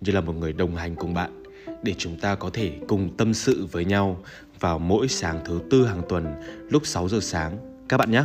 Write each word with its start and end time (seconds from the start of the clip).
như 0.00 0.12
là 0.12 0.20
một 0.20 0.32
người 0.32 0.52
đồng 0.52 0.76
hành 0.76 0.96
cùng 0.96 1.14
bạn 1.14 1.42
để 1.82 1.94
chúng 1.98 2.16
ta 2.16 2.34
có 2.34 2.50
thể 2.52 2.72
cùng 2.88 3.16
tâm 3.16 3.34
sự 3.34 3.66
với 3.72 3.84
nhau 3.84 4.20
vào 4.60 4.78
mỗi 4.78 5.08
sáng 5.08 5.40
thứ 5.44 5.60
tư 5.70 5.86
hàng 5.86 6.02
tuần 6.08 6.26
lúc 6.70 6.86
6 6.86 7.08
giờ 7.08 7.18
sáng 7.20 7.58
các 7.88 7.96
bạn 7.96 8.10
nhé. 8.10 8.24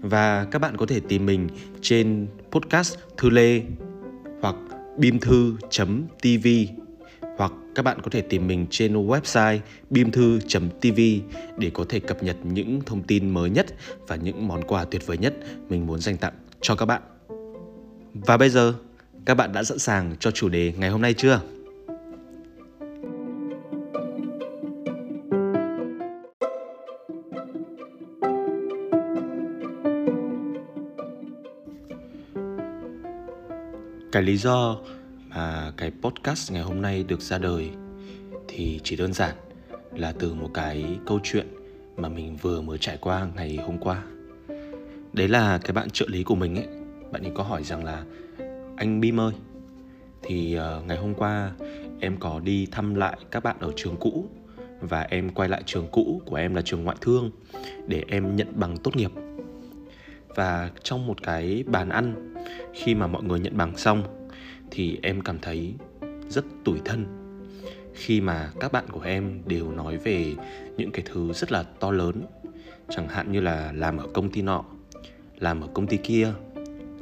Và 0.00 0.46
các 0.50 0.58
bạn 0.58 0.76
có 0.76 0.86
thể 0.86 1.00
tìm 1.08 1.26
mình 1.26 1.48
trên 1.80 2.26
podcast 2.50 2.98
Thư 3.16 3.30
Lê 3.30 3.62
hoặc 4.42 4.56
bimthu.tv 4.98 6.46
hoặc 7.36 7.52
các 7.74 7.82
bạn 7.82 8.00
có 8.02 8.10
thể 8.10 8.20
tìm 8.20 8.46
mình 8.46 8.66
trên 8.70 9.06
website 9.06 9.58
bimthu.tv 9.90 11.00
để 11.58 11.70
có 11.74 11.84
thể 11.88 12.00
cập 12.00 12.22
nhật 12.22 12.36
những 12.42 12.80
thông 12.86 13.02
tin 13.02 13.30
mới 13.30 13.50
nhất 13.50 13.66
và 14.06 14.16
những 14.16 14.48
món 14.48 14.64
quà 14.64 14.84
tuyệt 14.84 15.06
vời 15.06 15.18
nhất 15.18 15.34
mình 15.68 15.86
muốn 15.86 16.00
dành 16.00 16.16
tặng 16.16 16.32
cho 16.60 16.74
các 16.74 16.86
bạn. 16.86 17.02
Và 18.14 18.36
bây 18.36 18.50
giờ, 18.50 18.74
các 19.24 19.34
bạn 19.34 19.52
đã 19.52 19.64
sẵn 19.64 19.78
sàng 19.78 20.16
cho 20.20 20.30
chủ 20.30 20.48
đề 20.48 20.72
ngày 20.76 20.90
hôm 20.90 21.02
nay 21.02 21.14
chưa? 21.14 21.40
cái 34.12 34.22
lý 34.22 34.36
do 34.36 34.76
mà 35.28 35.72
cái 35.76 35.92
podcast 36.02 36.52
ngày 36.52 36.62
hôm 36.62 36.82
nay 36.82 37.04
được 37.08 37.20
ra 37.20 37.38
đời 37.38 37.70
thì 38.48 38.80
chỉ 38.84 38.96
đơn 38.96 39.12
giản 39.12 39.34
là 39.96 40.12
từ 40.18 40.34
một 40.34 40.50
cái 40.54 40.98
câu 41.06 41.20
chuyện 41.22 41.46
mà 41.96 42.08
mình 42.08 42.36
vừa 42.42 42.60
mới 42.60 42.78
trải 42.78 42.98
qua 43.00 43.28
ngày 43.36 43.56
hôm 43.56 43.78
qua 43.78 44.02
đấy 45.12 45.28
là 45.28 45.58
cái 45.58 45.72
bạn 45.72 45.90
trợ 45.90 46.06
lý 46.08 46.22
của 46.22 46.34
mình 46.34 46.56
ấy 46.56 46.66
bạn 47.12 47.22
ấy 47.22 47.32
có 47.34 47.42
hỏi 47.42 47.64
rằng 47.64 47.84
là 47.84 48.04
anh 48.80 49.00
bim 49.00 49.20
ơi. 49.20 49.32
Thì 50.22 50.58
uh, 50.58 50.86
ngày 50.86 50.96
hôm 50.96 51.14
qua 51.14 51.52
em 52.00 52.16
có 52.20 52.40
đi 52.40 52.66
thăm 52.70 52.94
lại 52.94 53.18
các 53.30 53.42
bạn 53.42 53.56
ở 53.60 53.72
trường 53.76 53.96
cũ 54.00 54.26
và 54.80 55.00
em 55.00 55.30
quay 55.30 55.48
lại 55.48 55.62
trường 55.66 55.88
cũ 55.92 56.22
của 56.26 56.36
em 56.36 56.54
là 56.54 56.62
trường 56.62 56.84
ngoại 56.84 56.96
thương 57.00 57.30
để 57.86 58.04
em 58.08 58.36
nhận 58.36 58.48
bằng 58.54 58.76
tốt 58.76 58.96
nghiệp. 58.96 59.10
Và 60.28 60.70
trong 60.82 61.06
một 61.06 61.22
cái 61.22 61.64
bàn 61.66 61.88
ăn 61.88 62.34
khi 62.74 62.94
mà 62.94 63.06
mọi 63.06 63.22
người 63.22 63.40
nhận 63.40 63.56
bằng 63.56 63.76
xong 63.76 64.02
thì 64.70 64.98
em 65.02 65.20
cảm 65.20 65.38
thấy 65.38 65.74
rất 66.28 66.44
tủi 66.64 66.78
thân 66.84 67.06
khi 67.94 68.20
mà 68.20 68.50
các 68.60 68.72
bạn 68.72 68.84
của 68.90 69.02
em 69.02 69.42
đều 69.46 69.72
nói 69.72 69.96
về 69.96 70.34
những 70.76 70.90
cái 70.92 71.04
thứ 71.12 71.32
rất 71.32 71.52
là 71.52 71.62
to 71.62 71.90
lớn 71.90 72.22
chẳng 72.88 73.08
hạn 73.08 73.32
như 73.32 73.40
là 73.40 73.72
làm 73.72 73.96
ở 73.96 74.06
công 74.14 74.30
ty 74.30 74.42
nọ 74.42 74.64
làm 75.38 75.60
ở 75.60 75.68
công 75.74 75.86
ty 75.86 75.96
kia 75.96 76.32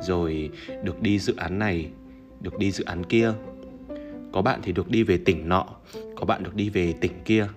rồi 0.01 0.51
được 0.83 1.03
đi 1.03 1.19
dự 1.19 1.37
án 1.37 1.59
này, 1.59 1.91
được 2.41 2.59
đi 2.59 2.71
dự 2.71 2.85
án 2.85 3.05
kia. 3.05 3.33
Có 4.33 4.43
bạn 4.43 4.61
thì 4.63 4.73
được 4.73 4.91
đi 4.91 5.03
về 5.03 5.19
tỉnh 5.25 5.49
nọ, 5.49 5.67
có 6.17 6.27
bạn 6.27 6.43
được 6.43 6.55
đi 6.55 6.71
về 6.71 6.95
tỉnh 7.01 7.13
kia. 7.25 7.49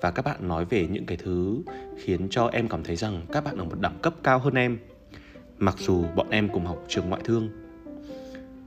Và 0.00 0.10
các 0.10 0.24
bạn 0.24 0.48
nói 0.48 0.64
về 0.64 0.86
những 0.90 1.06
cái 1.06 1.16
thứ 1.16 1.62
khiến 2.04 2.28
cho 2.30 2.46
em 2.46 2.68
cảm 2.68 2.84
thấy 2.84 2.96
rằng 2.96 3.26
các 3.32 3.44
bạn 3.44 3.56
ở 3.56 3.64
một 3.64 3.80
đẳng 3.80 3.98
cấp 4.02 4.14
cao 4.22 4.38
hơn 4.38 4.54
em, 4.54 4.78
mặc 5.58 5.76
dù 5.78 6.04
bọn 6.16 6.30
em 6.30 6.48
cùng 6.48 6.66
học 6.66 6.84
trường 6.88 7.08
ngoại 7.08 7.22
thương. 7.24 7.48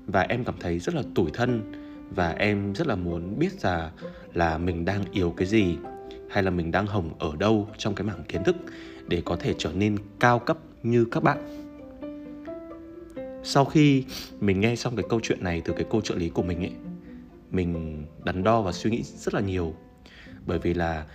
Và 0.08 0.22
em 0.22 0.44
cảm 0.44 0.56
thấy 0.60 0.80
rất 0.80 0.96
là 0.96 1.04
tủi 1.16 1.30
thân 1.34 1.72
và 2.16 2.30
em 2.30 2.76
rất 2.76 2.88
là 2.88 2.96
muốn 2.96 3.40
biết 3.40 3.50
là 3.64 3.92
là 4.34 4.58
mình 4.58 4.86
đang 4.86 5.04
yếu 5.12 5.34
cái 5.38 5.48
gì, 5.48 5.78
hay 6.30 6.44
là 6.44 6.52
mình 6.52 6.72
đang 6.72 6.88
hồng 6.88 7.10
ở 7.20 7.32
đâu 7.40 7.70
trong 7.78 7.96
cái 7.96 8.08
mảng 8.08 8.24
kiến 8.28 8.44
thức 8.44 8.56
để 9.08 9.22
có 9.26 9.36
thể 9.36 9.56
trở 9.58 9.72
nên 9.74 9.98
cao 10.20 10.40
cấp 10.40 10.58
như 10.84 11.06
các 11.06 11.24
bạn 11.24 11.65
sau 13.46 13.66
khi 13.66 14.04
mình 14.40 14.60
nghe 14.60 14.76
xong 14.76 14.96
cái 14.96 15.06
câu 15.10 15.20
chuyện 15.24 15.44
này 15.44 15.62
từ 15.66 15.74
cái 15.74 15.86
cô 15.90 16.02
trợ 16.02 16.16
lý 16.16 16.30
của 16.30 16.44
mình 16.44 16.60
ấy, 16.60 16.72
mình 17.52 18.04
đắn 18.24 18.44
đo 18.44 18.62
và 18.62 18.72
suy 18.72 18.92
nghĩ 18.92 19.04
rất 19.04 19.34
là 19.34 19.42
nhiều. 19.42 19.76
Bởi 20.46 20.60
vì 20.60 20.74
là 20.74 21.06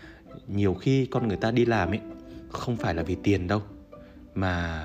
nhiều 0.48 0.74
khi 0.74 1.06
con 1.06 1.28
người 1.28 1.36
ta 1.36 1.50
đi 1.50 1.64
làm 1.64 1.88
ấy, 1.88 2.00
không 2.48 2.76
phải 2.76 2.94
là 2.94 3.02
vì 3.02 3.16
tiền 3.22 3.46
đâu, 3.46 3.62
mà 4.34 4.84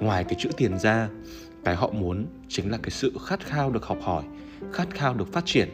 ngoài 0.00 0.24
cái 0.24 0.34
chữ 0.38 0.48
tiền 0.56 0.78
ra, 0.78 1.08
cái 1.64 1.76
họ 1.76 1.90
muốn 1.90 2.26
chính 2.48 2.70
là 2.70 2.78
cái 2.82 2.90
sự 2.90 3.12
khát 3.26 3.46
khao 3.46 3.70
được 3.70 3.84
học 3.84 3.98
hỏi, 4.02 4.24
khát 4.72 4.90
khao 4.90 5.14
được 5.14 5.32
phát 5.32 5.46
triển 5.46 5.68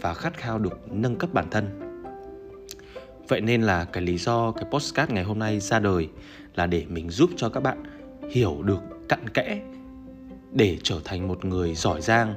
và 0.00 0.14
khát 0.14 0.36
khao 0.36 0.58
được 0.58 0.92
nâng 0.92 1.16
cấp 1.16 1.34
bản 1.34 1.50
thân. 1.50 1.80
Vậy 3.28 3.40
nên 3.40 3.62
là 3.62 3.84
cái 3.84 4.02
lý 4.02 4.18
do 4.18 4.52
cái 4.52 4.64
postcard 4.70 5.12
ngày 5.12 5.24
hôm 5.24 5.38
nay 5.38 5.60
ra 5.60 5.78
đời 5.78 6.08
là 6.54 6.66
để 6.66 6.84
mình 6.88 7.10
giúp 7.10 7.30
cho 7.36 7.48
các 7.48 7.62
bạn 7.62 7.82
hiểu 8.30 8.62
được 8.62 8.80
cặn 9.08 9.28
kẽ 9.28 9.62
để 10.54 10.78
trở 10.82 11.00
thành 11.04 11.28
một 11.28 11.44
người 11.44 11.74
giỏi 11.74 12.00
giang, 12.00 12.34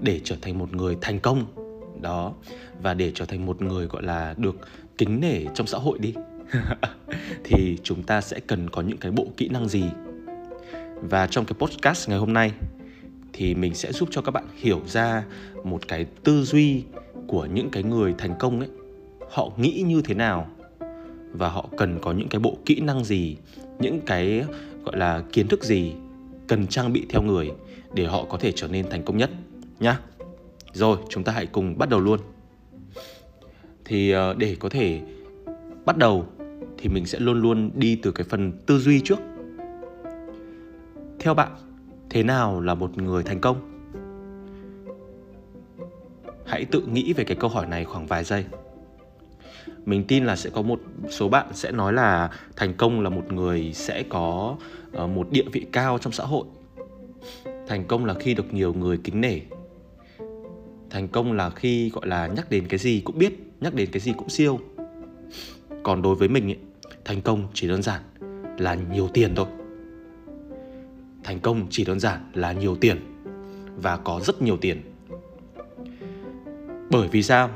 để 0.00 0.20
trở 0.24 0.36
thành 0.42 0.58
một 0.58 0.74
người 0.74 0.96
thành 1.00 1.20
công. 1.20 1.44
Đó, 2.00 2.34
và 2.82 2.94
để 2.94 3.12
trở 3.14 3.24
thành 3.24 3.46
một 3.46 3.62
người, 3.62 3.86
gọi 3.86 4.02
là, 4.02 4.34
được 4.36 4.56
kính 4.98 5.20
nể 5.20 5.44
trong 5.54 5.66
xã 5.66 5.78
hội 5.78 5.98
đi. 5.98 6.14
Thì 7.44 7.78
chúng 7.82 8.02
ta 8.02 8.20
sẽ 8.20 8.40
cần 8.46 8.70
có 8.70 8.82
những 8.82 8.98
cái 8.98 9.12
bộ 9.12 9.26
kỹ 9.36 9.48
năng 9.48 9.68
gì? 9.68 9.84
Và 10.94 11.26
trong 11.26 11.44
cái 11.44 11.54
podcast 11.58 12.08
ngày 12.08 12.18
hôm 12.18 12.32
nay, 12.32 12.52
thì 13.32 13.54
mình 13.54 13.74
sẽ 13.74 13.92
giúp 13.92 14.08
cho 14.12 14.22
các 14.22 14.30
bạn 14.30 14.44
hiểu 14.56 14.80
ra 14.86 15.24
một 15.64 15.88
cái 15.88 16.06
tư 16.24 16.42
duy 16.42 16.84
của 17.26 17.46
những 17.46 17.70
cái 17.70 17.82
người 17.82 18.14
thành 18.18 18.34
công 18.38 18.60
ấy. 18.60 18.68
Họ 19.30 19.50
nghĩ 19.56 19.84
như 19.86 20.02
thế 20.02 20.14
nào? 20.14 20.48
Và 21.32 21.48
họ 21.48 21.68
cần 21.76 21.98
có 22.02 22.12
những 22.12 22.28
cái 22.28 22.40
bộ 22.40 22.56
kỹ 22.66 22.80
năng 22.80 23.04
gì? 23.04 23.36
Những 23.78 24.00
cái, 24.06 24.44
gọi 24.84 24.96
là, 24.96 25.22
kiến 25.32 25.48
thức 25.48 25.64
gì? 25.64 25.92
Cần 26.48 26.66
trang 26.66 26.92
bị 26.92 27.06
theo 27.08 27.22
người 27.22 27.52
để 27.94 28.06
họ 28.06 28.24
có 28.24 28.38
thể 28.38 28.52
trở 28.52 28.68
nên 28.68 28.90
thành 28.90 29.02
công 29.02 29.16
nhất, 29.16 29.30
nhá. 29.80 30.00
Rồi, 30.72 30.98
chúng 31.08 31.24
ta 31.24 31.32
hãy 31.32 31.46
cùng 31.46 31.78
bắt 31.78 31.88
đầu 31.88 32.00
luôn. 32.00 32.20
Thì 33.84 34.10
ờ, 34.10 34.34
để 34.34 34.56
có 34.60 34.68
thể 34.68 35.00
bắt 35.84 35.96
đầu 35.96 36.26
thì 36.78 36.88
mình 36.88 37.06
sẽ 37.06 37.18
luôn 37.18 37.40
luôn 37.42 37.70
đi 37.74 38.00
từ 38.02 38.12
cái 38.12 38.26
phần 38.30 38.52
tư 38.66 38.78
duy 38.78 39.00
trước. 39.00 39.18
Theo 41.18 41.34
bạn, 41.34 41.52
thế 42.10 42.22
nào 42.22 42.60
là 42.60 42.74
một 42.74 42.98
người 42.98 43.22
thành 43.22 43.40
công? 43.40 43.88
Hãy 46.46 46.64
tự 46.64 46.80
nghĩ 46.80 47.12
về 47.12 47.24
cái 47.24 47.36
câu 47.40 47.50
hỏi 47.50 47.66
này 47.66 47.84
khoảng 47.84 48.06
vài 48.06 48.24
giây. 48.24 48.44
Mình 49.86 50.04
tin 50.04 50.24
là 50.24 50.36
sẽ 50.36 50.50
có 50.50 50.62
một 50.62 50.80
số 51.10 51.28
bạn 51.28 51.46
sẽ 51.52 51.72
nói 51.72 51.92
là 51.92 52.30
thành 52.56 52.74
công 52.74 53.00
là 53.00 53.10
một 53.10 53.32
người 53.32 53.72
sẽ 53.74 54.02
có 54.02 54.56
một 54.92 55.30
địa 55.30 55.44
vị 55.52 55.66
cao 55.72 55.98
trong 55.98 56.12
xã 56.12 56.24
hội. 56.24 56.46
Thành 57.66 57.84
công 57.84 58.04
là 58.04 58.14
khi 58.14 58.34
được 58.34 58.54
nhiều 58.54 58.72
người 58.72 58.98
kính 59.04 59.20
nể. 59.20 59.40
Thành 60.90 61.08
công 61.08 61.32
là 61.32 61.50
khi 61.50 61.90
gọi 61.90 62.06
là 62.06 62.26
nhắc 62.26 62.50
đến 62.50 62.66
cái 62.68 62.78
gì 62.78 63.00
cũng 63.04 63.18
biết 63.18 63.32
nhắc 63.60 63.74
đến 63.74 63.88
cái 63.92 64.00
gì 64.00 64.12
cũng 64.18 64.28
siêu. 64.28 64.60
Còn 65.82 66.02
đối 66.02 66.14
với 66.14 66.28
mình 66.28 66.44
ấy, 66.44 66.58
thành 67.04 67.22
công 67.22 67.48
chỉ 67.54 67.68
đơn 67.68 67.82
giản 67.82 68.02
là 68.58 68.74
nhiều 68.74 69.08
tiền 69.08 69.34
thôi. 69.34 69.46
Thành 71.24 71.40
công 71.40 71.66
chỉ 71.70 71.84
đơn 71.84 72.00
giản 72.00 72.30
là 72.34 72.52
nhiều 72.52 72.76
tiền 72.76 73.00
và 73.76 73.96
có 73.96 74.20
rất 74.24 74.42
nhiều 74.42 74.56
tiền. 74.56 74.82
Bởi 76.90 77.08
vì 77.08 77.22
sao? 77.22 77.50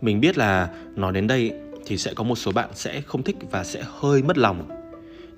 Mình 0.00 0.20
biết 0.20 0.38
là 0.38 0.74
nói 0.96 1.12
đến 1.12 1.26
đây 1.26 1.52
thì 1.86 1.96
sẽ 1.98 2.14
có 2.14 2.24
một 2.24 2.36
số 2.36 2.52
bạn 2.52 2.70
sẽ 2.74 3.00
không 3.00 3.22
thích 3.22 3.36
và 3.50 3.64
sẽ 3.64 3.82
hơi 3.86 4.22
mất 4.22 4.38
lòng 4.38 4.81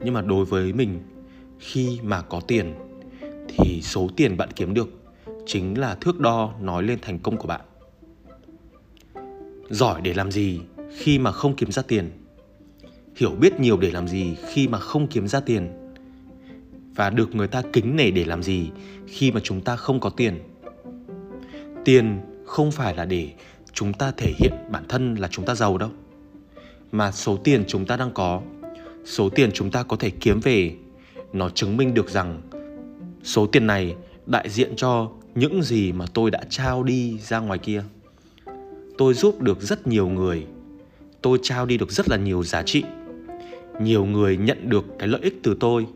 nhưng 0.05 0.15
mà 0.15 0.23
đối 0.23 0.45
với 0.45 0.73
mình, 0.73 1.01
khi 1.59 1.99
mà 2.03 2.23
có 2.23 2.41
tiền, 2.41 2.75
thì 3.49 3.83
số 3.83 4.09
tiền 4.17 4.37
bạn 4.37 4.49
kiếm 4.57 4.75
được 4.75 4.89
chính 5.47 5.79
là 5.79 5.95
thước 5.95 6.21
đo 6.21 6.53
nói 6.61 6.83
lên 6.83 6.99
thành 7.03 7.19
công 7.19 7.37
của 7.37 7.49
bạn. 7.49 7.61
Giỏi 9.71 10.01
để 10.01 10.15
làm 10.15 10.31
gì 10.31 10.61
khi 10.97 11.19
mà 11.19 11.33
không 11.33 11.57
kiếm 11.57 11.73
ra 11.73 11.83
tiền? 11.83 12.11
Hiểu 13.17 13.31
biết 13.31 13.61
nhiều 13.61 13.77
để 13.77 13.91
làm 13.91 14.09
gì 14.09 14.37
khi 14.49 14.69
mà 14.69 14.79
không 14.79 15.07
kiếm 15.07 15.29
ra 15.29 15.41
tiền? 15.41 15.93
Và 16.95 17.11
được 17.11 17.35
người 17.35 17.49
ta 17.49 17.63
kính 17.73 17.97
nể 17.97 18.11
để 18.11 18.25
làm 18.25 18.43
gì 18.43 18.71
khi 19.07 19.33
mà 19.33 19.41
chúng 19.45 19.61
ta 19.61 19.77
không 19.77 20.01
có 20.01 20.11
tiền? 20.11 20.39
Tiền 21.85 22.21
không 22.47 22.73
phải 22.73 22.97
là 22.97 23.05
để 23.05 23.33
chúng 23.73 23.93
ta 23.93 24.13
thể 24.17 24.33
hiện 24.37 24.53
bản 24.71 24.85
thân 24.89 25.15
là 25.15 25.29
chúng 25.29 25.45
ta 25.45 25.55
giàu 25.55 25.79
đâu, 25.79 25.91
mà 26.93 27.13
số 27.13 27.37
tiền 27.37 27.65
chúng 27.67 27.87
ta 27.87 27.97
đang 27.97 28.11
có 28.15 28.43
số 29.05 29.29
tiền 29.29 29.51
chúng 29.53 29.71
ta 29.71 29.83
có 29.83 29.97
thể 29.97 30.11
kiếm 30.11 30.41
về, 30.41 30.75
nó 31.33 31.49
chứng 31.49 31.77
minh 31.77 31.95
được 31.95 32.11
rằng 32.11 32.41
số 33.23 33.47
tiền 33.47 33.67
này 33.67 33.95
đại 34.27 34.49
diện 34.49 34.73
cho 34.77 35.11
những 35.35 35.63
gì 35.63 35.93
mà 35.93 36.05
tôi 36.15 36.31
đã 36.31 36.41
trao 36.51 36.83
đi 36.83 37.19
ra 37.19 37.39
ngoài 37.39 37.59
kia. 37.59 37.83
Tôi 38.99 39.15
giúp 39.15 39.41
được 39.41 39.61
rất 39.61 39.87
nhiều 39.87 40.09
người. 40.09 40.47
Tôi 41.23 41.39
trao 41.43 41.67
đi 41.67 41.79
được 41.79 41.91
rất 41.91 42.09
là 42.09 42.17
nhiều 42.17 42.43
giá 42.43 42.63
trị. 42.63 42.85
Nhiều 43.81 44.05
người 44.05 44.37
nhận 44.37 44.69
được 44.69 44.85
cái 44.99 45.09
lợi 45.09 45.21
ích 45.21 45.41
từ 45.43 45.57
tôi 45.61 45.87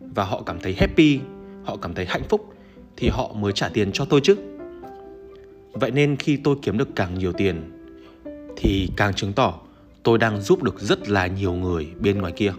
và 0.00 0.24
họ 0.24 0.42
cảm 0.42 0.60
thấy 0.60 0.74
happy, 0.78 1.18
họ 1.64 1.76
cảm 1.76 1.94
thấy 1.94 2.06
hạnh 2.06 2.22
phúc 2.28 2.54
thì 2.96 3.08
họ 3.08 3.32
mới 3.32 3.52
trả 3.52 3.68
tiền 3.68 3.92
cho 3.92 4.04
tôi 4.04 4.20
chứ. 4.20 4.36
Vậy 5.72 5.90
nên 5.90 6.16
khi 6.16 6.36
tôi 6.36 6.56
kiếm 6.62 6.78
được 6.78 6.88
càng 6.96 7.18
nhiều 7.18 7.32
tiền 7.32 7.70
thì 8.56 8.88
càng 8.96 9.14
chứng 9.14 9.32
tỏ 9.32 9.60
tôi 10.06 10.18
đang 10.18 10.40
giúp 10.40 10.62
được 10.62 10.80
rất 10.80 11.08
là 11.08 11.26
nhiều 11.26 11.52
người 11.52 11.88
bên 12.00 12.18
ngoài 12.18 12.32
kia. 12.36 12.52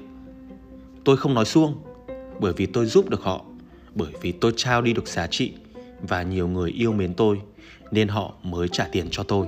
Tôi 1.03 1.17
không 1.17 1.33
nói 1.33 1.45
suông 1.45 1.75
bởi 2.39 2.53
vì 2.53 2.65
tôi 2.65 2.85
giúp 2.85 3.09
được 3.09 3.21
họ, 3.21 3.45
bởi 3.95 4.11
vì 4.21 4.31
tôi 4.31 4.53
trao 4.55 4.81
đi 4.81 4.93
được 4.93 5.07
giá 5.07 5.27
trị 5.27 5.53
và 6.01 6.23
nhiều 6.23 6.47
người 6.47 6.71
yêu 6.71 6.93
mến 6.93 7.13
tôi, 7.13 7.41
nên 7.91 8.07
họ 8.07 8.33
mới 8.43 8.67
trả 8.67 8.87
tiền 8.91 9.07
cho 9.11 9.23
tôi. 9.23 9.47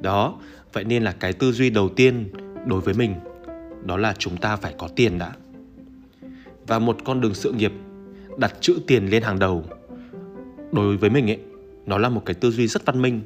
Đó, 0.00 0.38
vậy 0.72 0.84
nên 0.84 1.02
là 1.02 1.12
cái 1.12 1.32
tư 1.32 1.52
duy 1.52 1.70
đầu 1.70 1.88
tiên 1.88 2.32
đối 2.66 2.80
với 2.80 2.94
mình, 2.94 3.14
đó 3.84 3.96
là 3.96 4.14
chúng 4.18 4.36
ta 4.36 4.56
phải 4.56 4.74
có 4.78 4.88
tiền 4.96 5.18
đã. 5.18 5.32
Và 6.66 6.78
một 6.78 6.96
con 7.04 7.20
đường 7.20 7.34
sự 7.34 7.52
nghiệp 7.52 7.72
đặt 8.36 8.54
chữ 8.60 8.78
tiền 8.86 9.06
lên 9.06 9.22
hàng 9.22 9.38
đầu 9.38 9.64
đối 10.72 10.96
với 10.96 11.10
mình 11.10 11.30
ấy, 11.30 11.38
nó 11.86 11.98
là 11.98 12.08
một 12.08 12.22
cái 12.26 12.34
tư 12.34 12.50
duy 12.50 12.66
rất 12.66 12.86
văn 12.86 13.02
minh, 13.02 13.20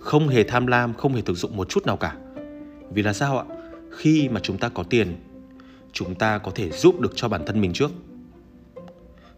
không 0.00 0.28
hề 0.28 0.44
tham 0.44 0.66
lam, 0.66 0.94
không 0.94 1.14
hề 1.14 1.20
thực 1.20 1.34
dụng 1.34 1.56
một 1.56 1.68
chút 1.68 1.86
nào 1.86 1.96
cả 1.96 2.16
vì 2.90 3.02
là 3.02 3.12
sao 3.12 3.38
ạ? 3.38 3.44
Khi 3.90 4.28
mà 4.28 4.40
chúng 4.40 4.58
ta 4.58 4.68
có 4.68 4.82
tiền, 4.82 5.16
chúng 5.92 6.14
ta 6.14 6.38
có 6.38 6.50
thể 6.54 6.70
giúp 6.70 7.00
được 7.00 7.12
cho 7.14 7.28
bản 7.28 7.46
thân 7.46 7.60
mình 7.60 7.72
trước. 7.72 7.90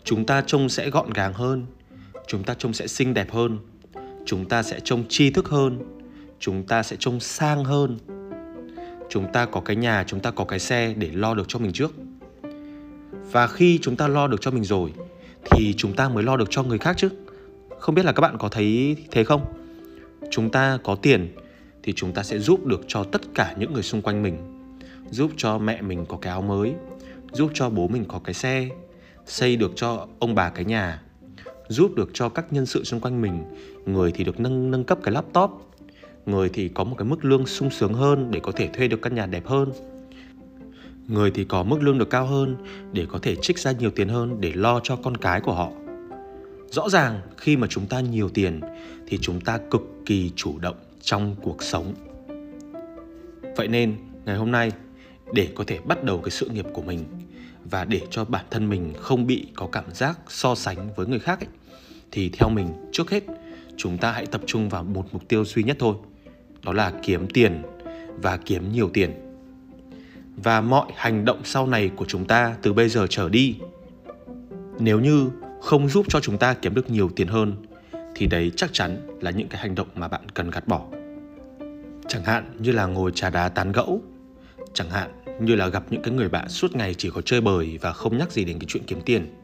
Chúng 0.05 0.26
ta 0.26 0.43
trông 0.47 0.69
sẽ 0.69 0.91
gọn 0.91 1.11
gàng 1.11 1.32
hơn, 1.32 1.67
chúng 2.26 2.43
ta 2.43 2.55
trông 2.55 2.73
sẽ 2.73 2.87
xinh 2.87 3.14
đẹp 3.14 3.31
hơn, 3.31 3.58
chúng 4.26 4.49
ta 4.49 4.62
sẽ 4.62 4.81
trông 4.85 5.05
tri 5.08 5.31
thức 5.31 5.49
hơn, 5.49 5.79
chúng 6.38 6.62
ta 6.62 6.82
sẽ 6.82 6.97
trông 6.99 7.20
sang 7.20 7.64
hơn. 7.64 7.99
Chúng 9.08 9.32
ta 9.32 9.47
có 9.47 9.61
cái 9.61 9.76
nhà, 9.76 10.05
chúng 10.06 10.20
ta 10.20 10.31
có 10.31 10.44
cái 10.44 10.58
xe 10.58 10.94
để 10.96 11.11
lo 11.12 11.35
được 11.35 11.49
cho 11.49 11.58
mình 11.58 11.73
trước. 11.73 11.93
Và 13.32 13.46
khi 13.46 13.79
chúng 13.82 13.96
ta 13.96 14.08
lo 14.08 14.26
được 14.26 14.41
cho 14.41 14.50
mình 14.50 14.64
rồi, 14.64 14.93
thì 15.50 15.75
chúng 15.76 15.93
ta 15.93 16.08
mới 16.08 16.25
lo 16.25 16.37
được 16.37 16.50
cho 16.50 16.62
người 16.62 16.79
khác 16.79 16.96
chứ. 16.99 17.08
Không 17.79 17.94
biết 17.94 18.05
là 18.05 18.12
các 18.12 18.20
bạn 18.20 18.38
có 18.38 18.49
thấy 18.49 18.96
thế 19.11 19.25
không? 19.25 19.44
Chúng 20.31 20.50
ta 20.50 20.79
có 20.85 20.94
tiền 20.94 21.35
thì 21.82 21.93
chúng 21.97 22.12
ta 22.12 22.23
sẽ 22.23 22.38
giúp 22.38 22.67
được 22.67 22.81
cho 22.88 23.05
tất 23.05 23.21
cả 23.35 23.55
những 23.59 23.73
người 23.73 23.82
xung 23.82 24.03
quanh 24.03 24.23
mình. 24.23 24.37
Giúp 25.11 25.31
cho 25.37 25.59
mẹ 25.59 25.82
mình 25.82 26.06
có 26.09 26.17
cái 26.17 26.31
áo 26.31 26.43
mới. 26.43 26.75
Giúp 27.32 27.50
cho 27.55 27.71
bố 27.71 27.88
mình 27.88 28.05
có 28.09 28.19
cái 28.25 28.35
xe. 28.35 28.69
Xây 29.27 29.56
được 29.56 29.73
cho 29.77 30.06
ông 30.19 30.35
bà 30.35 30.50
cái 30.50 30.65
nhà. 30.65 31.03
Giúp 31.69 31.94
được 31.94 32.11
cho 32.12 32.29
các 32.29 32.53
nhân 32.53 32.67
sự 32.67 32.85
xung 32.85 33.00
quanh 33.00 33.23
mình. 33.23 33.44
Người 33.87 34.12
thì 34.12 34.25
được 34.25 34.41
nâng 34.41 34.71
nâng 34.71 34.85
cấp 34.85 34.99
cái 35.03 35.15
laptop. 35.15 35.50
Người 36.27 36.49
thì 36.49 36.69
có 36.69 36.85
một 36.85 36.94
cái 36.99 37.09
mức 37.09 37.25
lương 37.25 37.47
sung 37.47 37.71
sướng 37.71 37.94
hơn 37.94 38.31
để 38.31 38.41
có 38.43 38.53
thể 38.53 38.69
thuê 38.69 38.88
được 38.88 39.03
căn 39.03 39.15
nhà 39.15 39.27
đẹp 39.27 39.47
hơn. 39.47 39.73
Người 41.09 41.31
thì 41.31 41.44
có 41.44 41.62
mức 41.62 41.82
lương 41.82 41.99
được 41.99 42.11
cao 42.11 42.27
hơn 42.27 42.56
để 42.93 43.06
có 43.09 43.19
thể 43.23 43.37
trích 43.43 43.59
ra 43.59 43.73
nhiều 43.73 43.91
tiền 43.91 44.09
hơn 44.09 44.41
để 44.41 44.53
lo 44.55 44.81
cho 44.82 44.97
con 44.97 45.17
cái 45.17 45.41
của 45.41 45.55
họ. 45.55 45.71
Rõ 46.71 46.88
ràng 46.88 47.21
khi 47.37 47.56
mà 47.56 47.67
chúng 47.67 47.87
ta 47.87 48.00
nhiều 48.00 48.29
tiền 48.29 48.61
thì 49.06 49.19
chúng 49.21 49.41
ta 49.41 49.59
cực 49.71 49.82
kỳ 50.06 50.31
chủ 50.37 50.59
động 50.59 50.77
trong 51.02 51.37
cuộc 51.43 51.62
sống. 51.62 51.94
Vậy 53.56 53.69
nên 53.69 53.97
ngày 54.25 54.37
hôm 54.37 54.52
nay 54.52 54.73
để 55.32 55.49
có 55.55 55.64
thể 55.67 55.79
bắt 55.79 56.05
đầu 56.05 56.19
cái 56.19 56.31
sự 56.31 56.49
nghiệp 56.49 56.67
của 56.73 56.82
mình 56.82 57.05
và 57.64 57.85
để 57.85 58.00
cho 58.11 58.25
bản 58.25 58.44
thân 58.50 58.69
mình 58.69 58.93
không 58.99 59.26
bị 59.26 59.47
có 59.55 59.69
cảm 59.73 59.85
giác 59.94 60.19
so 60.29 60.55
sánh 60.55 60.94
với 60.97 61.06
người 61.06 61.19
khác 61.19 61.41
ấy, 61.41 61.49
thì 62.11 62.29
theo 62.29 62.49
mình 62.49 62.69
trước 62.93 63.11
hết 63.11 63.25
chúng 63.76 63.99
ta 63.99 64.12
hãy 64.12 64.26
tập 64.26 64.41
trung 64.47 64.69
vào 64.69 64.85
một 64.85 65.05
mục 65.12 65.29
tiêu 65.29 65.44
duy 65.44 65.62
nhất 65.62 65.76
thôi 65.81 65.94
đó 66.62 66.73
là 66.73 66.93
kiếm 67.03 67.26
tiền 67.29 67.62
và 68.23 68.37
kiếm 68.37 68.73
nhiều 68.73 68.91
tiền. 68.93 69.11
Và 70.37 70.61
mọi 70.61 70.93
hành 70.94 71.25
động 71.25 71.41
sau 71.44 71.67
này 71.67 71.91
của 71.96 72.05
chúng 72.08 72.25
ta 72.25 72.56
từ 72.62 72.73
bây 72.73 72.88
giờ 72.88 73.06
trở 73.11 73.29
đi 73.29 73.56
nếu 74.79 75.00
như 75.00 75.31
không 75.61 75.88
giúp 75.88 76.06
cho 76.08 76.20
chúng 76.20 76.38
ta 76.38 76.55
kiếm 76.55 76.75
được 76.75 76.91
nhiều 76.91 77.11
tiền 77.17 77.29
hơn 77.29 77.56
thì 78.20 78.26
đấy 78.26 78.52
chắc 78.56 78.72
chắn 78.72 79.19
là 79.20 79.31
những 79.31 79.49
cái 79.49 79.61
hành 79.61 79.75
động 79.75 79.88
mà 79.94 80.08
bạn 80.08 80.20
cần 80.34 80.50
gạt 80.50 80.69
bỏ. 80.69 80.87
Chẳng 82.08 82.25
hạn 82.25 82.56
như 82.58 82.72
là 82.72 82.87
ngồi 82.87 83.12
trà 83.14 83.31
đá 83.31 83.49
tán 83.49 83.72
gẫu 83.72 84.02
chẳng 84.75 84.90
hạn 84.90 85.11
như 85.40 85.55
là 85.55 85.69
gặp 85.69 85.84
những 85.90 86.02
cái 86.02 86.14
người 86.14 86.28
bạn 86.28 86.49
suốt 86.49 86.76
ngày 86.76 86.94
chỉ 86.94 87.11
có 87.14 87.20
chơi 87.20 87.40
bời 87.40 87.78
và 87.81 87.93
không 87.93 88.19
nhắc 88.19 88.32
gì 88.32 88.44
đến 88.44 88.58
cái 88.58 88.67
chuyện 88.69 88.82
kiếm 88.87 89.00
tiền. 89.00 89.34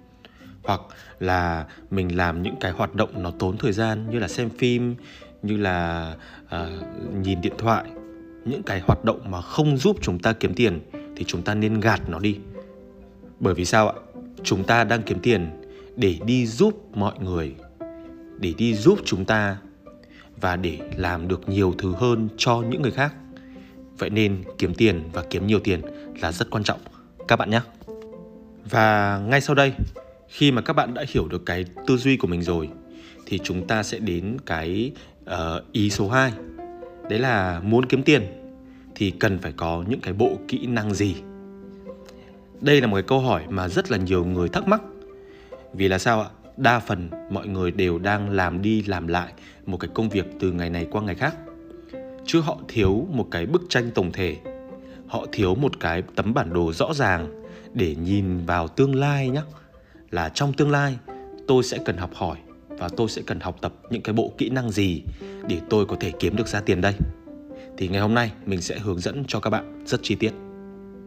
Hoặc 0.65 0.81
là 1.19 1.67
mình 1.91 2.17
làm 2.17 2.43
những 2.43 2.55
cái 2.61 2.73
hoạt 2.73 2.95
động 2.95 3.23
nó 3.23 3.31
tốn 3.39 3.57
thời 3.59 3.73
gian 3.73 4.11
như 4.11 4.19
là 4.19 4.29
xem 4.29 4.51
phim 4.51 4.95
như 5.43 5.57
là 5.57 6.15
uh, 6.45 6.51
nhìn 7.23 7.41
điện 7.41 7.55
thoại. 7.59 7.85
Những 8.45 8.63
cái 8.63 8.81
hoạt 8.81 9.05
động 9.05 9.31
mà 9.31 9.43
không 9.43 9.77
giúp 9.77 9.97
chúng 10.03 10.19
ta 10.19 10.33
kiếm 10.33 10.55
tiền 10.55 10.81
thì 11.17 11.25
chúng 11.25 11.43
ta 11.43 11.55
nên 11.55 11.81
gạt 11.81 12.09
nó 12.09 12.19
đi. 12.19 12.39
Bởi 13.41 13.55
vì 13.55 13.65
sao 13.65 13.89
ạ? 13.89 13.95
Chúng 14.43 14.65
ta 14.65 14.85
đang 14.85 15.03
kiếm 15.03 15.19
tiền 15.23 15.51
để 15.97 16.19
đi 16.27 16.47
giúp 16.47 16.97
mọi 16.97 17.15
người 17.21 17.55
để 18.39 18.55
đi 18.59 18.75
giúp 18.75 18.99
chúng 19.05 19.25
ta 19.25 19.57
và 20.41 20.57
để 20.57 20.79
làm 20.97 21.29
được 21.29 21.49
nhiều 21.49 21.75
thứ 21.79 21.93
hơn 21.93 22.29
cho 22.37 22.63
những 22.71 22.83
người 22.83 22.91
khác. 22.91 23.15
Vậy 23.99 24.11
nên 24.11 24.45
kiếm 24.59 24.75
tiền 24.75 25.03
và 25.13 25.25
kiếm 25.31 25.47
nhiều 25.47 25.61
tiền 25.61 25.81
là 26.21 26.33
rất 26.33 26.51
quan 26.51 26.65
trọng. 26.65 26.81
Các 27.29 27.37
bạn 27.37 27.51
nhé. 27.51 27.61
Và 28.71 29.19
ngay 29.19 29.41
sau 29.41 29.55
đây 29.55 29.73
khi 30.29 30.53
mà 30.53 30.63
các 30.63 30.73
bạn 30.73 30.95
đã 30.95 31.05
hiểu 31.09 31.29
được 31.29 31.47
cái 31.47 31.65
tư 31.87 31.97
duy 31.97 32.17
của 32.17 32.27
mình 32.29 32.43
rồi 32.43 32.69
thì 33.27 33.39
chúng 33.45 33.67
ta 33.67 33.83
sẽ 33.83 33.99
đến 33.99 34.37
cái 34.47 34.93
uh, 35.25 35.73
ý 35.73 35.91
số 35.91 36.09
2 36.09 36.33
đấy 37.11 37.19
là 37.19 37.61
muốn 37.61 37.87
kiếm 37.87 38.03
tiền 38.03 38.23
thì 38.95 39.11
cần 39.11 39.39
phải 39.39 39.53
có 39.53 39.85
những 39.89 40.01
cái 40.01 40.13
bộ 40.13 40.39
kỹ 40.49 40.67
năng 40.67 40.95
gì? 40.95 41.15
Đây 42.61 42.81
là 42.81 42.87
một 42.87 42.97
cái 42.97 43.03
câu 43.03 43.21
hỏi 43.21 43.43
mà 43.49 43.69
rất 43.69 43.91
là 43.91 43.97
nhiều 43.99 44.25
người 44.25 44.49
thắc 44.49 44.69
mắc. 44.69 44.83
Vì 45.73 45.89
là 45.89 45.99
sao 45.99 46.21
ạ? 46.21 46.29
Đa 46.57 46.79
phần 46.79 47.11
mọi 47.31 47.49
người 47.49 47.71
đều 47.71 47.99
đang 47.99 48.31
làm 48.31 48.63
đi 48.63 48.83
làm 48.83 49.07
lại 49.07 49.33
một 49.67 49.77
cái 49.77 49.91
công 49.95 50.09
việc 50.09 50.27
từ 50.41 50.53
ngày 50.53 50.71
này 50.71 50.87
qua 50.91 51.03
ngày 51.03 51.15
khác. 51.15 51.37
Chứ 52.27 52.41
họ 52.41 52.59
thiếu 52.69 53.07
một 53.11 53.29
cái 53.31 53.47
bức 53.47 53.63
tranh 53.69 53.91
tổng 53.95 54.13
thể. 54.13 54.37
Họ 55.07 55.27
thiếu 55.33 55.55
một 55.55 55.81
cái 55.81 56.03
tấm 56.15 56.35
bản 56.35 56.53
đồ 56.53 56.73
rõ 56.73 56.95
ràng 56.95 57.43
để 57.73 57.95
nhìn 57.95 58.47
vào 58.47 58.69
tương 58.69 58.95
lai 58.95 59.29
nhé 59.29 59.43
là 60.11 60.29
trong 60.29 60.53
tương 60.53 60.71
lai, 60.71 60.99
tôi 61.47 61.63
sẽ 61.63 61.79
cần 61.85 61.97
học 61.97 62.11
hỏi 62.15 62.37
và 62.69 62.89
tôi 62.97 63.09
sẽ 63.09 63.23
cần 63.27 63.41
học 63.41 63.57
tập 63.61 63.73
những 63.91 64.03
cái 64.03 64.13
bộ 64.13 64.33
kỹ 64.39 64.51
năng 64.51 64.71
gì 64.71 65.03
để 65.49 65.61
tôi 65.71 65.87
có 65.87 65.97
thể 66.01 66.13
kiếm 66.19 66.37
được 66.37 66.49
ra 66.49 66.61
tiền 66.61 66.81
đây. 66.81 66.95
Thì 67.77 67.89
ngày 67.89 68.01
hôm 68.01 68.15
nay 68.15 68.33
mình 68.47 68.61
sẽ 68.61 68.79
hướng 68.79 69.01
dẫn 69.01 69.25
cho 69.29 69.41
các 69.41 69.51
bạn 69.51 69.85
rất 69.87 70.01
chi 70.03 70.15
tiết. 70.15 70.33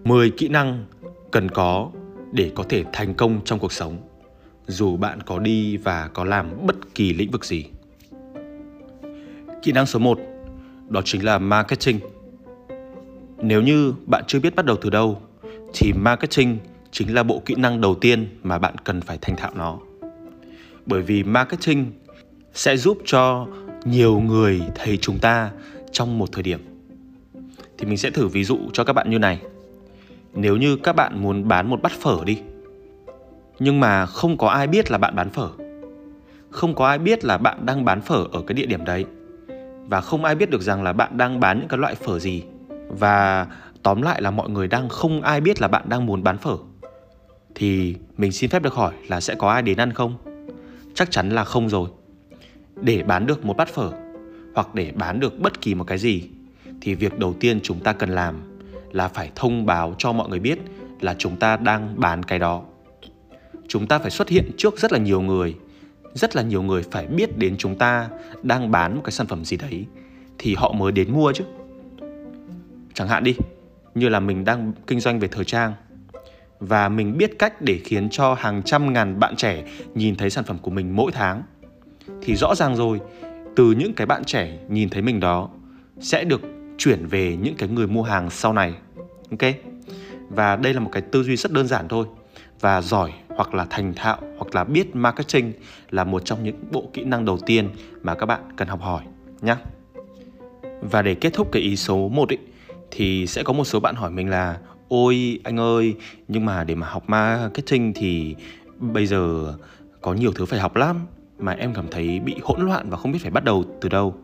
10 0.04 0.32
kỹ 0.32 0.48
năng 0.48 0.86
cần 1.32 1.52
có 1.52 1.92
để 2.32 2.52
có 2.56 2.64
thể 2.70 2.84
thành 2.94 3.14
công 3.14 3.42
trong 3.46 3.60
cuộc 3.60 3.74
sống 3.74 4.09
dù 4.70 4.98
bạn 4.98 5.20
có 5.22 5.40
đi 5.40 5.78
và 5.78 6.10
có 6.14 6.24
làm 6.24 6.66
bất 6.66 6.96
kỳ 6.96 7.14
lĩnh 7.14 7.32
vực 7.32 7.46
gì. 7.46 7.66
Kỹ 9.62 9.72
năng 9.72 9.86
số 9.86 10.00
1 10.00 10.20
đó 10.90 11.02
chính 11.06 11.26
là 11.26 11.38
marketing. 11.38 12.00
Nếu 13.38 13.62
như 13.62 13.94
bạn 14.06 14.24
chưa 14.28 14.40
biết 14.40 14.56
bắt 14.56 14.66
đầu 14.66 14.78
từ 14.82 14.90
đâu, 14.90 15.22
thì 15.74 15.94
marketing 15.94 16.58
chính 16.92 17.14
là 17.14 17.24
bộ 17.24 17.42
kỹ 17.46 17.56
năng 17.58 17.82
đầu 17.82 17.96
tiên 17.96 18.28
mà 18.44 18.60
bạn 18.60 18.76
cần 18.84 19.02
phải 19.02 19.18
thành 19.22 19.36
thạo 19.36 19.52
nó. 19.56 19.78
Bởi 20.86 21.02
vì 21.02 21.24
marketing 21.24 21.92
sẽ 22.54 22.78
giúp 22.78 22.98
cho 23.06 23.48
nhiều 23.86 24.20
người 24.20 24.62
thấy 24.76 24.98
chúng 24.98 25.20
ta 25.20 25.52
trong 25.92 26.18
một 26.18 26.30
thời 26.32 26.44
điểm. 26.44 26.60
Thì 27.78 27.86
mình 27.86 27.98
sẽ 27.98 28.10
thử 28.10 28.28
ví 28.28 28.44
dụ 28.44 28.58
cho 28.74 28.84
các 28.84 28.94
bạn 28.94 29.10
như 29.10 29.20
này. 29.20 29.42
Nếu 30.34 30.58
như 30.58 30.76
các 30.76 30.96
bạn 30.96 31.24
muốn 31.24 31.48
bán 31.48 31.70
một 31.70 31.82
bát 31.82 31.92
phở 31.92 32.18
đi 32.26 32.38
nhưng 33.60 33.80
mà 33.80 34.06
không 34.06 34.38
có 34.38 34.48
ai 34.48 34.68
biết 34.68 34.92
là 34.92 34.98
bạn 34.98 35.16
bán 35.16 35.30
phở. 35.30 35.50
Không 36.50 36.76
có 36.76 36.88
ai 36.88 36.98
biết 36.98 37.26
là 37.26 37.38
bạn 37.38 37.66
đang 37.66 37.86
bán 37.86 38.02
phở 38.02 38.26
ở 38.32 38.42
cái 38.48 38.54
địa 38.54 38.66
điểm 38.66 38.86
đấy. 38.86 39.06
Và 39.88 40.02
không 40.02 40.26
ai 40.26 40.36
biết 40.36 40.50
được 40.50 40.62
rằng 40.62 40.84
là 40.84 40.94
bạn 40.94 41.18
đang 41.18 41.40
bán 41.40 41.60
những 41.60 41.68
cái 41.68 41.80
loại 41.80 41.96
phở 41.96 42.20
gì. 42.20 42.44
Và 42.90 43.48
tóm 43.84 44.02
lại 44.02 44.22
là 44.22 44.32
mọi 44.32 44.50
người 44.50 44.68
đang 44.68 44.90
không 44.90 45.22
ai 45.22 45.42
biết 45.42 45.62
là 45.62 45.68
bạn 45.68 45.84
đang 45.90 46.06
muốn 46.06 46.24
bán 46.24 46.38
phở. 46.38 46.58
Thì 47.56 47.96
mình 48.18 48.32
xin 48.32 48.50
phép 48.50 48.64
được 48.64 48.74
hỏi 48.74 48.94
là 49.08 49.22
sẽ 49.22 49.36
có 49.36 49.50
ai 49.50 49.62
đến 49.62 49.78
ăn 49.78 49.94
không? 49.94 50.18
Chắc 50.94 51.12
chắn 51.12 51.30
là 51.30 51.44
không 51.44 51.70
rồi. 51.70 51.90
Để 52.76 53.04
bán 53.04 53.26
được 53.26 53.46
một 53.46 53.58
bát 53.58 53.68
phở, 53.68 53.92
hoặc 54.56 54.76
để 54.76 54.92
bán 54.96 55.20
được 55.20 55.40
bất 55.40 55.62
kỳ 55.62 55.76
một 55.76 55.84
cái 55.84 55.98
gì, 55.98 56.30
thì 56.82 56.96
việc 56.96 57.20
đầu 57.20 57.34
tiên 57.40 57.60
chúng 57.64 57.80
ta 57.80 57.94
cần 57.94 58.10
làm 58.10 58.36
là 58.92 59.08
phải 59.08 59.32
thông 59.36 59.66
báo 59.66 59.96
cho 59.98 60.12
mọi 60.12 60.30
người 60.30 60.40
biết 60.40 60.60
là 61.02 61.16
chúng 61.18 61.36
ta 61.36 61.58
đang 61.58 61.94
bán 61.98 62.24
cái 62.24 62.40
đó 62.40 62.62
chúng 63.70 63.88
ta 63.88 64.00
phải 64.00 64.12
xuất 64.12 64.30
hiện 64.30 64.52
trước 64.58 64.78
rất 64.78 64.92
là 64.92 65.00
nhiều 65.00 65.22
người. 65.22 65.56
Rất 66.14 66.36
là 66.36 66.42
nhiều 66.42 66.62
người 66.62 66.84
phải 66.92 67.08
biết 67.08 67.38
đến 67.38 67.56
chúng 67.58 67.76
ta 67.78 68.10
đang 68.44 68.72
bán 68.72 68.96
một 68.96 69.02
cái 69.04 69.12
sản 69.12 69.28
phẩm 69.28 69.46
gì 69.46 69.58
đấy, 69.58 69.86
thì 70.38 70.56
họ 70.56 70.74
mới 70.74 70.92
đến 70.92 71.12
mua 71.12 71.32
chứ. 71.32 71.44
Chẳng 72.94 73.08
hạn 73.08 73.24
đi, 73.24 73.36
như 73.96 74.10
là 74.10 74.20
mình 74.20 74.46
đang 74.46 74.74
kinh 74.88 75.00
doanh 75.00 75.20
về 75.20 75.28
thời 75.28 75.46
trang, 75.46 75.74
và 76.60 76.90
mình 76.90 77.18
biết 77.18 77.40
cách 77.40 77.62
để 77.62 77.80
khiến 77.84 78.10
cho 78.10 78.34
hàng 78.34 78.62
trăm 78.66 78.94
ngàn 78.94 79.20
bạn 79.20 79.36
trẻ 79.36 79.64
nhìn 79.96 80.16
thấy 80.16 80.30
sản 80.30 80.44
phẩm 80.44 80.58
của 80.62 80.72
mình 80.72 80.96
mỗi 80.96 81.12
tháng, 81.12 81.44
thì 82.22 82.36
rõ 82.36 82.56
ràng 82.56 82.76
rồi, 82.76 83.00
từ 83.56 83.72
những 83.72 83.94
cái 83.94 84.08
bạn 84.08 84.24
trẻ 84.24 84.58
nhìn 84.70 84.90
thấy 84.90 85.02
mình 85.02 85.20
đó 85.20 85.50
sẽ 86.00 86.24
được 86.24 86.42
chuyển 86.78 87.06
về 87.06 87.38
những 87.42 87.56
cái 87.56 87.70
người 87.70 87.88
mua 87.88 88.04
hàng 88.04 88.30
sau 88.30 88.54
này. 88.54 88.74
Ok? 89.32 89.54
Và 90.30 90.56
đây 90.56 90.74
là 90.74 90.80
một 90.80 90.90
cái 90.92 91.02
tư 91.02 91.24
duy 91.24 91.36
rất 91.36 91.52
đơn 91.52 91.68
giản 91.68 91.88
thôi, 91.88 92.06
và 92.60 92.82
giỏi 92.82 93.14
hoặc 93.40 93.54
là 93.54 93.66
thành 93.70 93.94
thạo, 93.96 94.18
hoặc 94.38 94.56
là 94.56 94.64
biết 94.64 94.96
marketing 94.96 95.54
là 95.90 96.04
một 96.04 96.26
trong 96.26 96.44
những 96.44 96.56
bộ 96.72 96.90
kỹ 96.94 97.04
năng 97.04 97.26
đầu 97.26 97.38
tiên 97.46 97.70
mà 98.02 98.16
các 98.16 98.26
bạn 98.26 98.42
cần 98.56 98.68
học 98.68 98.82
hỏi 98.82 99.04
nhé. 99.42 99.56
Và 100.82 101.02
để 101.02 101.16
kết 101.16 101.34
thúc 101.34 101.50
cái 101.52 101.62
ý 101.62 101.76
số 101.76 102.10
1 102.10 102.30
ấy, 102.30 102.38
thì 102.92 103.28
sẽ 103.28 103.44
có 103.44 103.54
một 103.54 103.64
số 103.64 103.80
bạn 103.80 103.96
hỏi 103.96 104.12
mình 104.12 104.30
là, 104.30 104.58
ôi 104.88 105.40
anh 105.44 105.60
ơi, 105.60 105.96
nhưng 106.28 106.46
mà 106.46 106.64
để 106.64 106.76
mà 106.76 106.88
học 106.88 107.04
marketing 107.10 107.94
thì 107.96 108.36
bây 108.78 109.06
giờ 109.06 109.54
có 110.02 110.14
nhiều 110.14 110.32
thứ 110.36 110.46
phải 110.46 110.60
học 110.60 110.76
lắm 110.76 111.06
mà 111.38 111.52
em 111.52 111.74
cảm 111.74 111.86
thấy 111.92 112.20
bị 112.20 112.36
hỗn 112.44 112.62
loạn 112.62 112.90
và 112.90 112.98
không 112.98 113.12
biết 113.12 113.20
phải 113.22 113.32
bắt 113.32 113.44
đầu 113.44 113.64
từ 113.82 113.90
đâu 113.90 114.16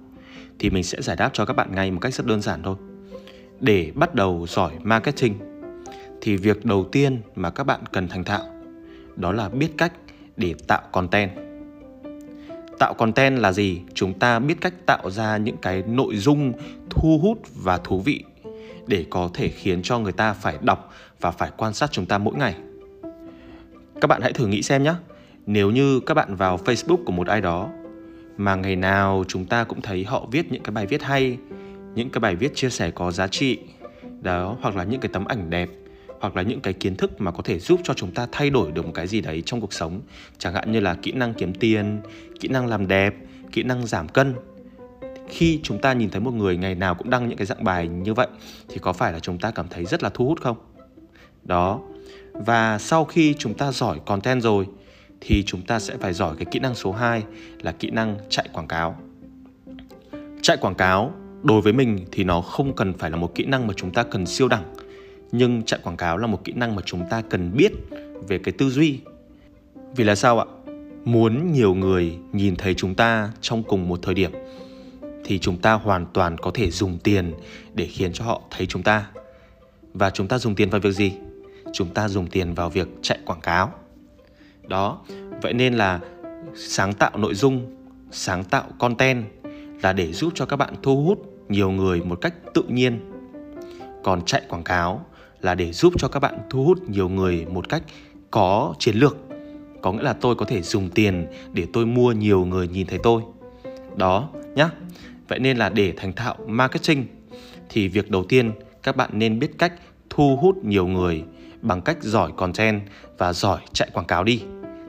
thì 0.60 0.70
mình 0.70 0.84
sẽ 0.84 1.02
giải 1.02 1.16
đáp 1.16 1.30
cho 1.34 1.46
các 1.46 1.56
bạn 1.56 1.76
ngay 1.76 1.92
một 1.92 2.00
cách 2.02 2.14
rất 2.14 2.26
đơn 2.26 2.42
giản 2.42 2.64
thôi 2.64 2.76
để 3.60 3.92
bắt 3.96 4.16
đầu 4.16 4.46
giỏi 4.50 4.72
marketing, 4.84 5.34
thì 6.22 6.38
việc 6.38 6.66
đầu 6.66 6.84
tiên 6.92 7.22
mà 7.36 7.50
các 7.50 7.64
bạn 7.64 7.80
cần 7.92 8.08
thành 8.08 8.24
thạo 8.24 8.55
đó 9.16 9.32
là 9.32 9.50
biết 9.50 9.70
cách 9.78 9.94
để 10.38 10.56
tạo 10.68 10.82
content. 10.92 11.32
Tạo 12.80 12.94
content 12.94 13.40
là 13.40 13.52
gì? 13.52 13.82
Chúng 13.94 14.20
ta 14.20 14.40
biết 14.40 14.56
cách 14.62 14.74
tạo 14.86 15.12
ra 15.12 15.38
những 15.38 15.58
cái 15.58 15.84
nội 15.88 16.18
dung 16.18 16.54
thu 16.90 17.20
hút 17.22 17.40
và 17.56 17.78
thú 17.78 18.00
vị 18.00 18.24
để 18.88 19.06
có 19.10 19.30
thể 19.34 19.50
khiến 19.50 19.82
cho 19.82 20.00
người 20.00 20.12
ta 20.12 20.34
phải 20.34 20.58
đọc 20.62 20.94
và 21.22 21.32
phải 21.32 21.52
quan 21.58 21.74
sát 21.74 21.92
chúng 21.92 22.06
ta 22.06 22.18
mỗi 22.18 22.36
ngày. 22.36 22.56
Các 24.02 24.08
bạn 24.08 24.22
hãy 24.22 24.34
thử 24.34 24.48
nghĩ 24.48 24.62
xem 24.62 24.84
nhé 24.84 24.94
nếu 25.46 25.72
như 25.72 26.00
các 26.00 26.14
bạn 26.14 26.36
vào 26.36 26.60
facebook 26.66 27.04
của 27.06 27.12
một 27.12 27.28
ai 27.28 27.42
đó 27.42 27.70
mà 28.38 28.56
ngày 28.56 28.76
nào 28.76 29.24
chúng 29.28 29.46
ta 29.46 29.64
cũng 29.64 29.82
thấy 29.82 30.04
họ 30.04 30.28
viết 30.32 30.52
những 30.52 30.64
cái 30.64 30.72
bài 30.72 30.86
viết 30.86 31.04
hay, 31.04 31.38
những 31.96 32.10
cái 32.10 32.20
bài 32.20 32.36
viết 32.36 32.56
chia 32.56 32.70
sẻ 32.70 32.92
có 32.92 33.12
giá 33.12 33.28
trị, 33.28 33.60
đó, 34.22 34.58
hoặc 34.62 34.76
là 34.76 34.84
những 34.84 35.02
cái 35.02 35.10
tấm 35.14 35.26
ảnh 35.26 35.50
đẹp 35.50 35.70
hoặc 36.20 36.36
là 36.36 36.42
những 36.42 36.62
cái 36.62 36.74
kiến 36.74 36.96
thức 36.96 37.22
mà 37.22 37.32
có 37.32 37.44
thể 37.44 37.60
giúp 37.60 37.80
cho 37.84 37.94
chúng 37.94 38.12
ta 38.12 38.28
thay 38.32 38.50
đổi 38.50 38.72
được 38.72 38.86
một 38.86 38.92
cái 38.94 39.08
gì 39.08 39.22
đấy 39.22 39.44
trong 39.46 39.62
cuộc 39.62 39.74
sống. 39.74 40.02
Chẳng 40.38 40.54
hạn 40.54 40.72
như 40.72 40.80
là 40.80 40.96
kỹ 41.02 41.12
năng 41.12 41.34
kiếm 41.34 41.54
tiền, 41.54 42.02
kỹ 42.40 42.48
năng 42.48 42.68
làm 42.68 42.88
đẹp, 42.88 43.16
kỹ 43.52 43.64
năng 43.64 43.88
giảm 43.88 44.08
cân. 44.08 44.34
Khi 45.28 45.60
chúng 45.64 45.82
ta 45.82 45.94
nhìn 45.94 46.10
thấy 46.10 46.22
một 46.22 46.34
người 46.34 46.58
ngày 46.58 46.76
nào 46.76 46.96
cũng 46.96 47.10
đăng 47.10 47.30
những 47.30 47.38
cái 47.38 47.46
dạng 47.46 47.64
bài 47.64 47.88
như 47.88 48.14
vậy, 48.14 48.28
thì 48.70 48.78
có 48.80 48.94
phải 48.94 49.14
là 49.14 49.20
chúng 49.20 49.38
ta 49.38 49.52
cảm 49.52 49.68
thấy 49.70 49.86
rất 49.86 50.04
là 50.04 50.10
thu 50.10 50.28
hút 50.28 50.42
không? 50.42 50.58
Đó. 51.44 51.82
Và 52.34 52.78
sau 52.78 53.06
khi 53.06 53.36
chúng 53.38 53.54
ta 53.54 53.72
giỏi 53.72 54.00
content 54.06 54.42
rồi, 54.42 54.68
thì 55.22 55.44
chúng 55.44 55.62
ta 55.62 55.80
sẽ 55.80 55.98
phải 55.98 56.14
giỏi 56.14 56.36
cái 56.38 56.46
kỹ 56.46 56.60
năng 56.60 56.76
số 56.76 56.92
2 56.92 57.24
là 57.62 57.72
kỹ 57.72 57.90
năng 57.90 58.18
chạy 58.30 58.48
quảng 58.54 58.68
cáo. 58.68 58.98
Chạy 60.42 60.58
quảng 60.58 60.76
cáo, 60.76 61.14
đối 61.44 61.62
với 61.62 61.74
mình 61.74 62.06
thì 62.12 62.24
nó 62.24 62.42
không 62.42 62.76
cần 62.76 62.94
phải 62.94 63.12
là 63.12 63.18
một 63.18 63.36
kỹ 63.36 63.46
năng 63.46 63.68
mà 63.68 63.74
chúng 63.78 63.92
ta 63.92 64.04
cần 64.04 64.26
siêu 64.26 64.48
đẳng 64.48 64.76
nhưng 65.32 65.64
chạy 65.64 65.80
quảng 65.84 65.98
cáo 65.98 66.18
là 66.18 66.28
một 66.28 66.44
kỹ 66.44 66.54
năng 66.56 66.76
mà 66.76 66.82
chúng 66.86 67.06
ta 67.10 67.22
cần 67.30 67.52
biết 67.58 67.72
về 68.28 68.38
cái 68.38 68.54
tư 68.58 68.70
duy. 68.70 69.00
Vì 69.96 70.04
là 70.04 70.16
sao 70.16 70.40
ạ? 70.40 70.46
Muốn 71.06 71.52
nhiều 71.52 71.74
người 71.74 72.18
nhìn 72.34 72.56
thấy 72.56 72.74
chúng 72.74 72.96
ta 72.96 73.32
trong 73.42 73.64
cùng 73.64 73.88
một 73.88 74.00
thời 74.02 74.14
điểm, 74.14 74.32
thì 75.26 75.40
chúng 75.40 75.58
ta 75.58 75.74
hoàn 75.74 76.06
toàn 76.14 76.38
có 76.38 76.52
thể 76.54 76.72
dùng 76.72 76.98
tiền 77.04 77.34
để 77.74 77.86
khiến 77.86 78.14
cho 78.14 78.26
họ 78.26 78.42
thấy 78.52 78.68
chúng 78.68 78.84
ta. 78.84 79.08
Và 79.94 80.10
chúng 80.10 80.28
ta 80.28 80.38
dùng 80.38 80.56
tiền 80.56 80.70
vào 80.70 80.82
việc 80.82 80.92
gì? 80.92 81.14
Chúng 81.74 81.94
ta 81.94 82.08
dùng 82.08 82.28
tiền 82.28 82.54
vào 82.54 82.70
việc 82.70 82.88
chạy 83.02 83.20
quảng 83.26 83.42
cáo. 83.42 83.74
Đó, 84.68 85.02
vậy 85.42 85.54
nên 85.54 85.74
là 85.74 86.00
sáng 86.56 86.94
tạo 86.94 87.12
nội 87.18 87.34
dung, 87.34 87.76
sáng 88.12 88.44
tạo 88.44 88.64
content 88.80 89.26
là 89.82 89.94
để 89.94 90.14
giúp 90.14 90.34
cho 90.36 90.46
các 90.46 90.56
bạn 90.56 90.74
thu 90.84 91.04
hút 91.04 91.20
nhiều 91.50 91.72
người 91.72 92.02
một 92.02 92.22
cách 92.22 92.34
tự 92.54 92.64
nhiên. 92.68 93.12
Còn 94.04 94.22
chạy 94.26 94.42
quảng 94.50 94.64
cáo 94.64 95.06
là 95.46 95.56
để 95.56 95.72
giúp 95.72 95.94
cho 95.98 96.08
các 96.08 96.20
bạn 96.20 96.40
thu 96.50 96.64
hút 96.64 96.90
nhiều 96.90 97.10
người 97.10 97.46
một 97.46 97.70
cách 97.70 97.84
có 98.32 98.74
chiến 98.80 98.96
lược. 98.96 99.18
Có 99.82 99.92
nghĩa 99.92 100.04
là 100.04 100.14
tôi 100.14 100.36
có 100.36 100.46
thể 100.46 100.62
dùng 100.62 100.90
tiền 100.90 101.28
để 101.54 101.68
tôi 101.74 101.86
mua 101.86 102.12
nhiều 102.12 102.46
người 102.46 102.68
nhìn 102.68 102.88
thấy 102.88 103.00
tôi. 103.04 103.22
Đó 103.96 104.30
nhá. 104.56 104.70
Vậy 105.28 105.40
nên 105.40 105.58
là 105.58 105.70
để 105.70 105.94
thành 105.98 106.14
thạo 106.14 106.36
marketing 106.48 107.06
thì 107.70 107.88
việc 107.88 108.12
đầu 108.12 108.24
tiên 108.24 108.52
các 108.84 108.96
bạn 108.96 109.10
nên 109.14 109.40
biết 109.40 109.52
cách 109.58 109.74
thu 110.10 110.38
hút 110.42 110.66
nhiều 110.66 110.88
người 110.88 111.24
bằng 111.62 111.82
cách 111.82 112.04
giỏi 112.04 112.32
content 112.38 112.82
và 113.18 113.34
giỏi 113.34 113.60
chạy 113.74 113.90
quảng 113.94 114.06
cáo 114.06 114.24
đi. 114.24 114.42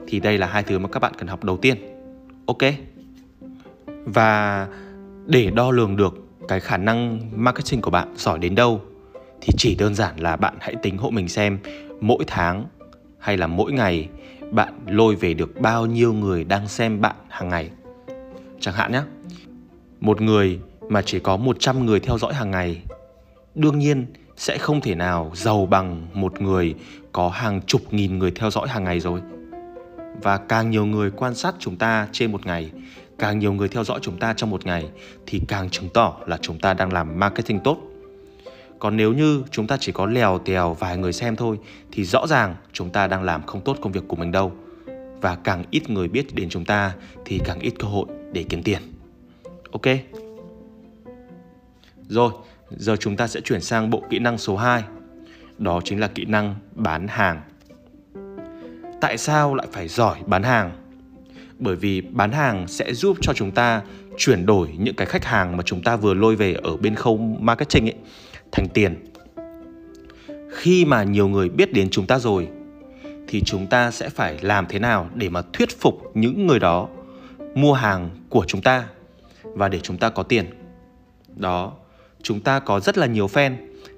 Thì 0.07 0.19
đây 0.19 0.37
là 0.37 0.47
hai 0.47 0.63
thứ 0.63 0.79
mà 0.79 0.89
các 0.89 0.99
bạn 0.99 1.13
cần 1.17 1.27
học 1.27 1.43
đầu 1.43 1.57
tiên. 1.57 1.77
Ok? 2.45 2.73
Và 4.05 4.67
để 5.25 5.51
đo 5.51 5.71
lường 5.71 5.95
được 5.95 6.15
cái 6.47 6.59
khả 6.59 6.77
năng 6.77 7.19
marketing 7.35 7.81
của 7.81 7.91
bạn 7.91 8.13
giỏi 8.17 8.39
đến 8.39 8.55
đâu 8.55 8.81
thì 9.41 9.53
chỉ 9.57 9.75
đơn 9.75 9.95
giản 9.95 10.19
là 10.19 10.35
bạn 10.35 10.55
hãy 10.59 10.75
tính 10.81 10.97
hộ 10.97 11.09
mình 11.09 11.27
xem 11.27 11.59
mỗi 12.01 12.23
tháng 12.27 12.65
hay 13.19 13.37
là 13.37 13.47
mỗi 13.47 13.71
ngày 13.71 14.09
bạn 14.51 14.73
lôi 14.87 15.15
về 15.15 15.33
được 15.33 15.61
bao 15.61 15.85
nhiêu 15.85 16.13
người 16.13 16.43
đang 16.43 16.67
xem 16.67 17.01
bạn 17.01 17.15
hàng 17.29 17.49
ngày. 17.49 17.69
Chẳng 18.59 18.73
hạn 18.73 18.91
nhé, 18.91 19.01
một 19.99 20.21
người 20.21 20.59
mà 20.89 21.01
chỉ 21.01 21.19
có 21.19 21.37
100 21.37 21.85
người 21.85 21.99
theo 21.99 22.17
dõi 22.17 22.33
hàng 22.33 22.51
ngày, 22.51 22.81
đương 23.55 23.79
nhiên 23.79 24.05
sẽ 24.35 24.57
không 24.57 24.81
thể 24.81 24.95
nào 24.95 25.31
giàu 25.35 25.65
bằng 25.65 26.07
một 26.13 26.41
người 26.41 26.75
có 27.11 27.29
hàng 27.29 27.61
chục 27.61 27.93
nghìn 27.93 28.19
người 28.19 28.31
theo 28.31 28.51
dõi 28.51 28.67
hàng 28.67 28.83
ngày 28.83 28.99
rồi. 28.99 29.21
Và 30.21 30.37
càng 30.37 30.69
nhiều 30.69 30.85
người 30.85 31.11
quan 31.11 31.35
sát 31.35 31.55
chúng 31.59 31.75
ta 31.75 32.07
trên 32.11 32.31
một 32.31 32.45
ngày, 32.45 32.71
càng 33.19 33.39
nhiều 33.39 33.53
người 33.53 33.67
theo 33.67 33.83
dõi 33.83 33.99
chúng 34.01 34.17
ta 34.17 34.33
trong 34.33 34.49
một 34.49 34.65
ngày 34.65 34.89
thì 35.25 35.41
càng 35.47 35.69
chứng 35.69 35.89
tỏ 35.93 36.17
là 36.25 36.37
chúng 36.41 36.59
ta 36.59 36.73
đang 36.73 36.93
làm 36.93 37.19
marketing 37.19 37.59
tốt 37.59 37.77
còn 38.79 38.97
nếu 38.97 39.13
như 39.13 39.43
chúng 39.51 39.67
ta 39.67 39.77
chỉ 39.79 39.91
có 39.91 40.05
lèo 40.05 40.39
tèo 40.39 40.73
vài 40.73 40.97
người 40.97 41.13
xem 41.13 41.35
thôi 41.35 41.59
thì 41.91 42.03
rõ 42.03 42.27
ràng 42.27 42.55
chúng 42.73 42.89
ta 42.89 43.07
đang 43.07 43.23
làm 43.23 43.45
không 43.45 43.61
tốt 43.61 43.77
công 43.81 43.91
việc 43.91 44.03
của 44.07 44.15
mình 44.15 44.31
đâu. 44.31 44.51
Và 45.21 45.35
càng 45.35 45.63
ít 45.71 45.89
người 45.89 46.07
biết 46.07 46.35
đến 46.35 46.49
chúng 46.49 46.65
ta 46.65 46.93
thì 47.25 47.39
càng 47.45 47.59
ít 47.59 47.73
cơ 47.79 47.87
hội 47.87 48.05
để 48.33 48.45
kiếm 48.49 48.63
tiền. 48.63 48.81
Ok. 49.71 49.97
Rồi, 52.07 52.31
giờ 52.69 52.95
chúng 52.95 53.15
ta 53.15 53.27
sẽ 53.27 53.41
chuyển 53.41 53.61
sang 53.61 53.89
bộ 53.89 54.03
kỹ 54.09 54.19
năng 54.19 54.37
số 54.37 54.57
2. 54.57 54.83
Đó 55.57 55.81
chính 55.83 55.99
là 55.99 56.07
kỹ 56.07 56.25
năng 56.25 56.55
bán 56.75 57.07
hàng. 57.07 57.41
Tại 59.01 59.17
sao 59.17 59.55
lại 59.55 59.67
phải 59.71 59.87
giỏi 59.87 60.17
bán 60.25 60.43
hàng? 60.43 60.71
Bởi 61.59 61.75
vì 61.75 62.01
bán 62.01 62.31
hàng 62.31 62.67
sẽ 62.67 62.93
giúp 62.93 63.17
cho 63.21 63.33
chúng 63.33 63.51
ta 63.51 63.81
chuyển 64.17 64.45
đổi 64.45 64.69
những 64.79 64.95
cái 64.95 65.07
khách 65.07 65.25
hàng 65.25 65.57
mà 65.57 65.63
chúng 65.63 65.81
ta 65.81 65.95
vừa 65.95 66.13
lôi 66.13 66.35
về 66.35 66.53
ở 66.53 66.77
bên 66.77 66.95
khâu 66.95 67.17
marketing 67.17 67.85
ấy 67.85 67.95
thành 68.51 68.67
tiền. 68.67 69.05
Khi 70.51 70.85
mà 70.85 71.03
nhiều 71.03 71.27
người 71.27 71.49
biết 71.49 71.73
đến 71.73 71.89
chúng 71.89 72.07
ta 72.07 72.19
rồi, 72.19 72.47
thì 73.27 73.41
chúng 73.45 73.67
ta 73.67 73.91
sẽ 73.91 74.09
phải 74.09 74.37
làm 74.41 74.65
thế 74.69 74.79
nào 74.79 75.09
để 75.15 75.29
mà 75.29 75.41
thuyết 75.53 75.79
phục 75.79 76.11
những 76.13 76.47
người 76.47 76.59
đó 76.59 76.87
mua 77.55 77.73
hàng 77.73 78.09
của 78.29 78.45
chúng 78.47 78.61
ta 78.61 78.87
và 79.43 79.69
để 79.69 79.79
chúng 79.79 79.97
ta 79.97 80.09
có 80.09 80.23
tiền? 80.23 80.45
Đó, 81.35 81.73
chúng 82.21 82.39
ta 82.39 82.59
có 82.59 82.79
rất 82.79 82.97
là 82.97 83.07
nhiều 83.07 83.27
fan, 83.27 83.55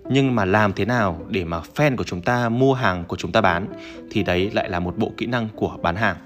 nhưng 0.09 0.35
mà 0.35 0.45
làm 0.45 0.73
thế 0.73 0.85
nào 0.85 1.25
để 1.29 1.45
mà 1.45 1.61
fan 1.75 1.95
của 1.95 2.03
chúng 2.03 2.21
ta 2.21 2.49
mua 2.49 2.73
hàng 2.73 3.03
của 3.07 3.15
chúng 3.15 3.31
ta 3.31 3.41
bán 3.41 3.67
thì 4.11 4.23
đấy 4.23 4.51
lại 4.53 4.69
là 4.69 4.79
một 4.79 4.97
bộ 4.97 5.11
kỹ 5.17 5.25
năng 5.25 5.47
của 5.55 5.77
bán 5.81 5.95
hàng. 5.95 6.17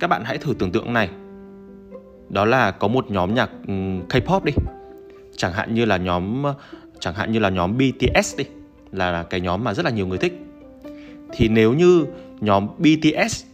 Các 0.00 0.06
bạn 0.06 0.24
hãy 0.24 0.38
thử 0.38 0.54
tưởng 0.58 0.72
tượng 0.72 0.92
này. 0.92 1.10
Đó 2.28 2.44
là 2.44 2.70
có 2.70 2.88
một 2.88 3.10
nhóm 3.10 3.34
nhạc 3.34 3.50
ừ, 3.66 3.72
K-pop 4.08 4.44
đi. 4.44 4.52
Chẳng 5.36 5.52
hạn 5.52 5.74
như 5.74 5.84
là 5.84 5.96
nhóm 5.96 6.42
chẳng 7.06 7.14
hạn 7.14 7.32
như 7.32 7.38
là 7.38 7.48
nhóm 7.48 7.78
BTS 7.78 8.36
đi, 8.36 8.44
là 8.92 9.22
cái 9.22 9.40
nhóm 9.40 9.64
mà 9.64 9.74
rất 9.74 9.84
là 9.84 9.90
nhiều 9.90 10.06
người 10.06 10.18
thích. 10.18 10.40
Thì 11.32 11.48
nếu 11.48 11.74
như 11.74 12.06
nhóm 12.40 12.68
BTS 12.78 13.44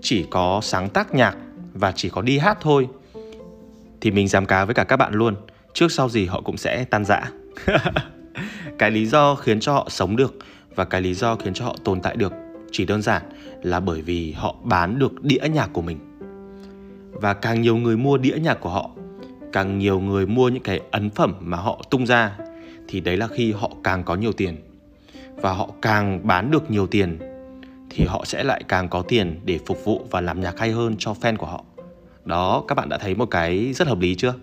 chỉ 0.00 0.26
có 0.30 0.60
sáng 0.62 0.88
tác 0.88 1.14
nhạc 1.14 1.36
và 1.74 1.92
chỉ 1.92 2.08
có 2.08 2.22
đi 2.22 2.38
hát 2.38 2.58
thôi, 2.60 2.88
thì 4.00 4.10
mình 4.10 4.28
dám 4.28 4.46
cá 4.46 4.64
với 4.64 4.74
cả 4.74 4.84
các 4.84 4.96
bạn 4.96 5.14
luôn. 5.14 5.34
Trước 5.74 5.92
sau 5.92 6.08
gì 6.08 6.26
họ 6.26 6.40
cũng 6.40 6.56
sẽ 6.56 6.84
tan 6.84 7.04
rã. 7.04 7.22
Cái 8.78 8.90
lý 8.90 9.06
do 9.06 9.34
khiến 9.34 9.60
cho 9.60 9.72
họ 9.72 9.88
sống 9.90 10.16
được 10.16 10.38
và 10.74 10.84
cái 10.84 11.00
lý 11.00 11.14
do 11.14 11.36
khiến 11.36 11.54
cho 11.54 11.64
họ 11.64 11.76
tồn 11.84 12.00
tại 12.00 12.16
được 12.16 12.32
chỉ 12.72 12.84
đơn 12.84 13.02
giản 13.02 13.22
là 13.62 13.80
bởi 13.80 14.02
vì 14.02 14.32
họ 14.32 14.54
bán 14.62 14.98
được 14.98 15.22
đĩa 15.22 15.48
nhạc 15.52 15.70
của 15.72 15.82
mình. 15.82 15.98
Và 17.12 17.34
càng 17.34 17.60
nhiều 17.60 17.76
người 17.76 17.96
mua 17.96 18.16
đĩa 18.16 18.36
nhạc 18.42 18.60
của 18.60 18.70
họ, 18.70 18.90
càng 19.52 19.78
nhiều 19.78 20.00
người 20.00 20.26
mua 20.26 20.48
những 20.48 20.62
cái 20.62 20.80
ấn 20.90 21.10
phẩm 21.10 21.34
mà 21.40 21.56
họ 21.56 21.82
tung 21.90 22.06
ra 22.06 22.36
thì 22.88 23.00
đấy 23.00 23.16
là 23.16 23.26
khi 23.26 23.52
họ 23.52 23.70
càng 23.84 24.04
có 24.04 24.14
nhiều 24.14 24.32
tiền 24.32 24.56
và 25.36 25.52
họ 25.52 25.70
càng 25.82 26.26
bán 26.26 26.50
được 26.50 26.70
nhiều 26.70 26.86
tiền 26.86 27.18
thì 27.90 28.04
họ 28.04 28.24
sẽ 28.24 28.44
lại 28.44 28.62
càng 28.68 28.88
có 28.88 29.02
tiền 29.02 29.40
để 29.44 29.58
phục 29.66 29.84
vụ 29.84 30.06
và 30.10 30.20
làm 30.20 30.40
nhạc 30.40 30.58
hay 30.58 30.70
hơn 30.70 30.96
cho 30.98 31.14
fan 31.20 31.36
của 31.36 31.46
họ. 31.46 31.64
Đó, 32.24 32.64
các 32.68 32.74
bạn 32.74 32.88
đã 32.88 32.98
thấy 32.98 33.14
một 33.14 33.26
cái 33.30 33.72
rất 33.72 33.88
hợp 33.88 33.98
lý 33.98 34.14
chưa? 34.14 34.34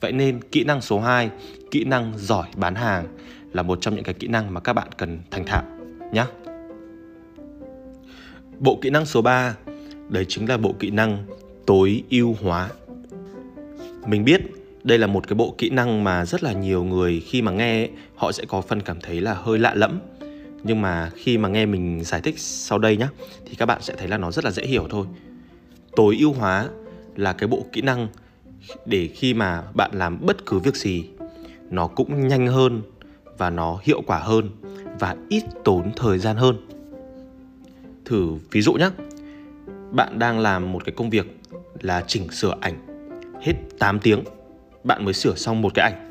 Vậy 0.00 0.12
nên 0.12 0.40
kỹ 0.52 0.64
năng 0.64 0.80
số 0.80 1.00
2, 1.00 1.30
kỹ 1.70 1.84
năng 1.84 2.12
giỏi 2.16 2.48
bán 2.56 2.74
hàng 2.74 3.06
là 3.52 3.62
một 3.62 3.78
trong 3.80 3.94
những 3.94 4.04
cái 4.04 4.14
kỹ 4.14 4.28
năng 4.28 4.54
mà 4.54 4.60
các 4.60 4.72
bạn 4.72 4.88
cần 4.96 5.18
thành 5.30 5.46
thạo 5.46 5.62
nhé. 6.12 6.24
Bộ 8.58 8.78
kỹ 8.82 8.90
năng 8.90 9.06
số 9.06 9.22
3, 9.22 9.54
đấy 10.08 10.24
chính 10.28 10.48
là 10.48 10.56
bộ 10.56 10.74
kỹ 10.78 10.90
năng 10.90 11.24
tối 11.66 12.02
ưu 12.10 12.36
hóa 12.42 12.68
mình 14.06 14.24
biết 14.24 14.40
đây 14.84 14.98
là 14.98 15.06
một 15.06 15.28
cái 15.28 15.34
bộ 15.34 15.54
kỹ 15.58 15.70
năng 15.70 16.04
mà 16.04 16.24
rất 16.24 16.42
là 16.42 16.52
nhiều 16.52 16.84
người 16.84 17.20
khi 17.20 17.42
mà 17.42 17.52
nghe 17.52 17.88
họ 18.14 18.32
sẽ 18.32 18.44
có 18.48 18.60
phần 18.60 18.80
cảm 18.80 19.00
thấy 19.00 19.20
là 19.20 19.34
hơi 19.34 19.58
lạ 19.58 19.74
lẫm. 19.74 20.00
Nhưng 20.64 20.82
mà 20.82 21.10
khi 21.14 21.38
mà 21.38 21.48
nghe 21.48 21.66
mình 21.66 22.04
giải 22.04 22.20
thích 22.20 22.34
sau 22.38 22.78
đây 22.78 22.96
nhá, 22.96 23.08
thì 23.46 23.54
các 23.54 23.66
bạn 23.66 23.82
sẽ 23.82 23.94
thấy 23.98 24.08
là 24.08 24.18
nó 24.18 24.30
rất 24.30 24.44
là 24.44 24.50
dễ 24.50 24.62
hiểu 24.62 24.86
thôi. 24.90 25.06
Tối 25.96 26.16
ưu 26.20 26.32
hóa 26.32 26.68
là 27.16 27.32
cái 27.32 27.48
bộ 27.48 27.66
kỹ 27.72 27.80
năng 27.80 28.08
để 28.86 29.08
khi 29.14 29.34
mà 29.34 29.62
bạn 29.74 29.90
làm 29.94 30.26
bất 30.26 30.46
cứ 30.46 30.58
việc 30.58 30.76
gì, 30.76 31.04
nó 31.70 31.86
cũng 31.86 32.28
nhanh 32.28 32.46
hơn 32.46 32.82
và 33.38 33.50
nó 33.50 33.78
hiệu 33.82 34.02
quả 34.06 34.18
hơn 34.18 34.50
và 35.00 35.16
ít 35.28 35.42
tốn 35.64 35.90
thời 35.96 36.18
gian 36.18 36.36
hơn. 36.36 36.66
Thử 38.04 38.34
ví 38.50 38.62
dụ 38.62 38.72
nhé 38.72 38.90
bạn 39.90 40.18
đang 40.18 40.38
làm 40.38 40.72
một 40.72 40.84
cái 40.84 40.94
công 40.96 41.10
việc 41.10 41.40
là 41.80 42.04
chỉnh 42.06 42.30
sửa 42.30 42.54
ảnh 42.60 42.86
hết 43.42 43.54
8 43.78 43.98
tiếng 44.00 44.24
bạn 44.84 45.04
mới 45.04 45.14
sửa 45.14 45.34
xong 45.34 45.62
một 45.62 45.74
cái 45.74 45.92
ảnh. 45.92 46.06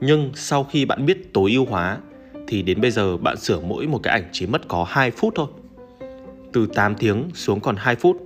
Nhưng 0.00 0.30
sau 0.34 0.64
khi 0.64 0.84
bạn 0.84 1.06
biết 1.06 1.32
tối 1.32 1.52
ưu 1.52 1.64
hóa 1.64 1.98
thì 2.46 2.62
đến 2.62 2.80
bây 2.80 2.90
giờ 2.90 3.16
bạn 3.16 3.36
sửa 3.36 3.60
mỗi 3.60 3.86
một 3.86 4.00
cái 4.02 4.20
ảnh 4.20 4.28
chỉ 4.32 4.46
mất 4.46 4.68
có 4.68 4.86
2 4.88 5.10
phút 5.10 5.32
thôi. 5.36 5.46
Từ 6.52 6.66
8 6.66 6.94
tiếng 6.94 7.30
xuống 7.34 7.60
còn 7.60 7.76
2 7.76 7.96
phút 7.96 8.16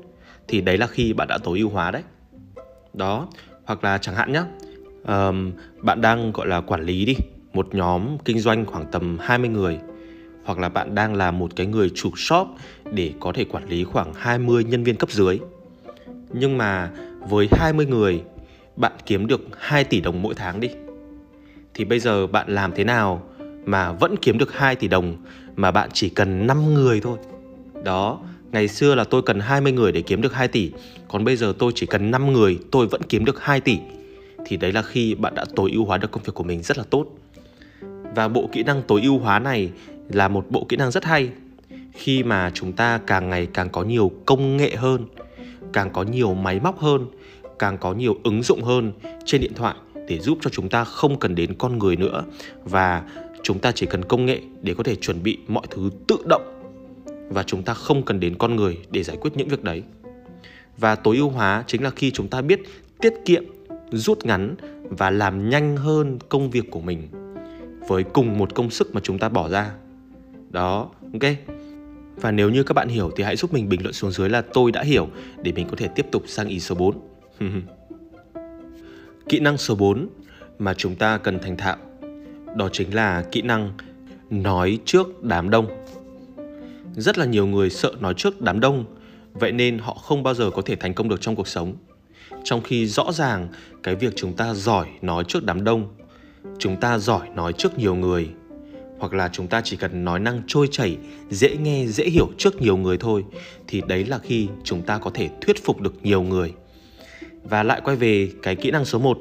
thì 0.48 0.60
đấy 0.60 0.78
là 0.78 0.86
khi 0.86 1.12
bạn 1.12 1.28
đã 1.28 1.38
tối 1.38 1.58
ưu 1.58 1.68
hóa 1.68 1.90
đấy. 1.90 2.02
Đó 2.94 3.28
hoặc 3.64 3.84
là 3.84 3.98
chẳng 3.98 4.14
hạn 4.14 4.32
nhá 4.32 4.44
um, 5.06 5.52
bạn 5.82 6.00
đang 6.00 6.32
gọi 6.32 6.46
là 6.46 6.60
quản 6.60 6.82
lý 6.82 7.04
đi 7.04 7.14
một 7.52 7.74
nhóm 7.74 8.18
kinh 8.24 8.38
doanh 8.38 8.66
khoảng 8.66 8.84
tầm 8.92 9.18
20 9.20 9.48
người 9.48 9.78
hoặc 10.44 10.58
là 10.58 10.68
bạn 10.68 10.94
đang 10.94 11.14
là 11.14 11.30
một 11.30 11.56
cái 11.56 11.66
người 11.66 11.90
chủ 11.94 12.10
shop 12.16 12.48
để 12.92 13.12
có 13.20 13.32
thể 13.32 13.44
quản 13.44 13.68
lý 13.68 13.84
khoảng 13.84 14.14
20 14.14 14.64
nhân 14.64 14.84
viên 14.84 14.96
cấp 14.96 15.10
dưới. 15.10 15.38
Nhưng 16.32 16.58
mà 16.58 16.90
với 17.28 17.48
20 17.52 17.86
người 17.86 18.22
bạn 18.76 18.92
kiếm 19.06 19.26
được 19.26 19.40
2 19.58 19.84
tỷ 19.84 20.00
đồng 20.00 20.22
mỗi 20.22 20.34
tháng 20.34 20.60
đi. 20.60 20.68
Thì 21.74 21.84
bây 21.84 21.98
giờ 21.98 22.26
bạn 22.26 22.54
làm 22.54 22.72
thế 22.72 22.84
nào 22.84 23.22
mà 23.66 23.92
vẫn 23.92 24.14
kiếm 24.22 24.38
được 24.38 24.52
2 24.52 24.76
tỷ 24.76 24.88
đồng 24.88 25.16
mà 25.56 25.70
bạn 25.70 25.88
chỉ 25.92 26.08
cần 26.08 26.46
5 26.46 26.74
người 26.74 27.00
thôi. 27.00 27.18
Đó, 27.84 28.20
ngày 28.52 28.68
xưa 28.68 28.94
là 28.94 29.04
tôi 29.04 29.22
cần 29.22 29.40
20 29.40 29.72
người 29.72 29.92
để 29.92 30.02
kiếm 30.02 30.22
được 30.22 30.34
2 30.34 30.48
tỷ, 30.48 30.70
còn 31.08 31.24
bây 31.24 31.36
giờ 31.36 31.52
tôi 31.58 31.72
chỉ 31.74 31.86
cần 31.86 32.10
5 32.10 32.32
người 32.32 32.58
tôi 32.70 32.86
vẫn 32.86 33.02
kiếm 33.02 33.24
được 33.24 33.42
2 33.42 33.60
tỷ. 33.60 33.78
Thì 34.46 34.56
đấy 34.56 34.72
là 34.72 34.82
khi 34.82 35.14
bạn 35.14 35.34
đã 35.34 35.44
tối 35.56 35.70
ưu 35.72 35.84
hóa 35.84 35.98
được 35.98 36.10
công 36.10 36.22
việc 36.22 36.34
của 36.34 36.44
mình 36.44 36.62
rất 36.62 36.78
là 36.78 36.84
tốt. 36.90 37.06
Và 38.14 38.28
bộ 38.28 38.48
kỹ 38.52 38.62
năng 38.62 38.82
tối 38.82 39.00
ưu 39.02 39.18
hóa 39.18 39.38
này 39.38 39.70
là 40.08 40.28
một 40.28 40.46
bộ 40.50 40.66
kỹ 40.68 40.76
năng 40.76 40.90
rất 40.90 41.04
hay 41.04 41.30
khi 41.92 42.22
mà 42.22 42.50
chúng 42.54 42.72
ta 42.72 43.00
càng 43.06 43.30
ngày 43.30 43.46
càng 43.54 43.68
có 43.68 43.82
nhiều 43.82 44.10
công 44.26 44.56
nghệ 44.56 44.76
hơn, 44.76 45.06
càng 45.72 45.90
có 45.92 46.02
nhiều 46.02 46.34
máy 46.34 46.60
móc 46.60 46.78
hơn, 46.78 47.06
càng 47.58 47.78
có 47.78 47.94
nhiều 47.94 48.16
ứng 48.24 48.42
dụng 48.42 48.62
hơn 48.62 48.92
trên 49.24 49.40
điện 49.40 49.52
thoại 49.54 49.74
để 50.08 50.18
giúp 50.18 50.38
cho 50.40 50.50
chúng 50.50 50.68
ta 50.68 50.84
không 50.84 51.18
cần 51.18 51.34
đến 51.34 51.54
con 51.58 51.78
người 51.78 51.96
nữa 51.96 52.24
và 52.64 53.02
chúng 53.42 53.58
ta 53.58 53.72
chỉ 53.72 53.86
cần 53.86 54.04
công 54.04 54.26
nghệ 54.26 54.40
để 54.62 54.74
có 54.74 54.82
thể 54.82 54.96
chuẩn 54.96 55.22
bị 55.22 55.38
mọi 55.48 55.66
thứ 55.70 55.90
tự 56.06 56.16
động 56.28 56.56
và 57.28 57.42
chúng 57.42 57.62
ta 57.62 57.74
không 57.74 58.02
cần 58.02 58.20
đến 58.20 58.34
con 58.38 58.56
người 58.56 58.78
để 58.90 59.02
giải 59.02 59.16
quyết 59.20 59.30
những 59.34 59.48
việc 59.48 59.64
đấy. 59.64 59.82
Và 60.78 60.94
tối 60.94 61.16
ưu 61.16 61.30
hóa 61.30 61.64
chính 61.66 61.82
là 61.82 61.90
khi 61.90 62.10
chúng 62.10 62.28
ta 62.28 62.42
biết 62.42 62.60
tiết 63.00 63.14
kiệm, 63.24 63.44
rút 63.90 64.24
ngắn 64.24 64.54
và 64.82 65.10
làm 65.10 65.48
nhanh 65.48 65.76
hơn 65.76 66.18
công 66.28 66.50
việc 66.50 66.70
của 66.70 66.80
mình 66.80 67.08
với 67.88 68.02
cùng 68.02 68.38
một 68.38 68.54
công 68.54 68.70
sức 68.70 68.94
mà 68.94 69.00
chúng 69.04 69.18
ta 69.18 69.28
bỏ 69.28 69.48
ra. 69.48 69.70
Đó, 70.50 70.90
ok. 71.12 71.32
Và 72.16 72.30
nếu 72.30 72.50
như 72.50 72.62
các 72.62 72.72
bạn 72.72 72.88
hiểu 72.88 73.10
thì 73.16 73.24
hãy 73.24 73.36
giúp 73.36 73.52
mình 73.52 73.68
bình 73.68 73.82
luận 73.82 73.94
xuống 73.94 74.10
dưới 74.10 74.28
là 74.28 74.42
tôi 74.52 74.72
đã 74.72 74.82
hiểu 74.82 75.08
để 75.42 75.52
mình 75.52 75.66
có 75.70 75.76
thể 75.76 75.88
tiếp 75.88 76.06
tục 76.12 76.22
sang 76.26 76.48
ý 76.48 76.60
số 76.60 76.74
4 76.74 77.15
kỹ 79.28 79.40
năng 79.40 79.58
số 79.58 79.74
4 79.74 80.08
mà 80.58 80.74
chúng 80.74 80.94
ta 80.94 81.18
cần 81.18 81.38
thành 81.38 81.56
thạo 81.56 81.76
đó 82.56 82.68
chính 82.72 82.94
là 82.94 83.24
kỹ 83.32 83.42
năng 83.42 83.72
nói 84.30 84.78
trước 84.84 85.24
đám 85.24 85.50
đông. 85.50 85.84
Rất 86.96 87.18
là 87.18 87.24
nhiều 87.24 87.46
người 87.46 87.70
sợ 87.70 87.92
nói 88.00 88.14
trước 88.16 88.40
đám 88.40 88.60
đông, 88.60 88.84
vậy 89.32 89.52
nên 89.52 89.78
họ 89.78 89.94
không 89.94 90.22
bao 90.22 90.34
giờ 90.34 90.50
có 90.50 90.62
thể 90.62 90.76
thành 90.76 90.94
công 90.94 91.08
được 91.08 91.20
trong 91.20 91.36
cuộc 91.36 91.48
sống. 91.48 91.74
Trong 92.44 92.62
khi 92.62 92.86
rõ 92.86 93.12
ràng 93.12 93.48
cái 93.82 93.94
việc 93.94 94.12
chúng 94.16 94.36
ta 94.36 94.54
giỏi 94.54 94.88
nói 95.02 95.24
trước 95.28 95.44
đám 95.44 95.64
đông, 95.64 95.94
chúng 96.58 96.80
ta 96.80 96.98
giỏi 96.98 97.28
nói 97.34 97.52
trước 97.52 97.78
nhiều 97.78 97.94
người 97.94 98.28
hoặc 98.98 99.14
là 99.14 99.28
chúng 99.32 99.46
ta 99.46 99.60
chỉ 99.64 99.76
cần 99.76 100.04
nói 100.04 100.20
năng 100.20 100.42
trôi 100.46 100.68
chảy, 100.70 100.96
dễ 101.30 101.56
nghe, 101.56 101.86
dễ 101.86 102.04
hiểu 102.04 102.28
trước 102.38 102.62
nhiều 102.62 102.76
người 102.76 102.98
thôi 102.98 103.24
thì 103.66 103.82
đấy 103.88 104.04
là 104.04 104.18
khi 104.18 104.48
chúng 104.64 104.82
ta 104.82 104.98
có 104.98 105.10
thể 105.14 105.28
thuyết 105.40 105.64
phục 105.64 105.80
được 105.80 105.94
nhiều 106.02 106.22
người. 106.22 106.52
Và 107.50 107.62
lại 107.62 107.80
quay 107.84 107.96
về 107.96 108.28
cái 108.42 108.56
kỹ 108.56 108.70
năng 108.70 108.84
số 108.84 108.98
1, 108.98 109.18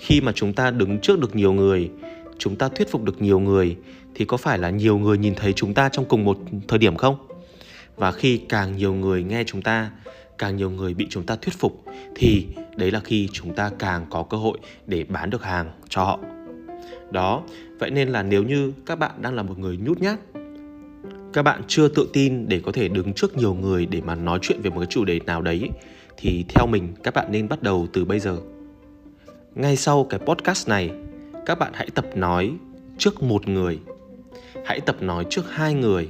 khi 0.00 0.20
mà 0.20 0.32
chúng 0.32 0.52
ta 0.52 0.70
đứng 0.70 0.98
trước 0.98 1.20
được 1.20 1.36
nhiều 1.36 1.52
người, 1.52 1.90
chúng 2.38 2.56
ta 2.56 2.68
thuyết 2.68 2.90
phục 2.90 3.04
được 3.04 3.22
nhiều 3.22 3.40
người 3.40 3.76
thì 4.14 4.24
có 4.24 4.36
phải 4.36 4.58
là 4.58 4.70
nhiều 4.70 4.98
người 4.98 5.18
nhìn 5.18 5.34
thấy 5.34 5.52
chúng 5.52 5.74
ta 5.74 5.88
trong 5.88 6.04
cùng 6.04 6.24
một 6.24 6.38
thời 6.68 6.78
điểm 6.78 6.96
không? 6.96 7.16
Và 7.96 8.12
khi 8.12 8.40
càng 8.48 8.76
nhiều 8.76 8.94
người 8.94 9.22
nghe 9.22 9.44
chúng 9.44 9.62
ta, 9.62 9.90
càng 10.38 10.56
nhiều 10.56 10.70
người 10.70 10.94
bị 10.94 11.06
chúng 11.10 11.26
ta 11.26 11.36
thuyết 11.36 11.54
phục 11.58 11.84
thì 12.14 12.46
đấy 12.76 12.90
là 12.90 13.00
khi 13.00 13.28
chúng 13.32 13.54
ta 13.54 13.70
càng 13.78 14.06
có 14.10 14.22
cơ 14.22 14.36
hội 14.36 14.58
để 14.86 15.04
bán 15.08 15.30
được 15.30 15.44
hàng 15.44 15.70
cho 15.88 16.04
họ. 16.04 16.18
Đó, 17.10 17.42
vậy 17.78 17.90
nên 17.90 18.08
là 18.08 18.22
nếu 18.22 18.42
như 18.42 18.72
các 18.86 18.98
bạn 18.98 19.10
đang 19.20 19.34
là 19.34 19.42
một 19.42 19.58
người 19.58 19.76
nhút 19.76 20.00
nhát 20.00 20.18
các 21.32 21.42
bạn 21.42 21.62
chưa 21.68 21.88
tự 21.88 22.08
tin 22.12 22.48
để 22.48 22.60
có 22.64 22.72
thể 22.72 22.88
đứng 22.88 23.12
trước 23.12 23.36
nhiều 23.36 23.54
người 23.54 23.86
để 23.86 24.00
mà 24.00 24.14
nói 24.14 24.38
chuyện 24.42 24.60
về 24.62 24.70
một 24.70 24.80
cái 24.80 24.86
chủ 24.90 25.04
đề 25.04 25.20
nào 25.26 25.42
đấy 25.42 25.70
thì 26.20 26.44
theo 26.48 26.66
mình, 26.66 26.88
các 27.02 27.14
bạn 27.14 27.26
nên 27.30 27.48
bắt 27.48 27.62
đầu 27.62 27.86
từ 27.92 28.04
bây 28.04 28.20
giờ. 28.20 28.36
Ngay 29.54 29.76
sau 29.76 30.04
cái 30.04 30.20
podcast 30.20 30.68
này, 30.68 30.90
các 31.46 31.58
bạn 31.58 31.72
hãy 31.74 31.88
tập 31.94 32.06
nói 32.14 32.52
trước 32.98 33.22
một 33.22 33.48
người. 33.48 33.78
Hãy 34.64 34.80
tập 34.80 34.96
nói 35.02 35.26
trước 35.30 35.44
hai 35.50 35.74
người. 35.74 36.08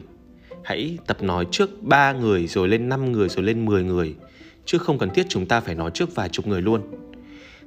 Hãy 0.65 0.99
tập 1.07 1.23
nói 1.23 1.47
trước 1.51 1.83
ba 1.83 2.13
người, 2.13 2.47
rồi 2.47 2.69
lên 2.69 2.89
năm 2.89 3.13
người, 3.13 3.29
rồi 3.29 3.45
lên 3.45 3.65
10 3.65 3.85
người, 3.85 4.15
chứ 4.65 4.79
không 4.79 4.99
cần 4.99 5.11
thiết 5.11 5.27
chúng 5.29 5.47
ta 5.47 5.61
phải 5.61 5.75
nói 5.75 5.91
trước 5.95 6.15
vài 6.15 6.29
chục 6.29 6.47
người 6.47 6.63
luôn. 6.63 6.83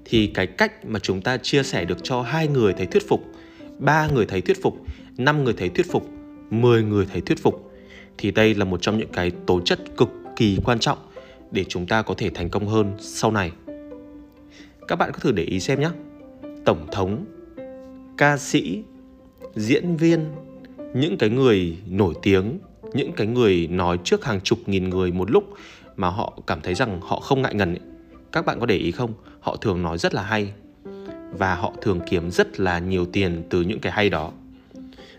Thì 0.05 0.27
cái 0.27 0.47
cách 0.47 0.85
mà 0.85 0.99
chúng 0.99 1.21
ta 1.21 1.37
chia 1.37 1.63
sẻ 1.63 1.85
được 1.85 1.97
cho 2.03 2.21
hai 2.21 2.47
người 2.47 2.73
thấy 2.73 2.85
thuyết 2.85 3.07
phục, 3.07 3.23
ba 3.79 4.07
người 4.07 4.25
thấy 4.25 4.41
thuyết 4.41 4.61
phục, 4.61 4.77
năm 5.17 5.43
người 5.43 5.53
thấy 5.57 5.69
thuyết 5.69 5.91
phục 5.91 6.09
10 6.49 6.83
người 6.83 7.05
thấy 7.11 7.21
thuyết 7.21 7.43
phục, 7.43 7.71
thì 8.17 8.31
đây 8.31 8.55
là 8.55 8.65
một 8.65 8.81
trong 8.81 8.97
những 8.97 9.11
cái 9.13 9.31
tố 9.45 9.61
chất 9.61 9.79
cực 9.97 10.09
kỳ 10.35 10.57
quan 10.65 10.79
trọng 10.79 10.97
để 11.53 11.65
chúng 11.69 11.85
ta 11.85 12.01
có 12.01 12.13
thể 12.17 12.29
thành 12.29 12.49
công 12.49 12.67
hơn 12.67 12.93
sau 12.99 13.31
này. 13.31 13.51
Các 14.87 14.95
bạn 14.95 15.11
có 15.13 15.19
thử 15.19 15.31
để 15.31 15.43
ý 15.43 15.59
xem 15.59 15.79
nhé. 15.79 15.89
Tổng 16.65 16.87
thống, 16.91 17.25
ca 18.17 18.37
sĩ, 18.37 18.83
diễn 19.55 19.95
viên, 19.95 20.25
những 20.93 21.17
cái 21.17 21.29
người 21.29 21.77
nổi 21.87 22.13
tiếng, 22.21 22.59
những 22.93 23.11
cái 23.11 23.27
người 23.27 23.67
nói 23.67 23.99
trước 24.03 24.25
hàng 24.25 24.41
chục 24.41 24.59
nghìn 24.65 24.89
người 24.89 25.11
một 25.11 25.31
lúc 25.31 25.43
mà 25.95 26.09
họ 26.09 26.39
cảm 26.47 26.61
thấy 26.61 26.75
rằng 26.75 27.01
họ 27.01 27.19
không 27.19 27.41
ngại 27.41 27.53
ngần 27.53 27.73
ấy. 27.73 27.79
các 28.31 28.45
bạn 28.45 28.59
có 28.59 28.65
để 28.65 28.75
ý 28.75 28.91
không? 28.91 29.13
Họ 29.39 29.55
thường 29.55 29.81
nói 29.81 29.97
rất 29.97 30.13
là 30.13 30.21
hay 30.21 30.53
và 31.37 31.55
họ 31.55 31.73
thường 31.81 31.99
kiếm 32.09 32.31
rất 32.31 32.59
là 32.59 32.79
nhiều 32.79 33.05
tiền 33.05 33.43
từ 33.49 33.61
những 33.61 33.79
cái 33.79 33.91
hay 33.91 34.09
đó. 34.09 34.31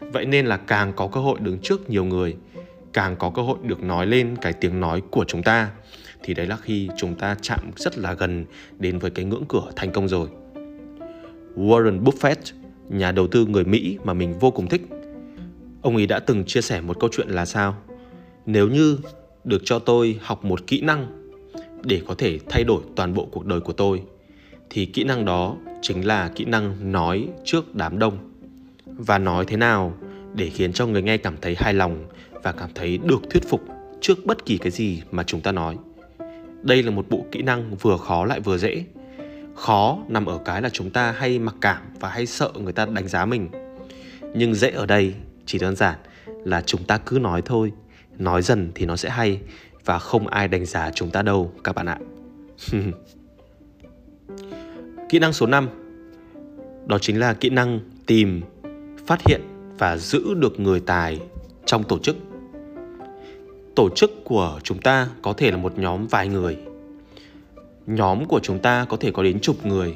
Vậy 0.01 0.27
nên 0.27 0.47
là 0.47 0.57
càng 0.57 0.93
có 0.97 1.07
cơ 1.07 1.21
hội 1.21 1.39
đứng 1.41 1.59
trước 1.59 1.91
nhiều 1.91 2.05
người, 2.05 2.37
càng 2.93 3.17
có 3.17 3.31
cơ 3.31 3.43
hội 3.43 3.59
được 3.63 3.83
nói 3.83 4.07
lên 4.07 4.37
cái 4.41 4.53
tiếng 4.53 4.81
nói 4.81 5.03
của 5.11 5.25
chúng 5.25 5.43
ta 5.43 5.71
thì 6.27 6.35
đấy 6.35 6.47
là 6.47 6.57
khi 6.57 6.89
chúng 6.97 7.15
ta 7.15 7.37
chạm 7.43 7.61
rất 7.77 7.99
là 7.99 8.15
gần 8.15 8.45
đến 8.79 8.99
với 8.99 9.11
cái 9.11 9.25
ngưỡng 9.25 9.45
cửa 9.49 9.71
thành 9.77 9.93
công 9.93 10.09
rồi. 10.09 10.29
Warren 11.57 12.05
Buffett, 12.05 12.53
nhà 12.89 13.13
đầu 13.13 13.27
tư 13.27 13.47
người 13.47 13.65
Mỹ 13.65 13.99
mà 14.05 14.15
mình 14.15 14.39
vô 14.39 14.51
cùng 14.51 14.69
thích, 14.69 14.83
ông 15.83 15.97
ấy 15.97 16.07
đã 16.07 16.19
từng 16.19 16.45
chia 16.45 16.61
sẻ 16.61 16.81
một 16.81 17.01
câu 17.01 17.11
chuyện 17.13 17.29
là 17.29 17.45
sao? 17.45 17.77
Nếu 18.47 18.69
như 18.69 18.99
được 19.45 19.63
cho 19.65 19.79
tôi 19.79 20.19
học 20.23 20.45
một 20.45 20.67
kỹ 20.67 20.81
năng 20.81 21.07
để 21.83 22.03
có 22.07 22.15
thể 22.19 22.39
thay 22.49 22.65
đổi 22.65 22.83
toàn 22.97 23.15
bộ 23.15 23.29
cuộc 23.33 23.47
đời 23.47 23.61
của 23.61 23.73
tôi, 23.73 24.03
thì 24.71 24.87
kỹ 24.87 25.05
năng 25.05 25.25
đó 25.25 25.57
chính 25.83 26.07
là 26.07 26.31
kỹ 26.35 26.45
năng 26.45 26.93
nói 26.93 27.29
trước 27.45 27.75
đám 27.75 27.99
đông. 27.99 28.19
Và 28.87 29.19
nói 29.19 29.45
thế 29.49 29.57
nào 29.57 29.95
để 30.35 30.51
khiến 30.51 30.73
cho 30.73 30.87
người 30.87 31.03
nghe 31.03 31.17
cảm 31.17 31.37
thấy 31.41 31.55
hài 31.59 31.75
lòng 31.75 32.05
và 32.43 32.53
cảm 32.53 32.71
thấy 32.75 32.99
được 32.99 33.23
thuyết 33.31 33.49
phục 33.49 33.65
trước 34.01 34.27
bất 34.27 34.47
kỳ 34.47 34.59
cái 34.59 34.71
gì 34.71 35.03
mà 35.11 35.23
chúng 35.23 35.41
ta 35.41 35.53
nói? 35.53 35.77
Đây 36.65 36.83
là 36.83 36.91
một 36.91 37.07
bộ 37.11 37.27
kỹ 37.33 37.43
năng 37.43 37.77
vừa 37.77 37.97
khó 37.97 38.25
lại 38.25 38.41
vừa 38.41 38.59
dễ. 38.59 38.85
Khó 39.55 39.99
nằm 40.09 40.27
ở 40.27 40.39
cái 40.45 40.63
là 40.63 40.69
chúng 40.69 40.91
ta 40.91 41.13
hay 41.13 41.39
mặc 41.39 41.55
cảm 41.61 41.83
và 42.01 42.09
hay 42.09 42.27
sợ 42.27 42.51
người 42.55 42.73
ta 42.73 42.87
đánh 42.87 43.09
giá 43.09 43.25
mình. 43.25 43.49
Nhưng 44.35 44.55
dễ 44.55 44.71
ở 44.71 44.87
đây 44.87 45.15
chỉ 45.47 45.59
đơn 45.59 45.77
giản 45.77 45.99
là 46.45 46.63
chúng 46.67 46.85
ta 46.85 46.99
cứ 46.99 47.19
nói 47.19 47.43
thôi. 47.45 47.73
Nói 48.19 48.43
dần 48.43 48.73
thì 48.75 48.87
nó 48.87 48.97
sẽ 48.97 49.11
hay 49.11 49.41
và 49.85 49.99
không 49.99 50.27
ai 50.27 50.49
đánh 50.49 50.67
giá 50.67 50.91
chúng 50.91 51.11
ta 51.11 51.23
đâu 51.23 51.53
các 51.65 51.75
bạn 51.75 51.87
ạ. 51.87 51.99
Kỹ 55.09 55.19
năng 55.19 55.33
số 55.33 55.47
5 55.47 55.69
đó 56.87 56.99
chính 56.99 57.21
là 57.21 57.35
kỹ 57.35 57.51
năng 57.51 57.81
tìm, 58.07 58.43
phát 59.07 59.27
hiện 59.27 59.41
và 59.79 59.97
giữ 59.97 60.35
được 60.35 60.61
người 60.61 60.81
tài 60.81 61.21
trong 61.65 61.85
tổ 61.85 61.99
chức. 61.99 62.17
Tổ 63.77 63.89
chức 63.89 64.25
của 64.25 64.61
chúng 64.63 64.79
ta 64.79 65.09
có 65.23 65.33
thể 65.33 65.51
là 65.51 65.57
một 65.57 65.79
nhóm 65.79 66.07
vài 66.07 66.29
người. 66.29 66.57
nhóm 67.87 68.25
của 68.25 68.41
chúng 68.43 68.59
ta 68.59 68.87
có 68.89 68.97
thể 68.97 69.11
có 69.11 69.23
đến 69.23 69.41
chục 69.41 69.67
người 69.67 69.95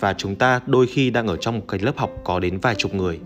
và 0.00 0.14
chúng 0.14 0.36
ta 0.36 0.60
đôi 0.66 0.86
khi 0.86 1.10
đang 1.10 1.26
ở 1.26 1.36
trong 1.36 1.58
một 1.58 1.64
cái 1.68 1.80
lớp 1.80 1.96
học 1.96 2.10
có 2.24 2.40
đến 2.40 2.58
vài 2.58 2.74
chục 2.74 2.94
người 2.94 3.20